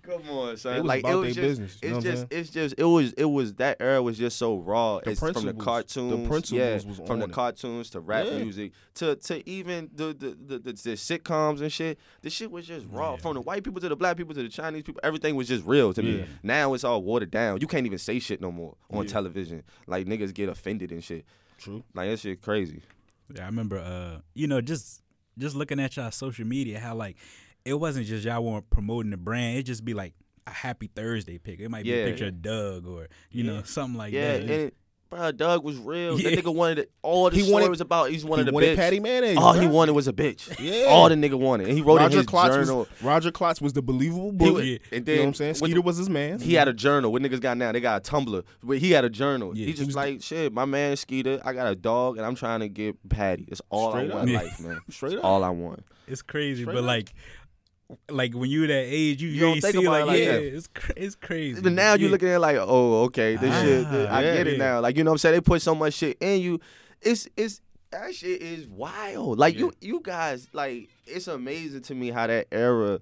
[0.02, 0.76] Come on, son.
[0.76, 2.32] It was like about it was their just, business, you know it's what I'm just,
[2.32, 5.00] it's just, it was, it was that era was just so raw.
[5.00, 7.32] The it's from the principles- the cartoons, principles yeah, was from the it.
[7.32, 8.38] cartoons to rap Yeah.
[8.38, 11.98] music to to even the the, the the the sitcoms and shit.
[12.22, 13.12] The shit was just raw.
[13.12, 13.16] Yeah.
[13.18, 15.64] From the white people to the black people to the Chinese people, everything was just
[15.64, 16.18] real to me.
[16.20, 16.24] Yeah.
[16.42, 17.60] Now it's all watered down.
[17.60, 19.10] You can't even say shit no more on Yeah.
[19.12, 19.62] television.
[19.86, 21.24] Like niggas get offended and shit.
[21.58, 21.82] True.
[21.94, 22.82] Like that shit crazy.
[23.34, 25.02] Yeah, I remember, uh, you know, just
[25.38, 27.16] just looking at y'all social media, how like
[27.64, 29.58] it wasn't just y'all weren't promoting the brand.
[29.58, 30.14] It just be like
[30.46, 31.60] a Happy Thursday pic.
[31.60, 31.96] It might be Yeah.
[31.96, 34.50] a picture of Doug or you know something like yeah, that.
[34.50, 34.72] and
[35.10, 36.18] bro, Doug was real.
[36.18, 36.30] Yeah.
[36.30, 36.90] That nigga wanted it.
[37.02, 38.10] All the He story wanted- was about.
[38.10, 38.76] He's one he of the wanted bitch.
[38.76, 39.36] Patty Mayonnaise.
[39.36, 40.58] All he wanted was a bitch.
[40.58, 40.86] Yeah.
[40.88, 41.68] All the nigga wanted.
[41.68, 42.78] And he wrote in his Klotz journal.
[42.78, 44.64] was Roger Klotz was the believable He bullet.
[44.64, 44.78] Yeah.
[44.92, 45.54] and you know what I'm then saying?
[45.54, 46.38] Skeeter the- was his man.
[46.40, 47.12] He had a journal.
[47.12, 47.70] What niggas got now?
[47.72, 48.42] They got a Tumblr.
[48.62, 49.50] But he had a journal.
[49.56, 49.66] Yeah.
[49.66, 50.52] he He just was- like shit.
[50.52, 51.40] My man Skeeter.
[51.44, 53.46] I got a dog, and I'm trying to get Patty.
[53.48, 54.40] That's all Straight I want in Yeah.
[54.42, 54.80] life, man.
[54.90, 55.24] Straight up.
[55.24, 55.84] All I want.
[56.06, 56.86] it's crazy, Straight but up.
[56.86, 57.12] like.
[58.08, 60.18] Like when you that age, you, You you, don't think see about like, it like
[60.18, 60.56] yeah, that.
[60.56, 61.60] it's cra- it's crazy.
[61.60, 61.94] But now yeah.
[61.96, 63.86] you're looking at it like, oh, okay, this Ah, shit.
[63.86, 64.64] I yeah, get it yeah.
[64.64, 64.80] now.
[64.80, 65.34] Like you know what I'm saying?
[65.36, 66.60] They put so much shit in you.
[67.00, 67.60] It's it's
[67.90, 69.38] that shit is wild.
[69.38, 73.00] Like you you guys like it's amazing to me how that era,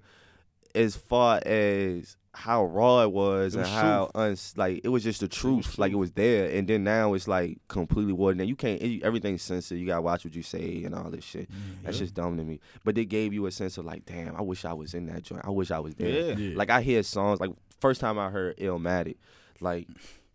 [0.75, 5.03] as far as how raw it was, It was and how uns like it was
[5.03, 5.79] just the truth.
[5.79, 8.41] like it was there, and then now it's like completely watered.
[8.41, 9.79] And you can't it, everything's censored.
[9.79, 11.51] You gotta watch what you say and all this shit.
[11.51, 12.61] Mm, That's just dumb to me.
[12.85, 15.23] But they gave you a sense of like, damn, I wish I was in that
[15.23, 15.43] joint.
[15.45, 16.09] I wish I was there.
[16.31, 16.37] Yeah.
[16.37, 16.57] Yeah.
[16.57, 17.51] Like I hear songs like
[17.81, 19.17] first time I heard Illmatic,
[19.61, 19.89] like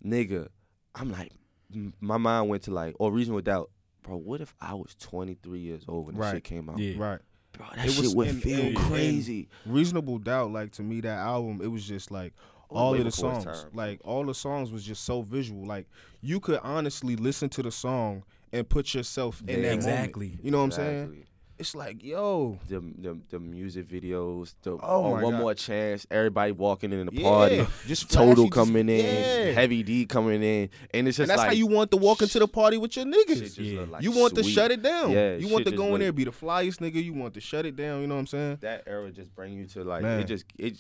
[0.06, 0.48] nigga,
[0.96, 1.32] I'm like
[1.74, 3.70] m- my mind went to like or Reasonable Doubt.
[4.02, 6.34] Bro, what if I was 23 years old when this Right.
[6.34, 6.78] shit came out?
[6.78, 6.96] Yeah.
[7.02, 7.20] Right.
[7.54, 9.48] Bro, that It shit was- would and- feel and- crazy.
[9.66, 12.34] Reasonable Doubt, like to me, that album, it was just like
[12.70, 15.64] all of the songs, like all the songs was just so visual.
[15.66, 15.88] Like
[16.22, 20.28] you could honestly listen to the song and put yourself in that Exactly.
[20.30, 20.46] moment.
[20.46, 21.26] You know what I'm saying?
[21.64, 25.40] It's like, yo, The, the the music videos, the Oh on my one God.
[25.40, 29.52] more chance, everybody walking in the yeah, party, just Total flashy, just- coming in, yeah.
[29.54, 32.22] Heavy D coming in, and it's just and that's like how you want to walk
[32.22, 33.40] into the party with your niggas.
[33.40, 33.86] just Yeah.
[33.90, 35.12] like you want to shut it down.
[35.12, 37.02] Yeah, you want to go in look- there, be the flyest nigga.
[37.02, 38.02] You want to shut it down.
[38.02, 38.58] You know what I'm saying?
[38.60, 40.20] That era just bring you to like Man.
[40.20, 40.76] it just it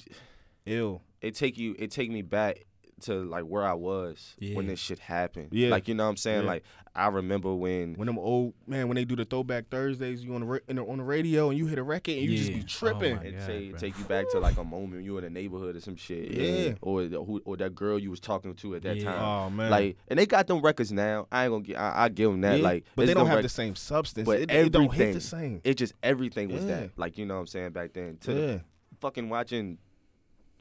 [0.65, 1.01] Ill.
[1.21, 2.65] it take you it take me back
[3.03, 5.49] to like where I was when this shit happened.
[5.51, 5.69] Yeah.
[5.69, 6.41] Like you know what I'm saying?
[6.41, 6.47] Yeah.
[6.47, 6.63] Like
[6.95, 10.41] I remember when When them old man, when they do the throwback Thursdays, you on
[10.41, 12.59] the ra- the, on the radio and you hit a record and you just be
[12.61, 13.15] Oh tripping.
[13.15, 15.29] my it God, take, take you back to like a moment you were in the
[15.31, 16.31] neighborhood or some shit.
[16.31, 16.43] Yeah.
[16.69, 19.05] and- Or the, who or that girl you was talking to at that Yeah.
[19.11, 19.21] time.
[19.23, 21.27] oh man, Like and they got them records now.
[21.31, 22.57] I ain't gonna get I, I give them that.
[22.57, 24.25] Yeah, Like but they don't have rec- the same substance.
[24.25, 25.61] but it, it don't hit everything- the same.
[25.63, 26.75] It just everything was Yeah.
[26.81, 26.89] that.
[26.97, 28.17] Like you know what I'm saying back then.
[28.21, 28.39] To yeah.
[28.45, 28.61] the
[29.01, 29.77] fucking watching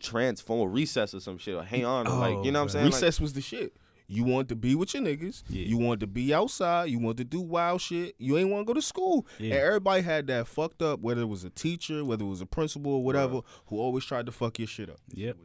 [0.03, 2.63] Transform or Recess or some shit or Hang On or like Oh, you know what
[2.63, 2.73] I'm bro.
[2.73, 2.85] saying?
[2.87, 3.75] Like, Recess was the shit.
[4.09, 5.43] You want to be with your niggas.
[5.49, 5.65] Yeah.
[5.65, 6.91] You want to be outside.
[6.91, 8.15] You want to do wild shit.
[8.19, 9.27] You ain't want to go to school.
[9.39, 9.55] Yeah.
[9.55, 12.47] And everybody had that fucked up, whether it was a teacher, whether it was a
[12.47, 14.99] principal or whatever, who always tried to fuck your shit up.
[15.15, 15.37] Yep.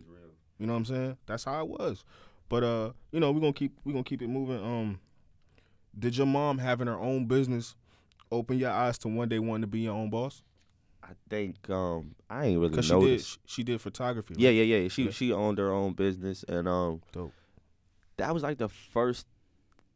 [0.59, 1.17] You know what I'm saying?
[1.27, 2.03] That's how it was.
[2.49, 4.57] But uh, you know, we're gonna keep we gonna keep it moving.
[4.63, 4.99] Um
[5.97, 7.75] did your mom having her own business
[8.31, 10.43] open your eyes to one day wanting to be your own boss?
[11.09, 13.39] I think um I ain't really Because she did noticed.
[13.45, 14.33] she did photography.
[14.33, 14.41] right?
[14.41, 14.87] Yeah, yeah, yeah.
[14.89, 15.11] She Yeah.
[15.11, 17.33] she owned her own business, and um, Dope.
[18.17, 19.25] that was like the first,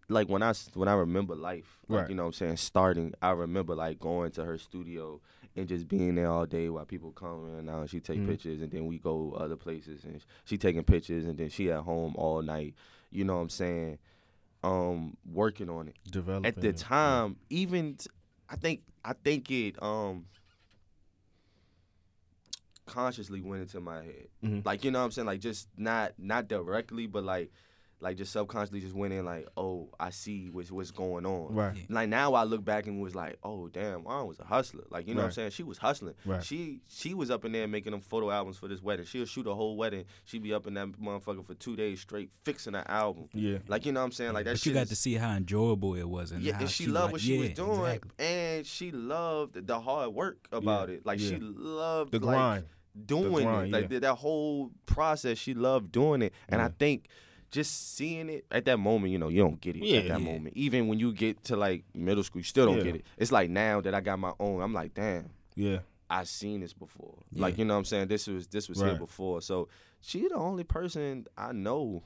[0.08, 2.10] like when I when I remember life, like Right.
[2.10, 3.14] you know what I'm saying, starting.
[3.22, 5.20] I remember like going to her studio
[5.58, 7.90] and just being there all day while people come in and out.
[7.90, 8.28] She take Mhm.
[8.28, 11.82] pictures, and then we go other places, and she taking pictures, and then she at
[11.82, 12.74] home all night.
[13.12, 13.98] You know what I'm saying?
[14.64, 15.96] um working on it.
[16.12, 18.08] Developing At the time, even t-
[18.48, 20.26] I think I think it um
[22.92, 24.28] consciously went into my head.
[24.44, 24.66] Mhm.
[24.66, 25.26] Like you know what I'm saying?
[25.28, 27.52] Like just not not directly, but like
[28.04, 31.54] like just subconsciously just went in like, oh, I see what's what's going on.
[31.54, 31.76] Right.
[31.76, 31.84] Yeah.
[31.88, 34.86] Like now I look back and was like, oh damn, Juan was a hustler.
[34.90, 35.52] Like you know what I'm saying?
[35.52, 36.16] She was hustling.
[36.26, 36.44] Right.
[36.44, 39.06] She she was up in there making them photo albums for this wedding.
[39.06, 40.06] She'll shoot a whole wedding.
[40.24, 43.30] She'd be up in that motherfucker for two days straight fixing an album.
[43.34, 43.60] Yeah.
[43.68, 44.34] Like you know what I'm saying?
[44.34, 46.54] Like that But shit you got is- to see how enjoyable it was, and yeah,
[46.54, 48.12] how and she was loved like- what she was doing, exactly.
[48.26, 51.06] and she loved the hard work about Yeah, it.
[51.06, 52.66] Like she loved The like, grind.
[53.06, 53.72] Doing grind, it.
[53.72, 53.88] Like yeah.
[53.90, 56.34] th- that whole process, she loved doing it.
[56.50, 57.08] And I think
[57.52, 60.22] just seeing it at that moment, you know, you don't get it Yeah, at that
[60.22, 60.26] yeah.
[60.32, 60.56] moment.
[60.56, 62.84] Even when you get to like middle school, you still don't Yeah.
[62.84, 63.06] get it.
[63.18, 65.30] It's like now that I got my own, I'm like, damn.
[65.56, 65.80] Yeah.
[66.10, 67.18] I seen this before.
[67.32, 67.42] Yeah.
[67.44, 68.08] Like you know what I'm saying?
[68.10, 69.42] This was this was here before.
[69.42, 69.70] So
[70.02, 72.04] she the only person I know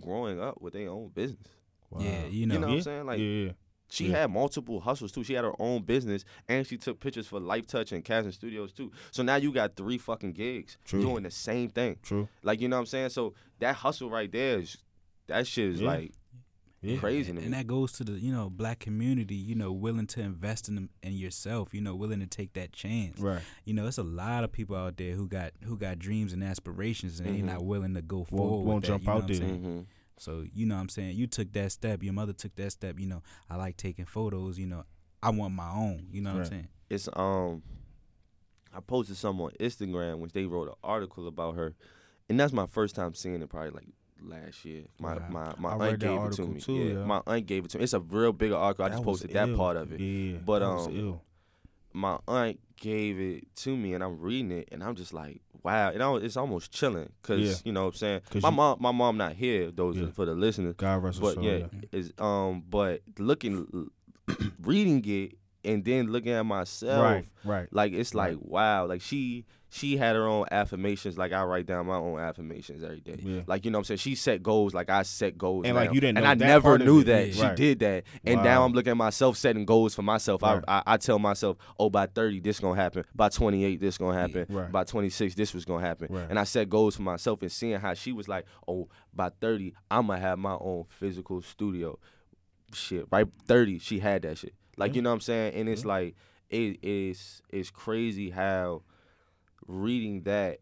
[0.00, 1.48] growing up with their own business.
[1.90, 2.00] Wow.
[2.02, 2.76] Yeah, you know, You know what.
[2.76, 3.06] I'm saying?
[3.06, 3.52] Like yeah, yeah.
[3.88, 4.22] She Yeah.
[4.22, 5.22] had multiple hustles too.
[5.24, 8.90] She had her own business and she took pictures for Lifetouch and Casting Studios too.
[9.12, 11.00] So now you got three fucking gigs True.
[11.02, 11.98] doing the same thing.
[12.02, 12.28] True.
[12.42, 13.10] Like you know what I'm saying?
[13.10, 14.76] So that hustle right there is
[15.28, 15.88] that shit is Yeah.
[15.88, 16.12] like
[16.82, 16.98] Yeah.
[16.98, 19.34] crazy and, to and that goes to the you know black community.
[19.34, 21.72] You know, willing to invest in them in yourself.
[21.72, 23.18] You know, willing to take that chance.
[23.18, 23.40] Right.
[23.64, 26.44] You know, it's a lot of people out there who got who got dreams and
[26.44, 27.32] aspirations, and Mhm.
[27.36, 28.58] they're not willing to go forward.
[28.58, 29.84] with won't that, jump you out what I'm there.
[30.18, 30.40] Saying?
[30.44, 31.16] So you know what I'm saying?
[31.16, 34.58] You took that step, your mother took that step, you know, I like taking photos,
[34.58, 34.84] you know,
[35.22, 36.68] I want my own, you know what I'm saying?
[36.90, 37.62] It's um
[38.74, 41.74] I posted some on Instagram which they wrote an article about her.
[42.28, 43.86] And that's my first time seeing it probably like
[44.22, 44.84] last year.
[44.98, 45.28] My Wow.
[45.30, 46.60] my, my I aunt gave it to me.
[46.60, 47.04] too, yeah, yeah.
[47.04, 47.84] My aunt gave it to me.
[47.84, 48.84] It's a real big article.
[48.84, 49.56] I just was posted that ill.
[49.56, 50.00] part of it.
[50.00, 50.38] Yeah.
[50.44, 51.22] But, that was um, ill.
[51.92, 55.90] my aunt gave it to me and I'm reading it and I'm just like, wow.
[55.90, 57.54] And I was, it's almost chilling because, Yeah.
[57.64, 58.20] you know what I'm saying.
[58.42, 60.06] My you- mom my mom not here, those Yeah.
[60.14, 60.74] for the listeners.
[60.76, 61.44] God rest But soul.
[61.44, 63.90] yeah, is um but looking
[64.62, 67.28] reading it and then looking at myself Right.
[67.44, 67.68] Right.
[67.72, 68.34] like it's Right.
[68.34, 69.44] like wow like she
[69.76, 71.16] she had her own affirmations.
[71.18, 73.16] Like i write down my own affirmations every day.
[73.22, 73.42] Yeah.
[73.46, 73.98] like you know what i'm saying?
[73.98, 74.74] She set goals.
[74.74, 77.28] Like i set goals And, like, you didn't and i never knew that.
[77.28, 77.32] Yeah.
[77.34, 77.56] she Right.
[77.56, 78.04] did that.
[78.24, 80.42] And now i'm looking at myself setting goals for myself.
[80.42, 80.62] Right.
[80.66, 83.04] I, I i tell myself oh by 30 this gonna happen.
[83.14, 84.46] By 28 this gonna happen.
[84.48, 84.72] Right.
[84.72, 86.14] by 26 this was gonna happen.
[86.30, 89.74] And i set goals for myself and seeing how she was like oh by 30
[89.90, 91.98] i'm gonna have my own physical studio.
[92.72, 93.26] Shit right?
[93.46, 94.54] 30 she had that shit.
[94.76, 94.96] Like Yeah.
[94.96, 95.54] you know what i'm saying?
[95.54, 96.14] And it's like
[96.50, 98.82] it is it's crazy how
[99.66, 100.58] reading that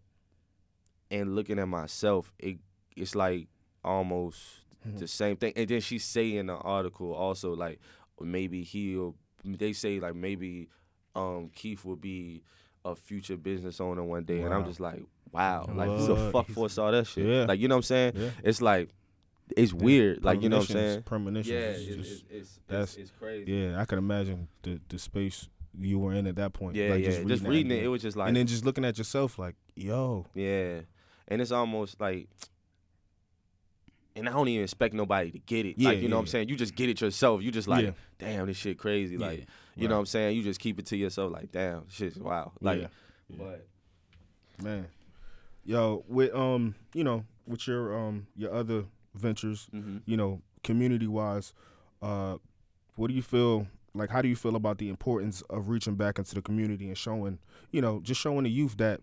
[1.11, 2.59] and looking at myself it
[2.97, 3.49] it's like
[3.85, 4.41] almost
[4.87, 4.99] Mhm.
[4.99, 7.79] the same thing and then she say in the article also like
[8.21, 10.69] maybe he'll they say like maybe
[11.15, 12.43] um keith will be
[12.85, 15.03] a future business owner one day and i'm just like
[15.33, 17.45] wow like who the fuck foresaw that shit Yeah.
[17.47, 18.31] like you know what i'm saying Yeah.
[18.43, 18.91] it's like
[19.57, 21.49] it's weird like you know what i'm saying Premonitions.
[21.49, 23.53] yeah, it's, just- it's, it's, that's- it's, it's crazy.
[23.53, 25.49] yeah, I can imagine the the space
[25.81, 26.77] you were in at that point.
[26.77, 27.23] Yeah, like, yeah.
[27.25, 27.85] Just reading, that it, idea.
[27.85, 30.81] it was just like, and then just looking at yourself like, yo, yeah.
[31.29, 32.29] And it's almost like,
[34.17, 35.77] and I don't even expect nobody to get it.
[35.79, 36.49] Yeah, like, you know yeah, what I'm saying?
[36.49, 37.43] You just get it yourself.
[37.43, 37.91] You just like, Yeah.
[38.19, 39.17] damn, this shit crazy.
[39.17, 39.45] Like, Yeah.
[39.77, 40.37] you know what I'm saying?
[40.37, 41.33] You just keep it to yourself.
[41.33, 42.53] Like, damn, shit's wild.
[42.61, 42.89] Like, Yeah.
[43.37, 43.67] but
[44.63, 44.87] man,
[45.65, 50.03] yo, with um, you know, with your um your other ventures, mhm.
[50.07, 51.53] you know, community wise,
[52.03, 52.37] uh,
[52.97, 54.11] what do you feel like?
[54.11, 57.39] How do you feel about the importance of reaching back into the community and showing,
[57.71, 59.01] you know, just showing the youth that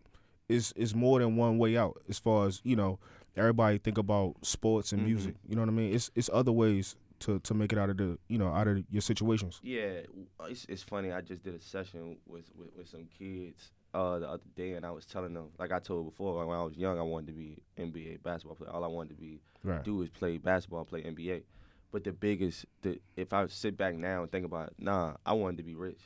[0.50, 3.00] is is more than one way out as far as you know.
[3.38, 5.06] Everybody think about sports and Mhm.
[5.06, 5.36] music.
[5.48, 5.94] You know what I mean?
[5.94, 8.84] It's it's other ways to to make it out of the you know out of
[8.89, 9.60] your situations.
[9.64, 10.02] Yeah,
[10.50, 11.12] it's, it's funny.
[11.14, 14.86] I just did a session with, with, with some kids uh, the other day, and
[14.86, 17.34] I was telling them, like I told before, when I was young, I wanted to
[17.34, 18.72] be NBA basketball player.
[18.72, 19.84] All I wanted to be Right.
[19.84, 21.44] do is play basketball, play NBA.
[21.92, 25.34] But the biggest, the, if I sit back now and think about, it, nah, I
[25.34, 26.00] wanted to be rich.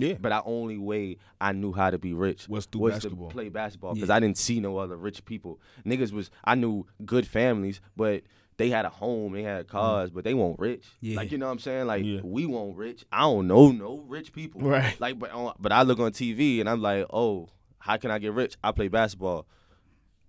[0.00, 0.14] Yeah.
[0.18, 3.28] But the only way I knew how to be rich Was through was basketball.
[3.28, 4.14] to play basketball because Yeah.
[4.16, 5.60] I didn't see no other rich people.
[5.84, 8.22] Niggas was I knew good families, but
[8.56, 9.70] they had a home, they had mm.
[9.70, 10.86] cars, but they weren't rich.
[11.00, 11.16] Yeah.
[11.16, 11.86] Like you know what I'm saying?
[11.86, 12.20] Like Yeah.
[12.22, 13.04] we weren't rich.
[13.12, 14.62] I don't know no rich people.
[14.62, 14.98] Right.
[15.00, 17.48] Like but on, but I look on TV and I'm like, oh,
[17.78, 18.56] how can I get rich?
[18.64, 19.46] I play basketball.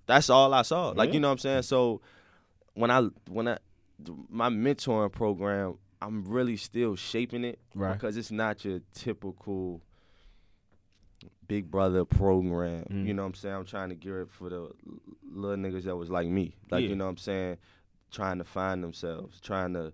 [0.05, 0.89] That's all I saw.
[0.89, 1.61] Like you know what I'm saying?
[1.63, 2.01] So
[2.73, 3.57] when I when I
[4.29, 7.93] my mentoring program, I'm really still shaping it Right.
[7.93, 9.81] because it's not your typical
[11.47, 12.85] big brother program.
[12.89, 13.05] Mm.
[13.07, 13.55] You know what I'm saying?
[13.55, 14.71] I'm trying to gear it for the
[15.31, 16.55] little niggas that was like me.
[16.69, 16.89] Like Yeah.
[16.89, 17.57] you know what I'm saying?
[18.11, 19.93] Trying to find themselves, trying to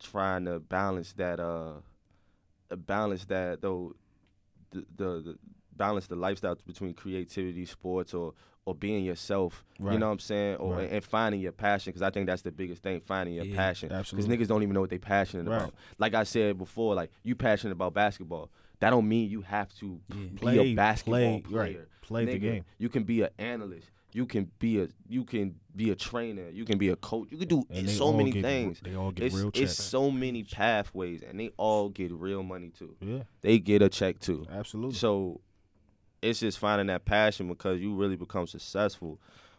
[0.00, 1.74] trying to balance that uh
[2.76, 3.94] balance that though
[4.70, 5.38] the the the,
[5.76, 9.64] balance the lifestyle between creativity, sports, or or being yourself.
[9.78, 9.94] Right.
[9.94, 10.56] You know what I'm saying?
[10.56, 10.90] Or Right.
[10.90, 13.88] and finding your passion because I think that's the biggest thing, finding your Yeah, passion.
[13.88, 15.62] Because niggas don't even know what they passionate Right.
[15.62, 15.74] about.
[15.98, 18.50] Like I said before, like you passionate about basketball.
[18.80, 20.16] That don't mean you have to Yeah.
[20.16, 21.60] be Play- a basketball play- player.
[21.78, 21.88] right.
[22.02, 22.64] Play the game.
[22.78, 23.90] You can be an analyst.
[24.12, 26.50] You can be a you can be a trainer.
[26.50, 27.28] You can be a coach.
[27.30, 28.80] You can do so many get- things.
[28.80, 32.68] they all get it's, real it's so many pathways, and they all get real money
[32.70, 32.94] too.
[33.00, 34.46] Yeah, They get a check too.
[34.50, 34.96] absolutely.
[34.96, 35.40] So
[36.22, 39.18] it's just finding that passion because you really become successful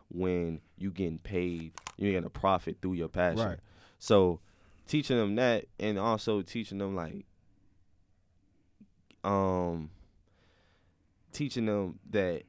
[0.09, 3.45] when you getting paid, you're getting a profit through your passion.
[3.45, 3.59] Right.
[3.99, 4.39] So
[4.87, 7.25] teaching them that and also teaching them like
[9.23, 9.89] um
[11.31, 12.43] teaching them that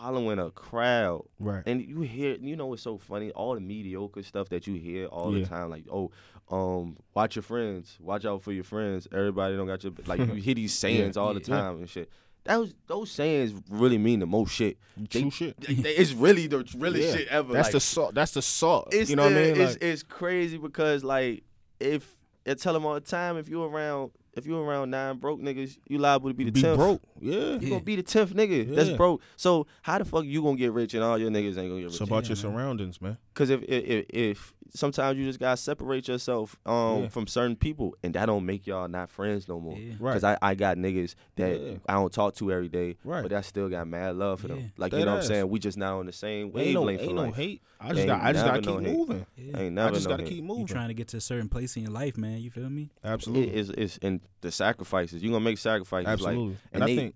[0.00, 1.62] following a crowd right.
[1.66, 3.30] and you hear, you know, what's so funny?
[3.32, 5.44] All the mediocre stuff that you hear all Yeah.
[5.44, 6.10] the time, like, oh,
[6.50, 9.06] um, watch your friends, watch out for your friends.
[9.12, 10.20] Everybody don't got your like.
[10.20, 11.46] You hear these sayings all the Yeah.
[11.56, 12.08] time and shit.
[12.44, 14.78] Those those sayings really mean the most shit.
[15.10, 15.60] True They- shit.
[15.60, 17.16] they- they- it's really the really Yeah.
[17.16, 17.52] shit ever.
[17.52, 18.14] That's like, the salt.
[18.14, 18.88] That's the salt.
[18.94, 19.60] it's you know what I mean?
[19.60, 21.42] It's, Like, it's crazy because like
[21.80, 22.16] if
[22.46, 25.78] I tell them all the time, if you around if you around nine broke niggas,
[25.88, 26.76] you liable to be the be tenth.
[26.78, 27.02] broke.
[27.20, 27.56] Yeah.
[27.58, 29.22] You gonna be the tenth nigga that's broke.
[29.36, 31.84] So how the fuck you gonna get rich and all your niggas ain't gonna get
[31.84, 31.92] rich?
[31.92, 32.56] It's about Yeah, your man.
[32.58, 33.16] surroundings, man.
[33.38, 37.08] Because if, if if sometimes you just gotta separate yourself um Yeah.
[37.08, 39.78] from certain people, and that don't make y'all not friends no more.
[39.78, 39.94] Yeah.
[40.00, 40.14] Right.
[40.14, 41.74] Because I, I got niggas that Yeah.
[41.88, 43.22] I don't talk to every day, Right.
[43.22, 44.54] but I still got mad love for Yeah.
[44.56, 44.72] them.
[44.76, 45.48] Like Dead you know what I'm saying?
[45.50, 47.36] We just not on the same Ain't no, wavelength ain't for no life.
[47.36, 47.62] hate.
[47.80, 48.20] I just Ain't got.
[48.22, 48.96] I just gotta never keep hate.
[48.98, 49.26] moving.
[49.36, 49.58] Yeah.
[49.60, 50.28] Ain't never I just no gotta hate.
[50.30, 50.48] keep moving.
[50.56, 50.74] You moving.
[50.74, 52.38] trying to get to a certain place in your life, man.
[52.40, 52.90] You feel me?
[53.04, 53.50] Absolutely.
[53.52, 56.08] It is is and the sacrifices you gonna make sacrifices.
[56.08, 56.48] Absolutely.
[56.48, 57.14] Like, and I they- think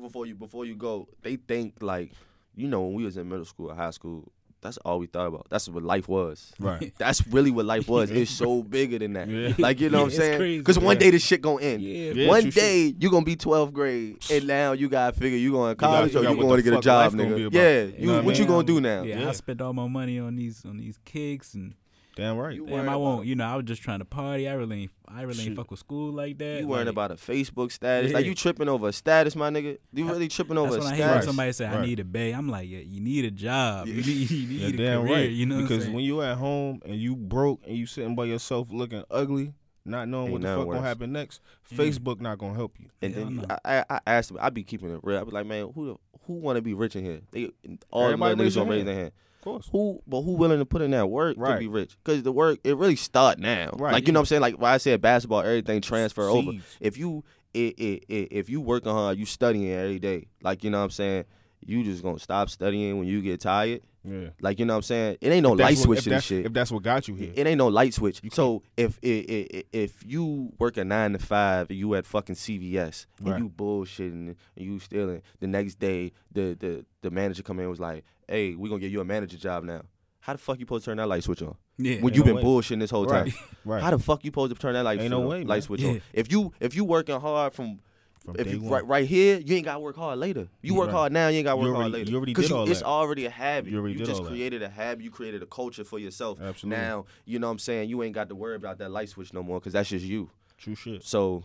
[0.00, 2.10] before you before you go, they think like
[2.56, 4.30] you know when we was in middle school or high school,
[4.62, 5.46] that's all we thought about.
[5.50, 6.52] That's what life was.
[6.58, 6.92] right.
[6.98, 8.10] That's really what life was.
[8.10, 9.28] It's so bigger than that.
[9.28, 9.54] Yeah.
[9.58, 10.38] Like you know Yeah, what I'm saying?
[10.38, 10.58] crazy.
[10.58, 11.82] Because one day this shit gonna end.
[11.82, 12.12] Yeah.
[12.12, 12.60] Yeah, one true shit.
[12.62, 16.12] day you gonna be 12th grade, and now you gotta figure you going to college
[16.12, 17.52] figure or you what going to get a job, life gonna be nigga.
[17.52, 18.48] Yeah, You you, know what I what you mean?
[18.52, 19.02] gonna do now?
[19.02, 19.28] Yeah, Yeah.
[19.28, 21.74] I spent all my money on these on these kicks and
[22.20, 22.54] Damn right.
[22.54, 23.24] You damn, I won't.
[23.24, 24.46] You know, I was just trying to party.
[24.46, 26.60] I really, ain't, I really ain't fuck with school like that.
[26.60, 28.12] You worrying like, about a Facebook status?
[28.12, 29.78] Like you tripping over a status, my nigga?
[29.94, 31.24] You really tripping over That's a when I hear status?
[31.24, 33.86] somebody say, "I need a bay." I'm like, "Yeah, you need a job.
[33.86, 35.30] You need, you Yeah, a damn career." right.
[35.30, 35.94] You know, what I'm because saying?
[35.94, 39.54] when you at home and you broke and you sitting by yourself looking ugly,
[39.86, 41.40] not knowing Ain't what the nothing fuck gonna happen next,
[41.70, 41.78] Yeah.
[41.78, 42.90] Facebook not gonna help you.
[43.00, 43.44] And Hell then no.
[43.64, 45.18] I, I, I asked him, I be keeping it real.
[45.18, 47.22] I be like, man, who the, who want to be rich in here?
[47.32, 47.50] They
[47.90, 49.12] all the Everybody little raise niggas their gonna raise their hand.
[49.40, 49.68] Of course.
[49.72, 51.96] Who, but who willing to put in that work to be rich?
[52.04, 53.70] Because the work it really start now.
[53.72, 53.92] Right.
[53.94, 54.42] Like you know what I'm saying?
[54.42, 56.52] Like when I said basketball, everything transfer over.
[56.78, 57.24] If you
[57.56, 60.26] i i i if you working hard, you studying every day.
[60.42, 61.24] Like you know what I'm saying?
[61.64, 63.80] You just gonna stop studying when you get tired.
[64.04, 64.28] Yeah.
[64.40, 65.16] Like you know what I'm saying?
[65.20, 66.46] It ain't no light what- switch if this shit.
[66.46, 67.32] If that's what got you here.
[67.34, 68.20] It ain't no light switch.
[68.32, 73.06] So if i i if you work a nine to five you at fucking CVS
[73.24, 77.64] and you bullshitting and you stealing, the next day the the the manager come in
[77.64, 79.82] and was like, "Hey, we're gonna give you a manager job now."
[80.20, 82.26] How the fuck you supposed to turn that light switch on yeah, when you no
[82.26, 82.42] been way.
[82.42, 83.32] bullshitting this whole time?
[83.64, 83.82] Right.
[83.82, 85.80] How the fuck you supposed to turn that light, switch no on- way, light switch
[85.80, 85.88] Yeah.
[85.92, 86.02] on?
[86.12, 87.80] If you if you working hard from
[88.24, 90.48] From if you right, right here, you ain't got to work hard later.
[90.60, 90.92] You work Right.
[90.94, 92.10] hard now, you ain't got to You work hard later.
[92.10, 92.86] you already did all it's that.
[92.86, 93.72] already a habit.
[93.72, 94.30] You already did just all that.
[94.30, 95.02] created a habit.
[95.02, 96.38] You created a culture for yourself.
[96.38, 96.82] Absolutely.
[96.82, 97.88] Now, you know what I'm saying?
[97.88, 100.28] You ain't got to worry about that light switch no more because that's just you.
[100.58, 101.02] True shit.
[101.02, 101.42] So,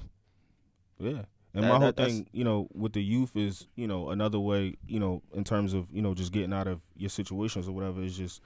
[0.99, 1.21] Yeah.
[1.55, 4.39] And That- my whole that- thing, you know, with the youth is, you know, another
[4.39, 7.71] way, you know, in terms of, you know, just getting out of your situations or
[7.71, 8.41] whatever is just,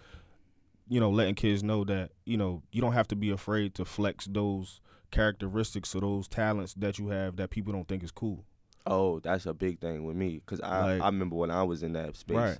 [0.88, 3.86] you know, letting kids know that, you know, you don't have to be afraid to
[3.86, 4.80] flex those
[5.12, 8.46] characteristics or those talents that you have that people don't think is cool.
[8.88, 11.84] oh, that's a big thing with me because I, Like- I remember when I was
[11.84, 12.36] in that space.
[12.38, 12.58] Right.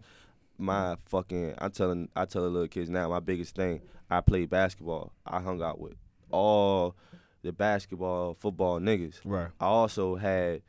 [0.60, 3.82] My fucking, I'm telling, I tell the little kids now, my biggest thing,
[4.12, 5.12] I played basketball.
[5.26, 5.96] I hung out with
[6.30, 6.96] all
[7.42, 9.20] the basketball, football niggas.
[9.24, 9.48] Right.
[9.60, 10.62] I also had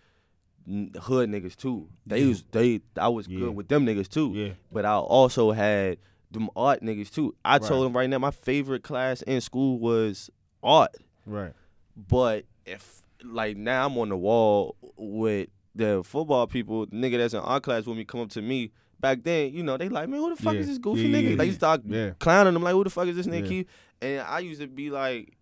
[0.66, 1.88] hood niggas too.
[2.06, 3.40] They was they I was Yeah.
[3.40, 4.32] good with them niggas too.
[4.34, 4.52] Yeah.
[4.70, 5.98] But I also had
[6.30, 7.34] them art niggas too.
[7.44, 7.62] I Right.
[7.62, 10.30] told them right now my favorite class in school was
[10.62, 10.94] art.
[11.26, 11.52] Right.
[11.96, 17.40] But if like now I'm on the wall with the football people, nigga that's in
[17.40, 18.70] art class with me come up to me.
[19.00, 20.60] Back then, you know, they like, man, who the fuck Yeah.
[20.60, 21.30] is this goofy Yeah, nigga?
[21.30, 21.52] yeah, They yeah.
[21.52, 22.10] start Yeah.
[22.18, 23.62] clowning them like, who the fuck is this nigga Yeah.
[24.02, 25.36] And I used to be like,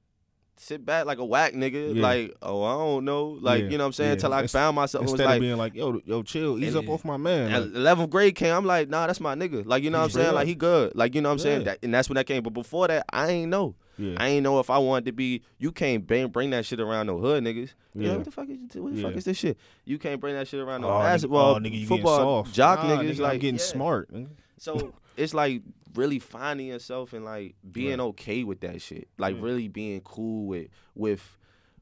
[0.61, 2.03] sit back like a whack nigga, Yeah.
[2.03, 3.69] like, oh, I don't know, like, Yeah.
[3.71, 4.19] you know what I'm saying?
[4.21, 4.29] Yeah.
[4.29, 6.75] I Inst- found myself and was Instead like, of being like, yo, yo, chill, ease
[6.77, 7.53] up off my man.
[7.53, 9.65] Like, 11th grade came, I'm like, nah, that's my nigga.
[9.67, 10.29] Like, you know what I'm saying?
[10.29, 10.35] up.
[10.35, 10.93] Like, he good.
[10.95, 11.65] Like, you know what I'm saying?
[11.65, 12.43] That, and that's when that came.
[12.43, 13.75] But before that, I ain't know.
[13.99, 14.15] yeah.
[14.17, 15.43] I ain't know if I wanted to be.
[15.59, 17.71] You can't bring, bring that shit around no hood niggas.
[17.95, 18.11] Yeah.
[18.11, 18.17] Yeah.
[18.17, 19.59] what the fuck is what the fuck is this shit?
[19.85, 22.83] You can't bring that shit around no Oh, nigga- basketball, oh, nigga, you football, jock
[22.85, 23.11] Nah, niggas.
[23.17, 24.13] nigga, like I'm getting smart.
[24.13, 24.29] nigga.
[24.59, 25.63] So it's like
[25.95, 28.01] really finding yourself and like being Right.
[28.01, 29.09] okay with that shit.
[29.19, 29.43] Like Yeah.
[29.43, 31.37] really being cool with with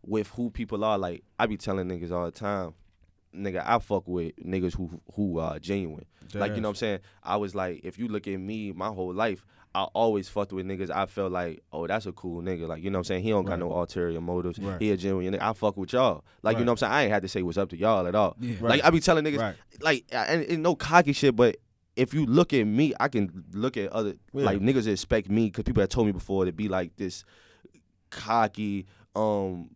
[0.05, 0.97] with who people are.
[0.99, 2.75] Like I be telling niggas all the time.
[3.35, 6.07] nigga, I fuck with niggas who who are genuine.
[6.35, 6.99] like you know what I'm saying?
[7.23, 10.65] I was like, if you look at me, my whole life, I always fucked with
[10.65, 10.89] niggas.
[10.91, 12.67] I felt like, oh, that's a cool nigga.
[12.67, 13.25] Like you know what I'm saying?
[13.25, 13.51] He don't Right.
[13.51, 14.59] got no ulterior motives.
[14.59, 14.81] Right.
[14.81, 15.43] He a genuine nigga.
[15.43, 16.25] I fuck with y'all.
[16.43, 16.93] Like you know what I'm saying?
[16.95, 18.37] I ain't had to say what's up to y'all at all.
[18.41, 18.55] Yeah.
[18.61, 18.71] Right.
[18.71, 19.57] Like I be telling niggas, Right.
[19.83, 21.57] like and, and no cocky shit, but.
[21.97, 24.45] If you look at me, I can look at other Yeah.
[24.45, 27.25] like niggas expect me because people have told me before to be like this
[28.11, 29.71] cocky, um,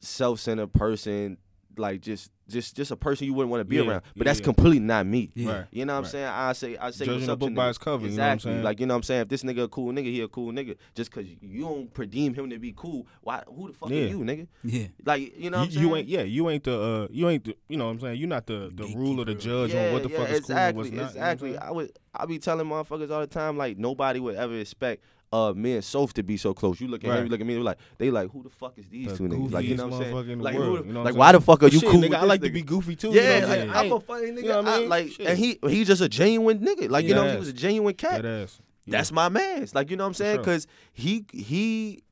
[0.00, 1.38] self-centered person,
[1.78, 4.02] like just just just a person you wouldn't want to be Yeah, around.
[4.16, 4.44] But yeah, that's yeah.
[4.44, 5.30] completely not me.
[5.34, 5.52] Yeah.
[5.52, 5.66] Right.
[5.70, 6.26] You know what I'm saying?
[6.26, 7.70] I say I say Judging what's a book by niggas.
[7.70, 8.62] its cover, you know what I'm Exactly.
[8.62, 9.22] Like you know what I'm saying?
[9.22, 10.76] If this nigga a cool nigga, he a cool nigga.
[10.94, 14.02] Just cause you don't redeem him to be cool, why who the fuck Yeah.
[14.02, 14.46] are you, nigga?
[14.62, 14.86] Yeah.
[15.04, 15.86] Like you know what I'm you, saying?
[15.88, 18.18] you ain't yeah you ain't the uh you ain't the you know what I'm saying
[18.20, 19.68] you're not the the ruler the Gatekeeper.
[19.68, 21.58] judge on what the fuck is cool and what's not you know what I'm Exactly.
[21.58, 25.02] I would I be telling motherfuckers all the time like nobody would ever expect
[25.34, 26.80] uh me and Soph to be so close.
[26.80, 28.86] You look at him, you look at me, like they like who the fuck is
[28.88, 29.52] these The two niggas?
[29.52, 30.38] Like you know what I'm saying?
[30.40, 32.00] Like, world, who you know like why the fuck are you Shit, cool?
[32.00, 33.08] nigga, with I like to be goofy too.
[33.08, 33.76] you know Yeah, I'm like.
[33.76, 34.42] I'm a funny nigga.
[34.42, 35.26] you know I I- like, Shit.
[35.26, 36.88] and he he just a genuine nigga.
[36.88, 38.24] Like you know, he was a genuine cat.
[38.24, 38.46] Yeah.
[38.86, 39.74] That's my man's.
[39.74, 40.36] Like you know what I'm saying?
[40.38, 42.02] Because he he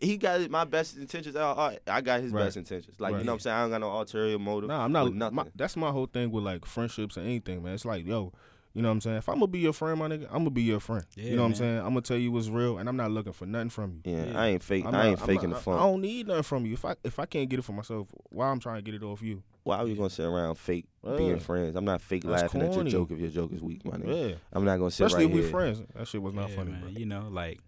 [0.00, 1.34] he got my best intentions.
[1.36, 2.44] I, got his Right.
[2.44, 3.00] best intentions.
[3.00, 3.18] Like Right.
[3.20, 3.56] you know what I'm saying?
[3.56, 4.68] I don't got no ulterior motive.
[4.68, 5.12] Nah, I'm not.
[5.12, 5.34] nothing.
[5.36, 7.74] My, that's my whole thing with like friendships and anything, man.
[7.74, 8.32] It's like, yo,
[8.78, 9.16] you know what I'm saying?
[9.16, 11.04] If I'm gonna be your friend, my nigga, I'm gonna be your friend.
[11.16, 11.78] Yeah, you know what I'm saying?
[11.78, 14.12] I'm gonna tell you what's real, and I'm not looking for nothing from you.
[14.12, 14.40] yeah, Yeah.
[14.40, 14.84] I ain't fake.
[14.86, 15.74] I'm I ain't I'm faking not- the fun.
[15.78, 16.74] I don't need nothing from you.
[16.74, 19.02] If I if I can't get it for myself, why I'm trying to get it
[19.02, 19.42] off you?
[19.64, 21.74] Why are we gonna sit around fake being friends?
[21.76, 24.30] I'm not fake That's laughing at your joke if your joke is weak, my nigga.
[24.30, 25.06] Yeah, I'm not gonna sit around.
[25.08, 25.50] especially right if we here.
[25.50, 25.82] friends.
[25.96, 26.80] That shit was not Yeah, funny, man.
[26.82, 26.90] bro.
[26.90, 27.58] You know, like,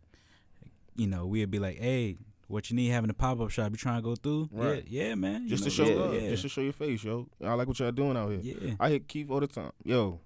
[0.97, 2.17] you know, we'd be like, hey,
[2.51, 3.71] Whatchaneed having a pop up shop?
[3.71, 4.49] You trying to go through?
[4.51, 4.85] Right.
[4.89, 5.45] Yeah, yeah, man.
[5.45, 6.31] You Just to show yeah, love, Yeah.
[6.31, 7.29] just to show your face, yo.
[7.45, 8.41] I like what y'all doing out here.
[8.43, 8.75] yeah.
[8.81, 9.71] I hit Keith all the time.
[9.85, 10.19] Yo,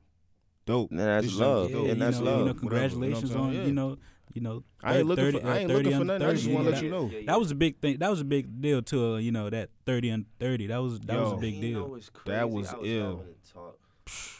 [0.66, 0.90] dope.
[0.90, 1.70] And that's This love.
[1.70, 2.38] Yeah, and that's know, love.
[2.38, 3.44] You know, Whatever, you know congratulations saying?
[3.44, 3.64] on Yeah.
[3.64, 3.98] you know,
[4.32, 4.64] you know.
[4.82, 5.46] I ain't looking 30 for.
[5.48, 6.28] I ain't 30 looking for under nothing.
[6.28, 7.26] I just want to yeah, let you that- know.
[7.32, 7.96] That was a big thing.
[7.98, 10.66] That was a big deal to uh, you know that thirty and thirty.
[10.66, 11.80] That was that was a big deal.
[11.80, 12.44] know what's That crazy?
[12.56, 13.24] was I was ill.
[13.52, 13.78] talk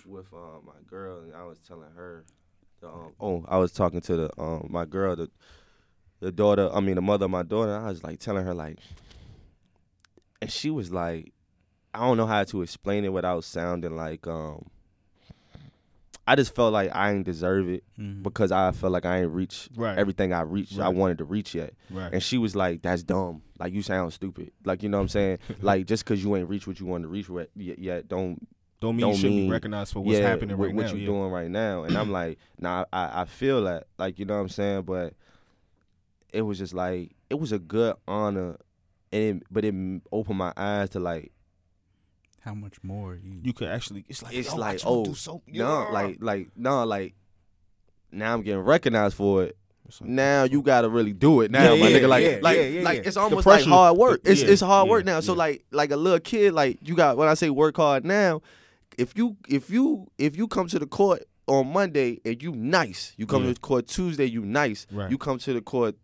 [0.07, 2.25] with uh, my girl, and I was telling her.
[2.81, 5.31] The, um, oh, I was talking to the um, my girl, the
[6.21, 6.69] the daughter.
[6.73, 7.75] I mean, the mother of my daughter.
[7.77, 8.79] I was like telling her like,
[10.43, 11.33] and she was like,
[11.95, 14.67] I don't know how to explain it without sounding like um.
[16.27, 18.23] I just felt like I ain't deserve it Mhm.
[18.23, 19.99] because I felt like I ain't reach Right.
[19.99, 20.79] everything I reached.
[20.79, 21.75] I wanted to reach yet.
[21.91, 22.13] Right.
[22.15, 23.43] And she was like, "That's dumb.
[23.59, 24.51] Like you sound stupid.
[24.65, 25.39] Like you know what I'm saying?
[25.61, 28.47] like just because you ain't reached what you wanted to reach yet, yet, yet don't
[28.81, 30.87] don't mean don't you shouldn't mean- be recognized for what's yeah, happening what, right what
[30.87, 30.93] now.
[30.93, 31.07] you yeah.
[31.07, 33.87] doing right now." And I'm like, "Nah, I I feel that.
[33.99, 34.83] Like you know what I'm saying?
[34.85, 35.13] But
[36.33, 38.57] it was just like it was a good honor,
[39.13, 39.75] and it, but it
[40.11, 41.33] opened my eyes to like
[42.45, 43.41] How much more you?
[43.43, 44.05] You could actually.
[44.09, 47.15] It's like it's yo, like oh do so, no like like no like
[48.13, 49.57] now I'm getting recognized for it.
[50.01, 52.09] Like- now you gotta really do it now, Yeah, my yeah, nigga.
[52.09, 53.03] Like, yeah, like, yeah, yeah, like yeah.
[53.07, 54.21] it's The almost like hard work.
[54.25, 55.21] It's yeah, it's hard work yeah, now.
[55.21, 58.43] So like like a little kid, like you got when I say work hard now,
[58.99, 63.15] if you if you if you come to the court on Monday and you nice,
[63.17, 63.49] you come Yeah.
[63.49, 64.87] to the court Tuesday, you nice.
[64.93, 65.11] Right.
[65.11, 65.97] You come to the court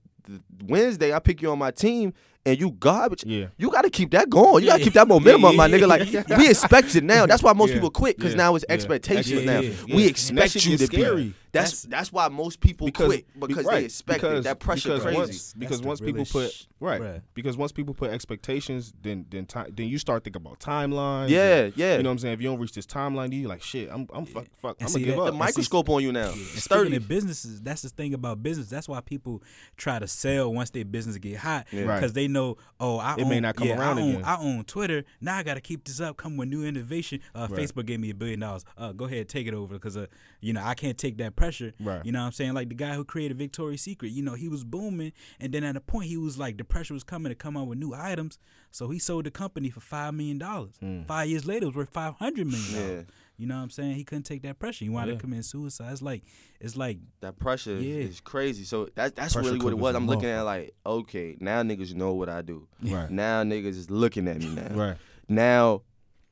[0.64, 2.12] Wednesday, I pick you on my team
[2.46, 3.24] and you garbage.
[3.24, 3.46] Yeah.
[3.58, 4.64] You got to keep that going.
[4.64, 5.86] You got to keep that momentum Yeah, up, my nigga.
[5.86, 7.26] Like we expect it now.
[7.26, 8.74] That's why most Yeah, people quit because yeah, now it's yeah.
[8.74, 9.60] expectations Yeah, now.
[9.60, 9.96] yeah, yeah.
[9.96, 11.02] We expect you gets to be.
[11.02, 11.34] scary.
[11.52, 14.44] That's That's- that's why most people Because- quit because right, they expect because- it.
[14.44, 15.16] That pressure because crazy.
[15.18, 17.22] once because once people put sh- right bruh.
[17.34, 21.28] because once people put expectations, then then time then you start thinking about timelines.
[21.28, 21.96] Yeah, and, yeah.
[21.96, 22.34] You know what I'm saying?
[22.34, 23.88] If you don't reach this timeline, you like shit.
[23.90, 24.76] I'm I'm fuck fuck.
[24.78, 25.26] And I'm see gonna give that- up.
[25.26, 26.26] the and microscope on you now.
[26.28, 26.96] And speaking Sturdy.
[26.96, 28.68] of businesses, that's the thing about business.
[28.68, 29.42] That's why people
[29.76, 32.14] try to sell once their business get hot because Right.
[32.14, 34.24] they know, oh, I It own, may not come yeah, around I own, again.
[34.24, 35.04] I own Twitter.
[35.20, 36.16] Now I got to keep this up.
[36.16, 37.20] Come with new innovation.
[37.34, 37.60] Uh, Right.
[37.60, 38.64] Facebook gave me a billion dollars.
[38.78, 40.06] Uh, go ahead, take it over because uh,
[40.40, 41.72] you know I can't take that pressure.
[41.80, 42.04] Right.
[42.04, 42.54] You know what I'm saying?
[42.54, 44.10] Like the guy who created Victoria's Secret.
[44.12, 46.94] You know he was booming, and then at a point he was like the pressure
[46.94, 48.38] was coming to come out with new items,
[48.70, 50.74] so he sold the company for five million dollars.
[50.80, 51.02] Hmm.
[51.02, 52.96] Five years later, it was worth five hundred million.
[52.96, 53.02] Yeah.
[53.40, 53.94] You know what I'm saying?
[53.96, 54.84] He couldn't take that pressure.
[54.84, 55.14] He wanted Yeah.
[55.14, 55.90] to commit suicide.
[55.92, 56.22] It's like
[56.60, 57.94] it's like That pressure is- Yeah.
[57.94, 58.64] is crazy.
[58.64, 59.94] So that, that's Pressure really what it was.
[59.96, 60.38] I'm looking motherfucker.
[60.38, 62.68] at like, okay, now niggas know what I do.
[62.82, 63.10] Right.
[63.22, 64.68] Now niggas is looking at me now.
[64.74, 64.96] Right.
[65.28, 65.82] Now,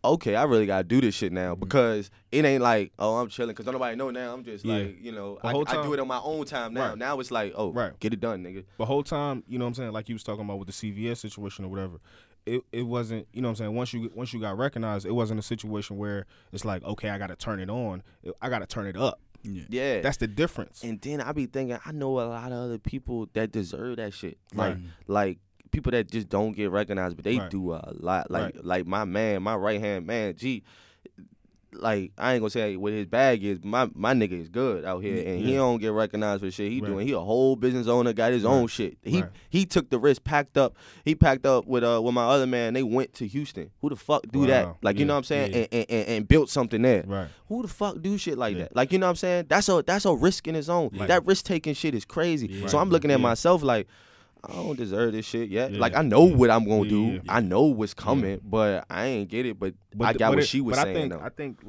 [0.04, 1.60] okay, I really gotta do this shit now Mm-hmm.
[1.60, 4.34] because it ain't like, oh, I'm chilling because nobody know now.
[4.34, 4.74] I'm just Yeah.
[4.76, 6.90] like, you know, I, whole I do it on my own time now.
[6.90, 6.98] Right.
[6.98, 7.98] Now it's like, oh, Right.
[8.00, 8.64] get it done, nigga.
[8.76, 10.74] The whole time, you know what I'm saying, like you was talking about with the
[10.74, 11.96] CVS situation or whatever.
[12.54, 15.12] It, it wasn't, you know what I'm saying, once you once you got recognized, it
[15.12, 18.02] wasn't a situation where it's like, okay, I got to turn it on.
[18.40, 19.20] I got to turn it up.
[19.42, 19.62] yeah.
[19.68, 20.00] Yeah.
[20.00, 20.82] That's the difference.
[20.82, 24.12] and then I be thinking, I know a lot of other people that deserve that
[24.14, 24.38] shit.
[24.54, 24.82] Like, Right.
[25.06, 25.38] like
[25.70, 27.50] people that just don't get recognized, but they Right.
[27.50, 28.30] do a lot.
[28.30, 28.64] Like, Right.
[28.64, 30.64] like my man, my right hand man, G.
[31.72, 33.58] like I ain't gonna say what his bag is.
[33.62, 36.80] My my nigga is good out here, and he don't get recognized for shit he
[36.80, 36.88] Right.
[36.90, 37.06] doing.
[37.06, 38.96] He a whole business owner, got his own shit.
[39.02, 39.30] He Right.
[39.50, 40.74] he took the risk, packed up.
[41.04, 42.74] He packed up with uh with my other man.
[42.74, 43.70] They went to Houston.
[43.80, 44.66] Who the fuck do that?
[44.66, 44.76] Wow.
[44.82, 45.50] Like you know what I'm saying?
[45.52, 45.58] Yeah.
[45.58, 47.04] And, and, and and built something there.
[47.06, 47.28] Right.
[47.48, 48.64] Who the fuck do shit like Yeah.
[48.64, 48.76] that?
[48.76, 49.46] Like you know what I'm saying?
[49.48, 50.90] That's a that's a risk in its own.
[50.94, 52.48] That risk taking shit is crazy.
[52.48, 52.66] Yeah.
[52.68, 53.24] So I'm looking at Yeah.
[53.26, 53.86] myself like.
[54.44, 55.72] I don't deserve this shit yet.
[55.72, 55.80] Yeah.
[55.80, 56.36] Like I know Yeah.
[56.36, 57.02] what I'm gonna Yeah, do.
[57.14, 57.20] yeah.
[57.28, 59.58] I know what's coming, but I ain't get it.
[59.58, 60.96] But, I th- got what it- she was but saying.
[60.96, 61.20] I think though.
[61.20, 61.60] I think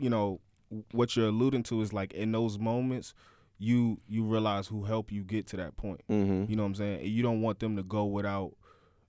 [0.00, 0.40] you know
[0.92, 3.14] what you're alluding to is like in those moments
[3.58, 6.00] you you realize who helped you get to that point.
[6.10, 6.50] mm-hmm.
[6.50, 7.06] You know what I'm saying?
[7.06, 8.52] You don't want them to go without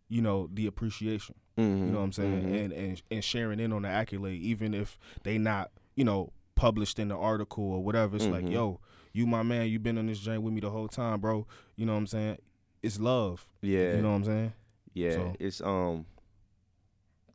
[0.07, 1.35] you know the appreciation.
[1.57, 1.85] Mm-hmm.
[1.85, 2.55] You know what I'm saying?
[2.55, 6.99] And, and and sharing in on the accolade, even if they not you know published
[6.99, 8.15] in the article or whatever.
[8.17, 8.51] It's like, Mhm.
[8.51, 8.79] yo,
[9.13, 9.67] you my man.
[9.69, 11.45] You been on this journey with me the whole time, bro.
[11.75, 12.37] You know what I'm saying?
[12.81, 13.45] It's love.
[13.61, 14.53] Yeah, You know what I'm saying?
[14.93, 15.11] yeah.
[15.11, 16.05] So- It's um,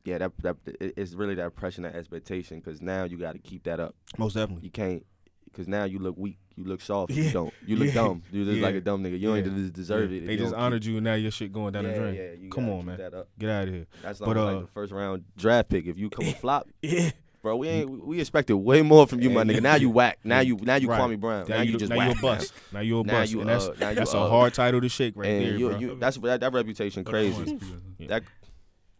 [0.03, 0.17] yeah.
[0.19, 2.59] That that it's really that pressure, and that expectation.
[2.59, 3.95] Because now you got to keep that up.
[4.17, 4.65] Most definitely.
[4.65, 5.05] You can't.
[5.45, 6.37] Because now you look weak.
[6.57, 7.11] You look soft.
[7.11, 7.23] Yeah.
[7.25, 7.53] You don't.
[7.65, 7.93] You look Yeah.
[7.93, 8.23] dumb.
[8.31, 9.19] You look like a dumb nigga.
[9.19, 10.21] You don't even deserve Yeah.
[10.21, 10.27] it.
[10.27, 12.15] They just honored you, and now your shit going down yeah, the drain.
[12.15, 12.97] Yeah, you Come on, man.
[13.39, 13.85] Get out of here.
[14.01, 15.85] That's But, almost like uh, the first round draft pick.
[15.85, 17.11] If you come a flop, Yeah.
[17.45, 18.03] Bro, we ain't.
[18.07, 19.61] We expected way more from you, my nigga.
[19.61, 20.17] Now you whack.
[20.23, 20.57] Now you.
[20.63, 20.99] Now you Right.
[20.99, 21.45] Kwame Brown.
[21.47, 22.07] Now, Now, you, you just now whack.
[22.13, 22.53] you a bust.
[22.73, 24.55] Now you a Now bust, you, and that's uh, now you, that's a uh, hard
[24.55, 25.77] title to shake right and there, you, bro.
[25.77, 27.59] you, that's that, that reputation crazy.
[27.99, 28.07] Yeah.
[28.07, 28.23] That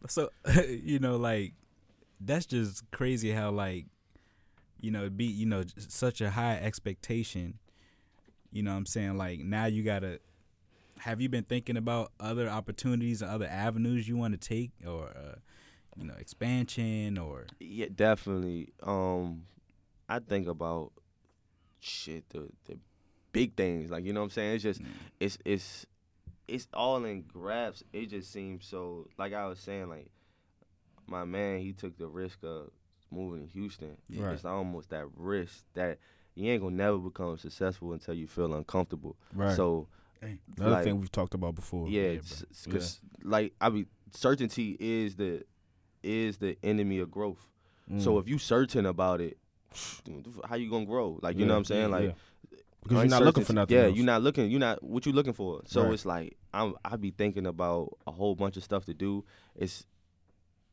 [0.08, 0.30] So
[0.68, 1.54] you know, like
[2.22, 3.88] that's just crazy how like
[4.80, 7.58] you know be you know such a high expectation.
[8.52, 9.18] You know what I'm saying?
[9.18, 10.20] Like now you gotta.
[11.00, 15.10] Have you been thinking about other opportunities and other avenues you want to take, or
[15.10, 15.36] uh,
[15.98, 18.70] you know, expansion, or Yeah, definitely.
[18.84, 19.44] Um,
[20.10, 20.92] I think about
[21.80, 22.78] shit, the the
[23.32, 23.90] big things.
[23.92, 24.56] Like you know what I'm saying.
[24.56, 24.82] It's just
[25.20, 25.86] it's it's
[26.48, 27.84] it's all in grabs.
[27.94, 29.08] It just seems so.
[29.18, 30.10] Like I was saying, like
[31.08, 32.70] my man, he took the risk of
[33.12, 33.98] moving to Houston.
[34.16, 34.34] Right.
[34.34, 36.00] It's almost that risk that
[36.36, 39.16] you ain't gonna never become successful until you feel uncomfortable.
[39.34, 39.56] Right.
[39.56, 39.88] So
[40.58, 41.88] Another like- thing we've talked about before.
[41.88, 42.16] yeah,
[42.66, 45.44] because like I mean, certainty is the
[46.06, 47.45] is the enemy of growth.
[47.91, 48.02] Mm.
[48.02, 49.38] So if you certain about it,
[50.49, 51.19] how you gonna grow?
[51.22, 51.82] Like you know what I'm saying?
[51.90, 52.57] Yeah, Like yeah.
[52.84, 53.76] because you're not looking for nothing.
[53.77, 53.95] Yeah, else.
[53.95, 54.49] you're not looking.
[54.49, 55.61] You're not what you looking for.
[55.65, 55.94] So Right.
[55.94, 56.76] it's like I'm.
[56.86, 59.26] I be thinking about a whole bunch of stuff to do.
[59.56, 59.86] It's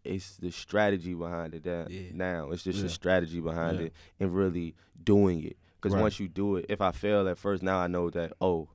[0.05, 1.63] it's the strategy behind it.
[1.65, 2.11] That Yeah.
[2.13, 2.85] now it's just Yeah.
[2.85, 3.87] the strategy behind Yeah.
[3.87, 5.57] it and really doing it.
[5.77, 6.03] Because Right.
[6.03, 8.69] once you do it, if I fail at first, now I know that oh,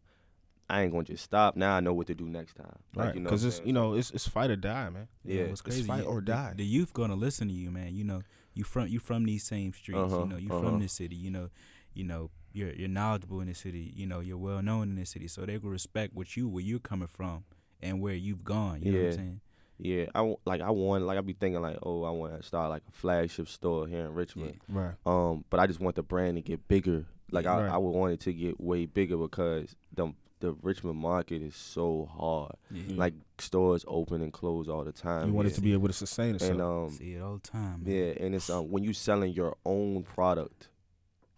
[0.69, 1.55] I ain't gonna just stop.
[1.55, 2.77] Now I know what to do next time.
[2.95, 3.15] Like, right?
[3.15, 5.07] you know, Because it's you know it's it's fight or die, man.
[5.23, 5.83] Yeah, what's it's crazy?
[5.83, 6.53] fight or die.
[6.55, 7.95] The, youth gonna listen to you, man.
[7.95, 8.21] You know,
[8.53, 9.97] you from you from these same streets.
[9.99, 10.61] Uh-huh, You know, you uh-huh.
[10.61, 11.15] from this city.
[11.15, 11.49] You know,
[11.93, 13.93] you know you're you're knowledgeable in the city.
[13.95, 16.63] You know, you're well known in the city, so they will respect what you where
[16.63, 17.45] you're coming from
[17.81, 18.81] and where you've gone.
[18.81, 19.09] You know what Yeah.
[19.11, 19.41] I'm saying?
[19.79, 22.41] Yeah, I w- like I want like I be thinking like oh I want to
[22.45, 24.59] start like a flagship store here in Richmond.
[24.67, 24.95] Right.
[25.05, 27.05] Um, but I just want the brand to get bigger.
[27.31, 27.71] Like I, Right.
[27.71, 32.09] I would want it to get way bigger because the the Richmond market is so
[32.17, 32.51] hard.
[32.71, 32.95] Yeah.
[32.95, 35.27] Like stores open and close all the time.
[35.29, 36.51] You want it to be able to sustain itself.
[36.51, 37.83] and um See it all the time.
[37.83, 37.93] Man.
[37.93, 40.69] yeah, and it's um when you're selling your own product,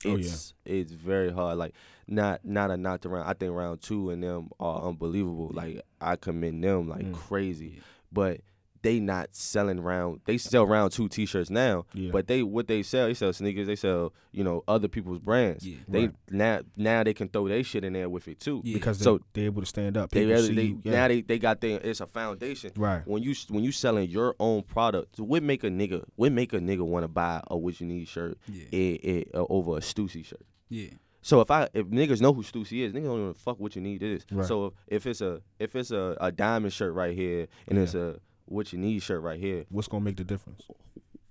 [0.06, 0.16] Oh, yeah.
[0.18, 1.58] it's it's very hard.
[1.58, 1.74] Like
[2.08, 3.28] not not a knocked around.
[3.28, 5.52] I think round two and them are unbelievable.
[5.54, 7.14] Like I commend them like Mm.
[7.14, 7.82] crazy, Yeah.
[8.12, 8.42] but
[8.82, 10.22] they not selling round.
[10.26, 12.12] They sell round two T-shirts now, Yeah.
[12.12, 13.68] but they what they sell, they sell sneakers.
[13.68, 15.66] They sell you know other people's brands.
[15.68, 15.78] Yeah.
[15.88, 16.16] They Right.
[16.32, 18.62] now now they can throw their shit in there with it too.
[18.64, 18.74] Yeah.
[18.76, 20.12] because So- they, they're able to stand up.
[20.12, 20.92] They People really see they you- yeah.
[20.94, 22.72] now they, they got their it's a foundation.
[22.78, 23.06] right.
[23.08, 26.54] When you when you selling your own product, so what make a nigga what make
[26.54, 28.64] a nigga want to buy a Whatchaneed shirt Yeah.
[28.72, 30.42] eh, eh, uh, over a Stussy shirt?
[30.70, 30.90] Yeah.
[31.22, 34.26] So if I if niggas know who Stussy is, niggas don't even fuck Whatchaneed is.
[34.32, 34.46] Right.
[34.48, 37.94] So if, if it's a if it's a, a diamond shirt right here and it's
[37.94, 38.20] a
[38.50, 40.64] Whatchaneed shirt right here, What's gonna make the difference?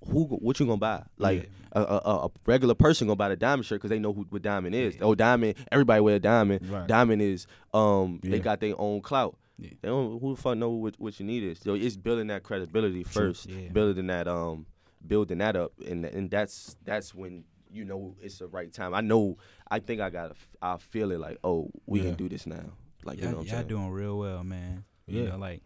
[0.07, 1.03] who what you gonna buy?
[1.19, 4.13] Like a, a, a a regular person gonna buy the diamond shirt because they know
[4.13, 4.97] who what diamond is.
[5.01, 5.57] Oh, diamond!
[5.73, 6.69] Everybody wear a diamond.
[6.71, 6.87] Right.
[6.87, 8.31] Diamond is um Yeah.
[8.31, 9.37] they got their own clout.
[9.59, 9.71] Yeah.
[9.83, 11.59] They don't who the fuck know what Whatchaneed is.
[11.59, 13.69] So it's building that credibility first, Yeah.
[13.71, 14.67] building that um
[15.07, 18.95] building that up, and and that's that's when you know it's the right time.
[18.95, 19.37] I know.
[19.71, 20.37] I think I got.
[20.63, 22.07] I feel it like oh we Yeah.
[22.07, 22.73] can do this now.
[23.05, 23.69] Like you Y'all, know what I'm y'all saying.
[23.69, 24.85] doing real well, man.
[25.09, 25.31] You Yeah.
[25.31, 25.63] know, like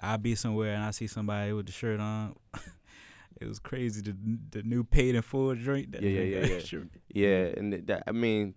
[0.00, 2.36] I be somewhere and I see somebody with the shirt on.
[3.40, 4.16] it was crazy the
[4.50, 5.92] the new paid in full drink.
[5.92, 6.78] That Yeah, yeah, yeah, yeah.
[7.08, 8.54] Yeah, and that I mean,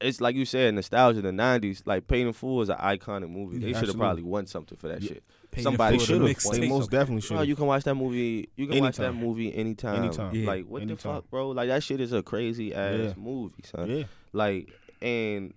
[0.00, 1.18] it's like you said, nostalgia.
[1.18, 3.58] Of the '90s, like Paid in Full, is an iconic movie.
[3.58, 5.08] Yeah, they should have probably won something for that Yeah.
[5.08, 5.24] shit.
[5.50, 6.34] Paid Somebody should've the won.
[6.34, 6.60] mixtape.
[6.60, 7.34] They most definitely should.
[7.34, 8.48] Bro, you can watch that movie.
[8.56, 9.22] You can watch that Anytime.
[9.26, 10.04] movie anytime.
[10.04, 10.34] Anytime.
[10.34, 10.46] Yeah.
[10.46, 11.14] Like what Anytime.
[11.16, 11.48] the fuck, bro?
[11.50, 13.12] Like that shit is a crazy ass Yeah.
[13.16, 13.90] movie, son.
[13.90, 14.04] Yeah.
[14.32, 15.52] Like and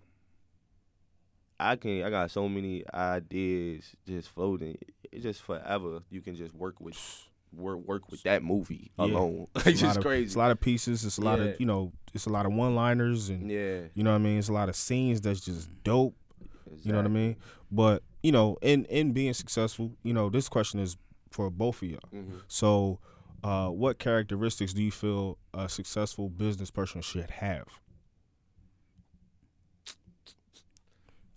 [1.72, 4.78] I can I got so many ideas just floating.
[5.12, 6.02] It's just forever.
[6.10, 6.98] You can just work with
[7.56, 9.48] work work with that movie alone.
[9.56, 10.26] It's a it's lot just of- crazy.
[10.26, 11.06] It's a lot of pieces.
[11.06, 11.46] It's a lot Yeah.
[11.46, 11.92] of you know.
[12.14, 14.38] It's a lot of one-liners and yeah, you know what I mean.
[14.38, 16.16] It's a lot of scenes that's just dope.
[16.84, 17.36] You know what I mean?
[17.72, 20.98] But you know, in in being successful, you know, this question is
[21.32, 22.00] for both of y'all.
[22.12, 23.00] hmm So,
[23.44, 27.68] uh, what characteristics do you feel a successful business person should have?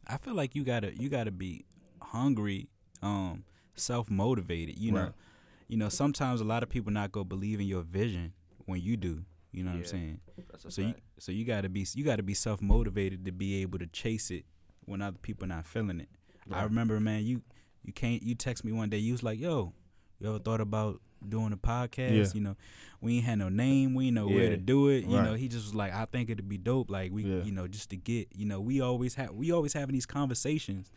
[0.07, 1.65] I feel like you gotta you gotta be
[2.01, 2.69] hungry,
[3.03, 4.79] um, self motivated.
[4.79, 5.13] You know, Right.
[5.69, 8.33] you know sometimes a lot of people not gonna believe in your vision
[8.67, 9.25] when you do.
[9.53, 10.21] You know what I'm saying?
[10.71, 13.87] So you so you gotta be you gotta be self motivated to be able to
[13.87, 14.45] chase it
[14.85, 16.09] when other people not feeling it.
[16.51, 17.43] I remember, man, you
[17.83, 18.99] you can't you text me one day.
[18.99, 19.73] You was like, "Yo,
[20.21, 22.27] you ever thought about doing a podcast?" Yeah.
[22.35, 22.57] You know,
[23.01, 25.05] we ain't had no name, we ain't know where to do it.
[25.07, 25.25] You Right.
[25.27, 27.43] know, he just was like, "I think it'd be dope." Like we, Yeah.
[27.43, 30.91] you know, just to get, you know, we always have we always having these conversations,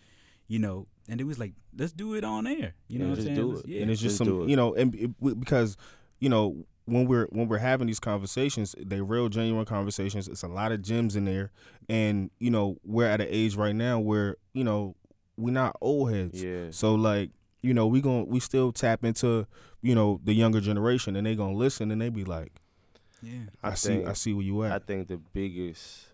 [0.47, 2.75] you know, and it was like, let's do it on air.
[2.87, 3.37] You know what I'm just saying?
[3.39, 3.67] do it.
[3.67, 3.81] Yeah.
[3.81, 4.49] and it's just Just some it.
[4.49, 5.75] you know and it, because
[6.19, 10.47] you know when we're when we're having these conversations they real genuine conversations it's a
[10.47, 11.51] lot of gems in there
[11.87, 14.95] and you know we're at an age right now where you know
[15.37, 16.71] we're not old heads Yeah.
[16.71, 17.29] so like
[17.61, 19.45] you know we going we still tap into
[19.81, 22.61] you know the younger generation and they gonna listen and they be like
[23.21, 23.41] yeah.
[23.63, 26.07] i, I see i see where you at I think the biggest,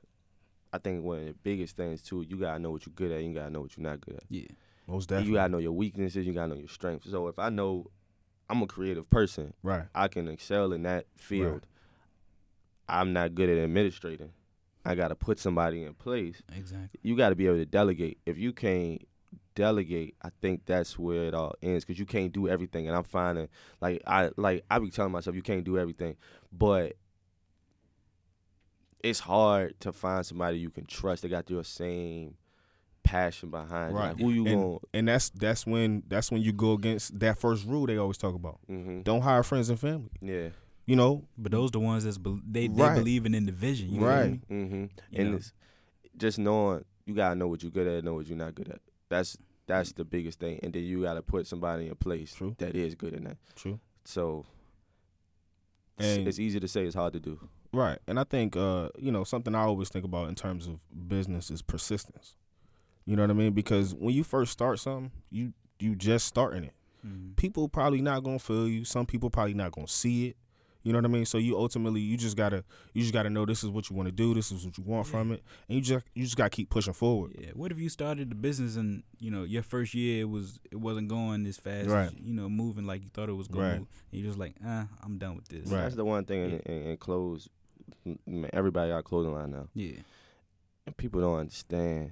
[0.73, 3.23] I think one of the biggest things too, you gotta know what you're good at.
[3.23, 4.23] You gotta know what you're not good at.
[4.29, 4.47] Yeah.
[4.87, 5.29] most definitely.
[5.29, 6.25] You gotta know your weaknesses.
[6.25, 7.09] You gotta know your strengths.
[7.09, 7.91] So if I know
[8.49, 11.65] I'm a creative person, right I can excel in that field.
[12.87, 14.31] I'm not good at administrating.
[14.83, 16.41] I gotta put somebody in place.
[16.55, 16.99] Exactly.
[17.01, 18.19] You gotta be able to delegate.
[18.25, 19.01] If you can't
[19.55, 22.87] delegate, I think that's where it all ends because you can't do everything.
[22.87, 23.47] And I'm finding
[23.81, 26.15] like I like I be telling myself you can't do everything,
[26.51, 26.93] but
[29.03, 31.21] it's hard to find somebody you can trust.
[31.23, 32.35] They got your same
[33.03, 33.93] passion behind.
[33.93, 34.79] right Like, who you and, going?
[34.93, 38.33] and that's that's when that's when you go against that first rule they always talk
[38.33, 40.49] about hmm don't hire friends and family Yeah.
[40.87, 42.95] you know But those the ones that's bel they they Right.
[42.95, 43.89] believing in the vision.
[43.89, 44.31] You feel Right.
[44.31, 44.41] me?
[44.47, 44.73] hmm
[45.11, 45.37] You and know?
[45.37, 45.53] it's
[46.17, 48.81] just knowing you gotta know what you're good at, know what you're not good at.
[49.15, 49.37] That's
[49.67, 52.55] that's the biggest thing, and then you gotta put somebody in place True.
[52.59, 53.37] that is good in that.
[53.55, 54.45] true So
[55.97, 57.39] it's, And- it's easy to say, it's hard to do.
[57.73, 57.97] Right.
[58.07, 61.49] And I think uh, you know, something I always think about in terms of business
[61.51, 62.35] is persistence.
[63.05, 63.53] You know what I mean?
[63.53, 66.73] Because when you first start something, you you just starting it.
[67.05, 67.35] Mhm.
[67.35, 68.83] People probably not gonna feel you.
[68.85, 70.37] Some people probably not gonna see it.
[70.85, 71.25] You know what I mean?
[71.25, 72.63] So you ultimately you just gotta
[72.93, 74.35] you just gotta know this is what you want to do.
[74.35, 76.93] This is what you want from it, and you just you just gotta keep pushing
[76.93, 77.35] forward.
[77.39, 77.49] Yeah.
[77.55, 80.75] What if you started the business and you know your first year it was it
[80.75, 82.05] wasn't going as fast, Right.
[82.07, 83.65] as, you know, moving like you thought it was going.
[83.65, 83.79] Right.
[83.79, 85.67] move, and you're just like, ah, I'm done with this.
[85.71, 85.81] Right.
[85.81, 86.59] That's the one thing in, Yeah.
[86.71, 87.49] in, in clothes.
[88.27, 89.97] Man, everybody got a clothing line now, Yeah.
[90.85, 92.11] and people don't understand.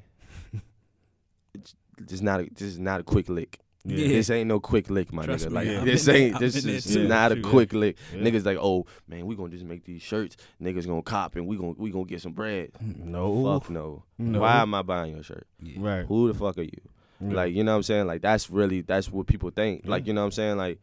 [1.53, 1.75] it's
[2.07, 3.59] just not a, this is not a quick lick.
[3.85, 4.07] Yeah.
[4.07, 5.49] This ain't no quick lick, my Trust nigga.
[5.49, 7.07] me, Like I'm this in there- ain't this is too.
[7.07, 7.43] not a True.
[7.51, 7.97] quick lick.
[8.13, 8.21] Yeah.
[8.21, 10.37] Niggas like, oh man, we gonna just make these shirts.
[10.61, 12.71] Niggas gonna cop and we gonna we gonna get some bread.
[12.81, 13.59] No.
[13.59, 14.03] Fuck no.
[14.17, 14.39] No.
[14.39, 15.45] Why am I buying your shirt?
[15.61, 15.77] Yeah.
[15.79, 16.05] Right.
[16.05, 16.81] Who the fuck are you?
[17.19, 17.33] Yeah.
[17.33, 18.07] Like, you know what I'm saying?
[18.07, 19.85] Like that's really that's what people think.
[19.85, 20.55] Like, you know what I'm saying?
[20.57, 20.79] Like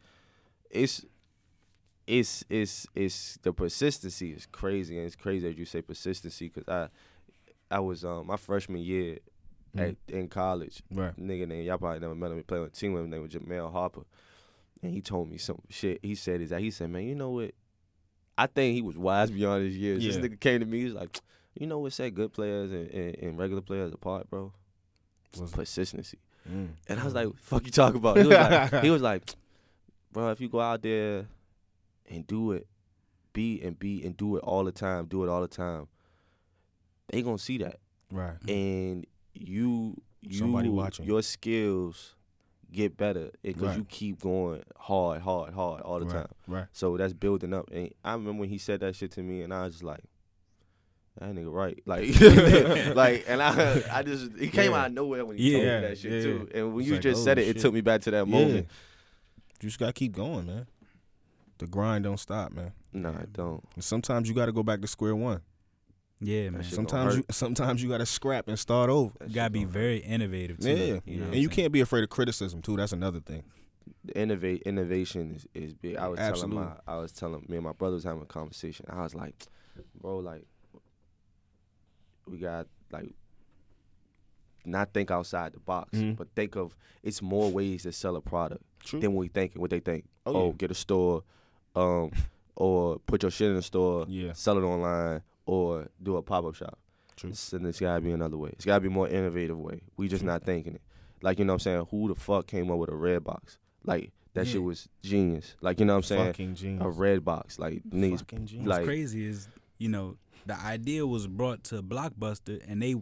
[0.69, 1.03] it's
[2.07, 6.63] it's it's it's the persistency is crazy and it's crazy that you say persistency cuz
[6.67, 6.89] I
[7.69, 9.19] I was um my freshman year
[9.77, 10.81] at in college.
[10.91, 11.15] Right.
[11.17, 12.37] Nigga named y'all probably never met him.
[12.37, 14.01] He played on a team with him named Jamel Harper.
[14.83, 15.99] And he told me some shit.
[16.01, 17.51] He said is that he said, Man, you know what?
[18.37, 20.03] I think he was wise beyond his years.
[20.03, 20.13] Yeah.
[20.13, 21.19] This nigga came to me, he was like,
[21.53, 24.53] you know what set good players and, and, and regular players apart, bro?
[25.39, 26.17] Was- Persistency.
[26.49, 26.69] Mm.
[26.87, 28.17] And I was like, fuck you talk about?
[28.17, 29.35] He was like, he was like,
[30.11, 31.27] bro, if you go out there
[32.09, 32.67] and do it,
[33.33, 35.87] be and be and do it all the time, do it all the time,
[37.09, 37.79] they gonna see that.
[38.11, 38.35] Right.
[38.47, 41.05] And you you Somebody watching.
[41.05, 42.15] your skills
[42.71, 43.77] get better because Right.
[43.77, 46.13] you keep going hard, hard, hard all the right.
[46.13, 46.27] time.
[46.47, 46.65] Right.
[46.71, 47.69] So that's building up.
[47.71, 50.03] And I remember when he said that shit to me, and I was just like,
[51.19, 51.77] that nigga right.
[51.85, 54.77] Like, like, and I, I just, he came Yeah.
[54.81, 56.21] out of nowhere when he told me that shit yeah.
[56.21, 56.49] too.
[56.53, 57.57] And when It's you like, just oh, said it, shit.
[57.57, 58.31] it took me back to that Yeah.
[58.39, 58.67] moment.
[59.61, 60.67] You just gotta keep going, man.
[61.57, 62.71] The grind don't stop, man.
[62.93, 63.63] Nah, I don't.
[63.75, 65.41] And sometimes you gotta go back to square one.
[66.21, 66.61] Yeah, man.
[66.63, 69.11] shit Some, gonna Sometimes you sometimes you gotta scrap and start over.
[69.27, 70.69] You gotta be very innovative too.
[70.69, 70.75] Yeah.
[70.77, 71.49] You know what and you saying?
[71.49, 72.75] can't be afraid of criticism too.
[72.77, 73.43] That's another thing.
[74.15, 75.95] innovate innovation is, is big.
[75.97, 76.57] I was Absolutely.
[76.57, 78.85] telling my I was telling me and my brother was having a conversation.
[78.89, 79.35] I was like,
[79.99, 80.45] bro, like
[82.27, 83.13] we got like
[84.63, 86.15] not think outside the box, Mhm.
[86.17, 88.99] but think of it's more ways to sell a product True.
[88.99, 90.05] than we think and what they think.
[90.25, 90.53] Oh, Oh, yeah.
[90.57, 91.23] get a store,
[91.75, 92.11] um,
[92.55, 94.33] or put your shit in a store, Yeah.
[94.33, 96.79] sell it online, or do a pop up shop.
[97.17, 97.31] True.
[97.31, 98.51] It's, and it's gotta be another way.
[98.53, 99.81] It's gotta be a more innovative way.
[99.97, 100.81] We just not thinking it.
[101.21, 101.87] Like you know what I'm saying?
[101.91, 103.57] Who the fuck came up with a Redbox?
[103.83, 104.53] Like That Yeah.
[104.53, 105.55] shit was genius.
[105.59, 106.27] Like you know what I'm saying?
[106.27, 106.81] Fucking genius.
[106.81, 108.67] A Redbox, like niggas, Fucking genius.
[108.67, 110.15] What's like crazy is you know
[110.45, 112.95] the idea was brought to Blockbuster and they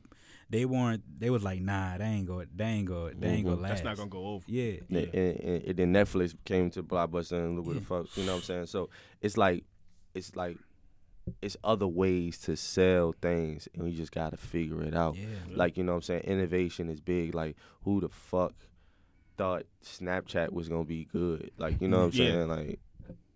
[0.49, 3.53] they weren't they was like nah they ain't go they ain't go they ain't go
[3.53, 3.83] last.
[3.83, 4.45] That's not gonna go over.
[4.47, 8.25] Yeah, And, and, and then Netflix came to Blockbuster and look what the fuck, you
[8.25, 8.65] know what I'm saying?
[8.65, 8.89] So
[9.21, 9.63] it's like,
[10.15, 10.57] it's like,
[11.41, 15.15] it's other ways to sell things, and we just gotta figure it out.
[15.15, 15.27] yeah.
[15.53, 16.23] Like you know what I'm saying?
[16.23, 17.33] Innovation is big.
[17.35, 18.53] Like who the fuck
[19.37, 21.51] thought Snapchat was gonna be good?
[21.57, 22.31] Like you know what I'm Yeah.
[22.31, 22.47] saying?
[22.49, 22.79] Like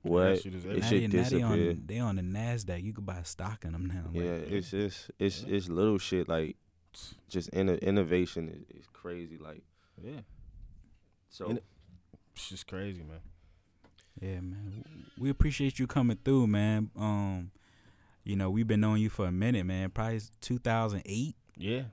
[0.01, 0.41] what?
[0.41, 0.79] shit is It.
[0.79, 1.45] Now should they, now they disappear.
[1.71, 2.83] on they on the Nasdaq.
[2.83, 4.03] You could buy stock in them now.
[4.07, 6.57] like, Yeah, it's just it's it's little shit like
[7.29, 9.37] just inno- innovation is, is crazy.
[9.37, 9.63] Like
[10.03, 10.21] Yeah.
[11.29, 11.47] so.
[11.47, 11.61] And-
[12.35, 13.19] It's just crazy, man.
[14.21, 14.83] Yeah, man.
[15.19, 16.89] We appreciate you coming through, man.
[16.95, 17.51] Um,
[18.23, 19.89] you know, we've been knowing you for a minute, man.
[19.89, 21.35] Probably 2008.
[21.57, 21.71] Yeah.
[21.75, 21.83] Yeah.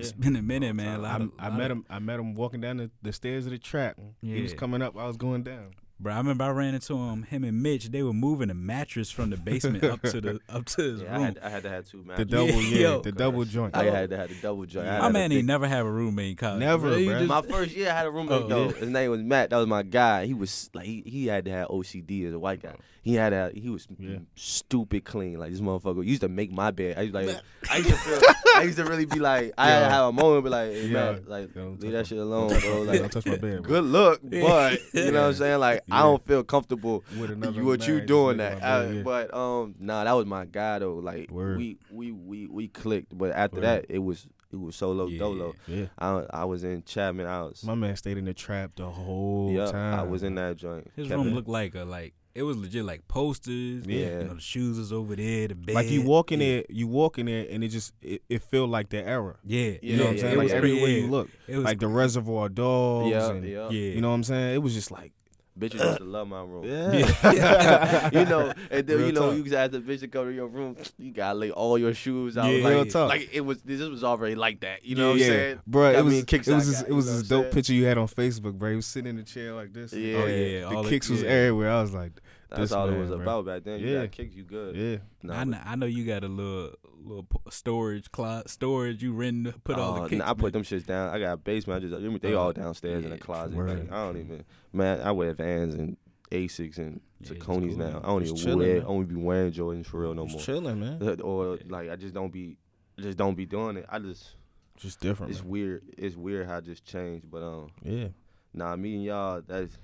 [0.00, 0.98] It's been a minute, man.
[0.98, 1.86] A lot I, of, I met of- him.
[1.88, 3.98] I met him walking down the, the stairs of the trap.
[4.20, 4.96] He was coming up.
[4.98, 5.74] I was going down.
[5.98, 7.22] Bro, I remember I ran into him.
[7.22, 10.66] Him and Mitch, they were moving a mattress from the basement up to the up
[10.66, 11.24] to his yeah, I room.
[11.24, 12.26] had, I had to have two mattresses.
[12.30, 13.00] The double, yeah, yo.
[13.00, 13.74] the double joint.
[13.74, 14.86] I had to have the double joint.
[14.88, 16.60] I My man have ain't never have a roommate in college.
[16.60, 16.98] Never, bro.
[17.02, 18.42] Just- My first year, I had a roommate.
[18.42, 18.72] Oh, yo, yeah.
[18.72, 19.48] his name was Matt.
[19.48, 20.26] That was my guy.
[20.26, 22.74] He was like he, he had to have OCD as a white guy.
[23.06, 24.18] He had a he was Yeah.
[24.34, 25.38] stupid clean.
[25.38, 26.98] Like this motherfucker used to make my bed.
[26.98, 27.28] I used like
[27.70, 28.20] I used to feel,
[28.56, 29.88] I used to really be like I Yeah.
[29.90, 31.12] have a moment, but like hey, Yeah.
[31.12, 32.78] Matt, like Don't leave that my- shit alone, don't bro.
[32.78, 33.70] touch- Like don't touch my bed, bro.
[33.72, 35.60] good look, but you know what I'm saying.
[35.60, 38.60] Like I don't feel comfortable With another you what you man, just doing that.
[38.60, 39.02] my I- yeah.
[39.02, 40.96] but um, nah, that was my guy though.
[40.96, 41.58] Like Word.
[41.58, 43.64] we we we we clicked, but after Word.
[43.66, 45.18] that it was it was solo Yeah.
[45.20, 45.54] dolo.
[45.68, 45.86] yeah.
[45.96, 47.26] I I was in Chapman.
[47.26, 49.66] I was My man stayed in the trap the whole yeah.
[49.70, 50.00] time.
[50.00, 50.90] I was in that joint.
[50.96, 53.86] His Kept room it- looked like a like it was legit like posters.
[53.86, 53.96] Yeah.
[53.96, 55.74] You know, the shoes was over there, the bed.
[55.74, 56.46] Like you walk in yeah.
[56.46, 59.36] there, you walk in there, and it just it, it felt like the era.
[59.42, 59.72] Yeah.
[59.80, 60.32] You know what I'm saying?
[60.32, 60.54] yeah, like yeah.
[60.54, 60.98] everywhere yeah.
[60.98, 63.10] you look, It was like the Reservoir Dogs.
[63.10, 63.70] Yeah, and, yeah.
[63.70, 63.94] Yeah.
[63.94, 64.54] You know what I'm saying?
[64.54, 65.12] It was just like,
[65.58, 66.64] Bitches used to love my room.
[66.64, 69.36] yeah, you know, and then Real you know, talk.
[69.36, 70.76] you just ask the bitch to come to your room.
[70.98, 72.50] You gotta lay all your shoes out.
[72.50, 73.08] Yeah, like, real talk.
[73.08, 73.62] like it was.
[73.62, 74.84] This was already like that.
[74.84, 75.60] You know what I'm saying?
[75.66, 75.92] bro.
[75.92, 77.54] It was in kicks it was this, got, it was this dope saying?
[77.54, 78.68] picture you had on Facebook, bro.
[78.68, 79.94] He was sitting in the chair like this.
[79.94, 80.18] Yeah.
[80.18, 81.30] Oh, yeah, the all the- kicks was yeah.
[81.30, 81.70] everywhere.
[81.70, 82.12] I was like,
[82.48, 83.20] That's this all it was bro.
[83.20, 83.80] about back then.
[83.80, 84.02] You Yeah.
[84.02, 84.76] got kicks, you good.
[84.76, 86.74] yeah, Nah, I know, I know you got a little
[87.04, 90.18] little storage closet storage you rent to put all Oh, the kicks.
[90.18, 91.14] nah, I put them shits down.
[91.14, 91.84] I got a basement.
[91.84, 93.56] I just they Uh, all downstairs in the yeah, closet.
[93.56, 93.68] word.
[93.80, 95.00] Like, I don't even man.
[95.00, 95.96] I wear Vans and
[96.30, 97.60] Asics and Yeah, just cool.
[97.60, 98.00] now.
[98.02, 98.74] I don't even chilling, wear.
[98.76, 98.82] man.
[98.82, 100.42] I don't be wearing Jordans for real no Just more.
[100.44, 100.98] chilling, man.
[101.02, 102.58] Uh, Or like I just don't be,
[102.98, 103.86] just don't be doing it.
[103.88, 104.34] I just
[104.76, 105.30] Just different.
[105.32, 105.50] it's man.
[105.50, 105.82] weird.
[105.96, 107.30] It's weird how I just changed.
[107.30, 108.08] But um, Yeah,
[108.52, 109.40] nah, meeting y'all.
[109.46, 109.76] That's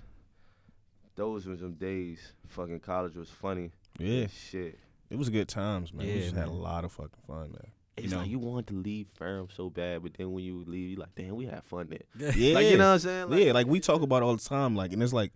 [1.16, 2.18] those were some days.
[2.48, 3.70] Fucking college was funny.
[3.98, 4.26] yeah.
[4.28, 4.78] Shit.
[5.10, 6.06] It was good times, man.
[6.06, 7.70] we Yeah, just had a lot of fucking fun, man.
[7.98, 10.90] It's know- like you wanted to leave firm so bad, but then when you leave,
[10.90, 12.32] you like, damn, we had fun there.
[12.34, 13.32] Yeah, Like you know what I'm saying?
[13.46, 15.32] yeah, like we talk about it all the time, like, and it's like,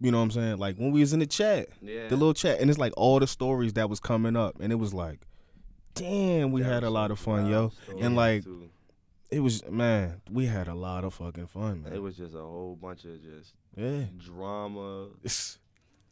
[0.00, 0.58] you know what I'm saying?
[0.58, 2.08] Like when we was in the chat, yeah.
[2.08, 4.76] the little chat, and it's like all the stories that was coming up, and it
[4.76, 5.20] was like,
[5.94, 7.72] damn, we That had a lot of fun, yo.
[8.00, 8.68] And like, too.
[9.30, 11.92] It was man, we had a lot of fucking fun, man.
[11.92, 15.08] it was just a whole bunch of just Yeah, drama.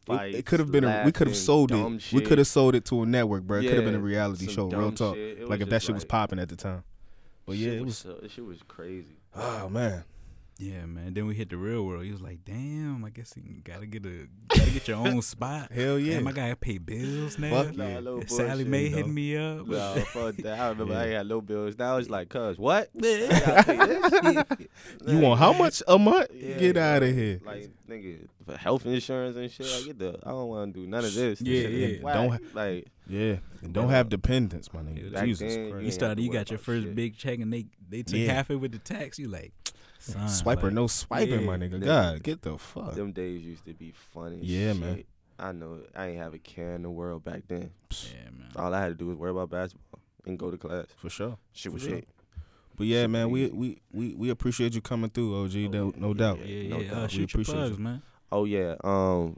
[0.05, 0.83] Fights, it, could have been.
[0.83, 2.11] A, we could have sold it.
[2.11, 3.59] We could have sold it to a network, bro.
[3.59, 5.15] It could have been a reality show, real talk.
[5.15, 6.83] Like if that just shit was popping at the time.
[7.45, 7.99] But yeah, it was.
[7.99, 9.15] so, that shit was crazy.
[9.33, 10.03] Oh man,
[10.63, 11.13] Yeah, man.
[11.13, 12.03] Then we hit the real world.
[12.05, 15.71] He was like, "Damn, I guess you gotta get a gotta get your own spot."
[15.75, 16.15] hell yeah.
[16.15, 17.63] Damn, I gotta pay bills now.
[17.63, 17.99] Fuck Nah, yeah.
[17.99, 18.97] no And Sallie bullshit, Mae though.
[18.97, 19.67] hitting me up.
[19.67, 20.59] Nah, fuck that.
[20.59, 21.17] I remember I Yeah.
[21.17, 21.77] had low bills.
[21.77, 22.89] Now it's like, cuz what?
[22.95, 23.27] Yeah.
[23.67, 24.67] I gotta pay
[25.01, 25.13] this?
[25.13, 26.27] You want how much a month?
[26.33, 27.41] Yeah, Get out of here.
[27.45, 29.65] Like nigga, for health insurance and shit.
[29.65, 30.19] Like get the.
[30.23, 31.39] I don't want to do none of this.
[31.39, 32.13] This Yeah, shit is yeah.
[32.13, 35.23] Don't like Yeah, and don't have dependents, my nigga.
[35.25, 35.79] Jesus then, Christ.
[35.81, 36.21] You ain't started.
[36.23, 36.95] You got your first shit.
[36.95, 38.33] big check, and they they took Yeah.
[38.33, 39.19] half it with the tax.
[39.19, 39.51] You like,
[40.03, 41.73] son, Swiper, like, no swiping, my nigga.
[41.79, 41.85] Nigga.
[41.85, 42.93] God, get the fuck.
[42.95, 44.37] them days used to be funny.
[44.41, 45.03] as Yeah, man.
[45.39, 45.79] I know.
[45.95, 47.71] I ain't have a care in the world back then.
[47.91, 48.51] Yeah, man.
[48.55, 50.85] All I had to do was worry about basketball and go to class.
[50.95, 51.37] For sure.
[51.53, 51.91] Shit For was sure.
[51.95, 52.07] shit.
[52.75, 55.53] But yeah, Shit man, we, we we we appreciate you coming through, OG.
[55.71, 56.45] No, no doubt.
[56.45, 56.89] Yeah, no yeah.
[56.89, 56.97] doubt.
[56.97, 57.83] Uh, We shoot your appreciate plugs, you.
[57.83, 58.01] man.
[58.31, 58.75] Oh yeah.
[58.83, 59.37] Um,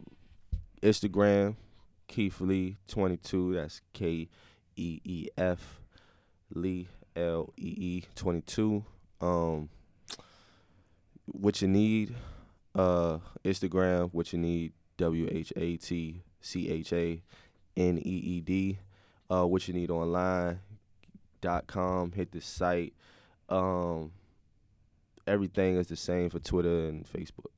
[0.81, 1.55] Instagram,
[2.07, 3.53] Keef Lee twenty two.
[3.55, 4.27] That's K
[4.75, 5.79] E E F
[6.53, 8.83] Lee L E E twenty two.
[9.21, 9.69] Um,
[11.31, 12.13] Whatchaneed?
[12.73, 14.11] Uh, Instagram.
[14.11, 14.71] Whatchaneed?
[14.97, 17.21] W H A T C H A
[17.75, 18.77] N E E D.
[19.29, 20.59] Uh, Whatchaneed online?
[21.41, 22.11] Dot com.
[22.13, 22.93] Hit the site.
[23.49, 24.11] Um,
[25.27, 27.51] everything is the same for Twitter and Facebook.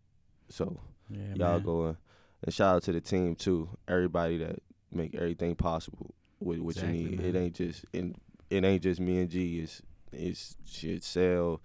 [0.50, 0.80] So
[1.10, 1.62] Yeah, y'all man.
[1.64, 1.98] go and,
[2.44, 3.70] and shout out to the team too.
[3.88, 4.60] Everybody that
[4.92, 7.18] make everything possible with what Exactly, you need.
[7.22, 7.26] man.
[7.28, 8.16] It ain't just it,
[8.50, 9.60] it ain't just me and G.
[9.60, 9.82] It's
[10.12, 11.04] it's shit.
[11.04, 11.62] Sell,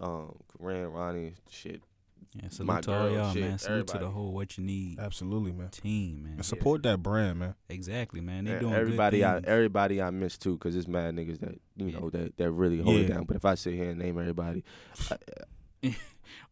[0.00, 1.82] um, Corinne, Ronnie, shit.
[2.34, 3.58] Yeah, salute My to all girl, y'all, shit, man.
[3.58, 4.14] Salute to the everybody.
[4.14, 5.68] whole Whatchaneed Absolutely, man.
[5.70, 6.32] team, man.
[6.34, 7.54] And support that brand, man.
[7.68, 8.44] Exactly, man.
[8.44, 9.46] They doing everybody good I things.
[9.48, 12.98] everybody I miss too, cause it's mad niggas that you know that that really hold
[13.00, 13.14] it Yeah.
[13.14, 13.24] down.
[13.24, 14.62] But if I sit here and name everybody,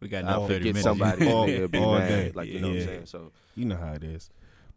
[0.00, 0.82] we got I'll no thirty forget minutes.
[0.82, 2.08] somebody All- and they'll be all mad.
[2.08, 2.32] day.
[2.34, 2.82] Like you know what Yeah.
[2.82, 3.06] I'm saying.
[3.06, 4.30] So You know how it is.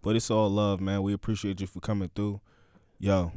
[0.03, 1.01] But it's all love, man.
[1.03, 2.41] We appreciate you for coming through.
[2.99, 3.31] Yo,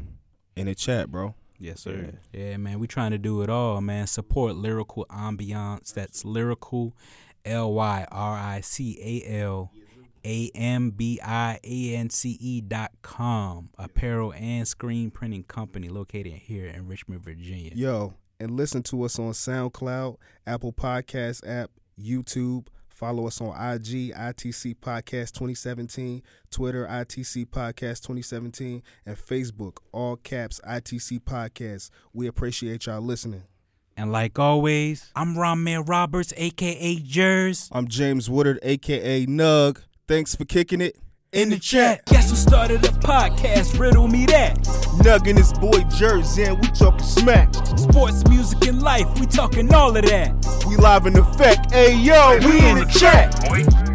[0.57, 1.35] in the chat, bro.
[1.59, 2.13] Yes, sir.
[2.33, 2.57] Yeah.
[2.57, 2.79] man.
[2.79, 4.07] We trying to do it all, man.
[4.07, 5.95] Support lyrical ambiance.
[5.95, 6.95] That's lyrical,
[7.45, 9.73] L Y R I C A L
[10.25, 13.71] A M B I A N C E dot com.
[13.79, 17.73] Apparel and screen printing company located here in Richmond, Virginia.
[17.75, 20.17] Yo, and listen to us on SoundCloud,
[20.47, 21.71] Apple Podcast app,
[22.01, 22.67] YouTube.
[23.05, 30.59] Follow us on IG, ITC Podcast 2017, Twitter, ITC Podcast 2017, and Facebook, all caps,
[30.67, 31.91] ITC Podcast.
[32.15, 33.43] We appreciate y'all listening.
[33.95, 37.69] And like always, I'm Ramen Roberts, aka Jers.
[37.73, 39.83] I'm James Woodard, aka Nug.
[40.09, 40.97] Thanks for kicking it
[41.35, 42.05] in the chat.
[42.07, 43.79] Guess who started the podcast?
[43.79, 44.57] Riddle me that.
[45.03, 47.55] Nug and his boy Jersey, and we talking smack.
[47.77, 49.07] Sports, music, and life.
[49.19, 50.65] We talking all of that.
[50.67, 51.73] We live in effect.
[51.73, 53.94] Hey yo, we in the chat.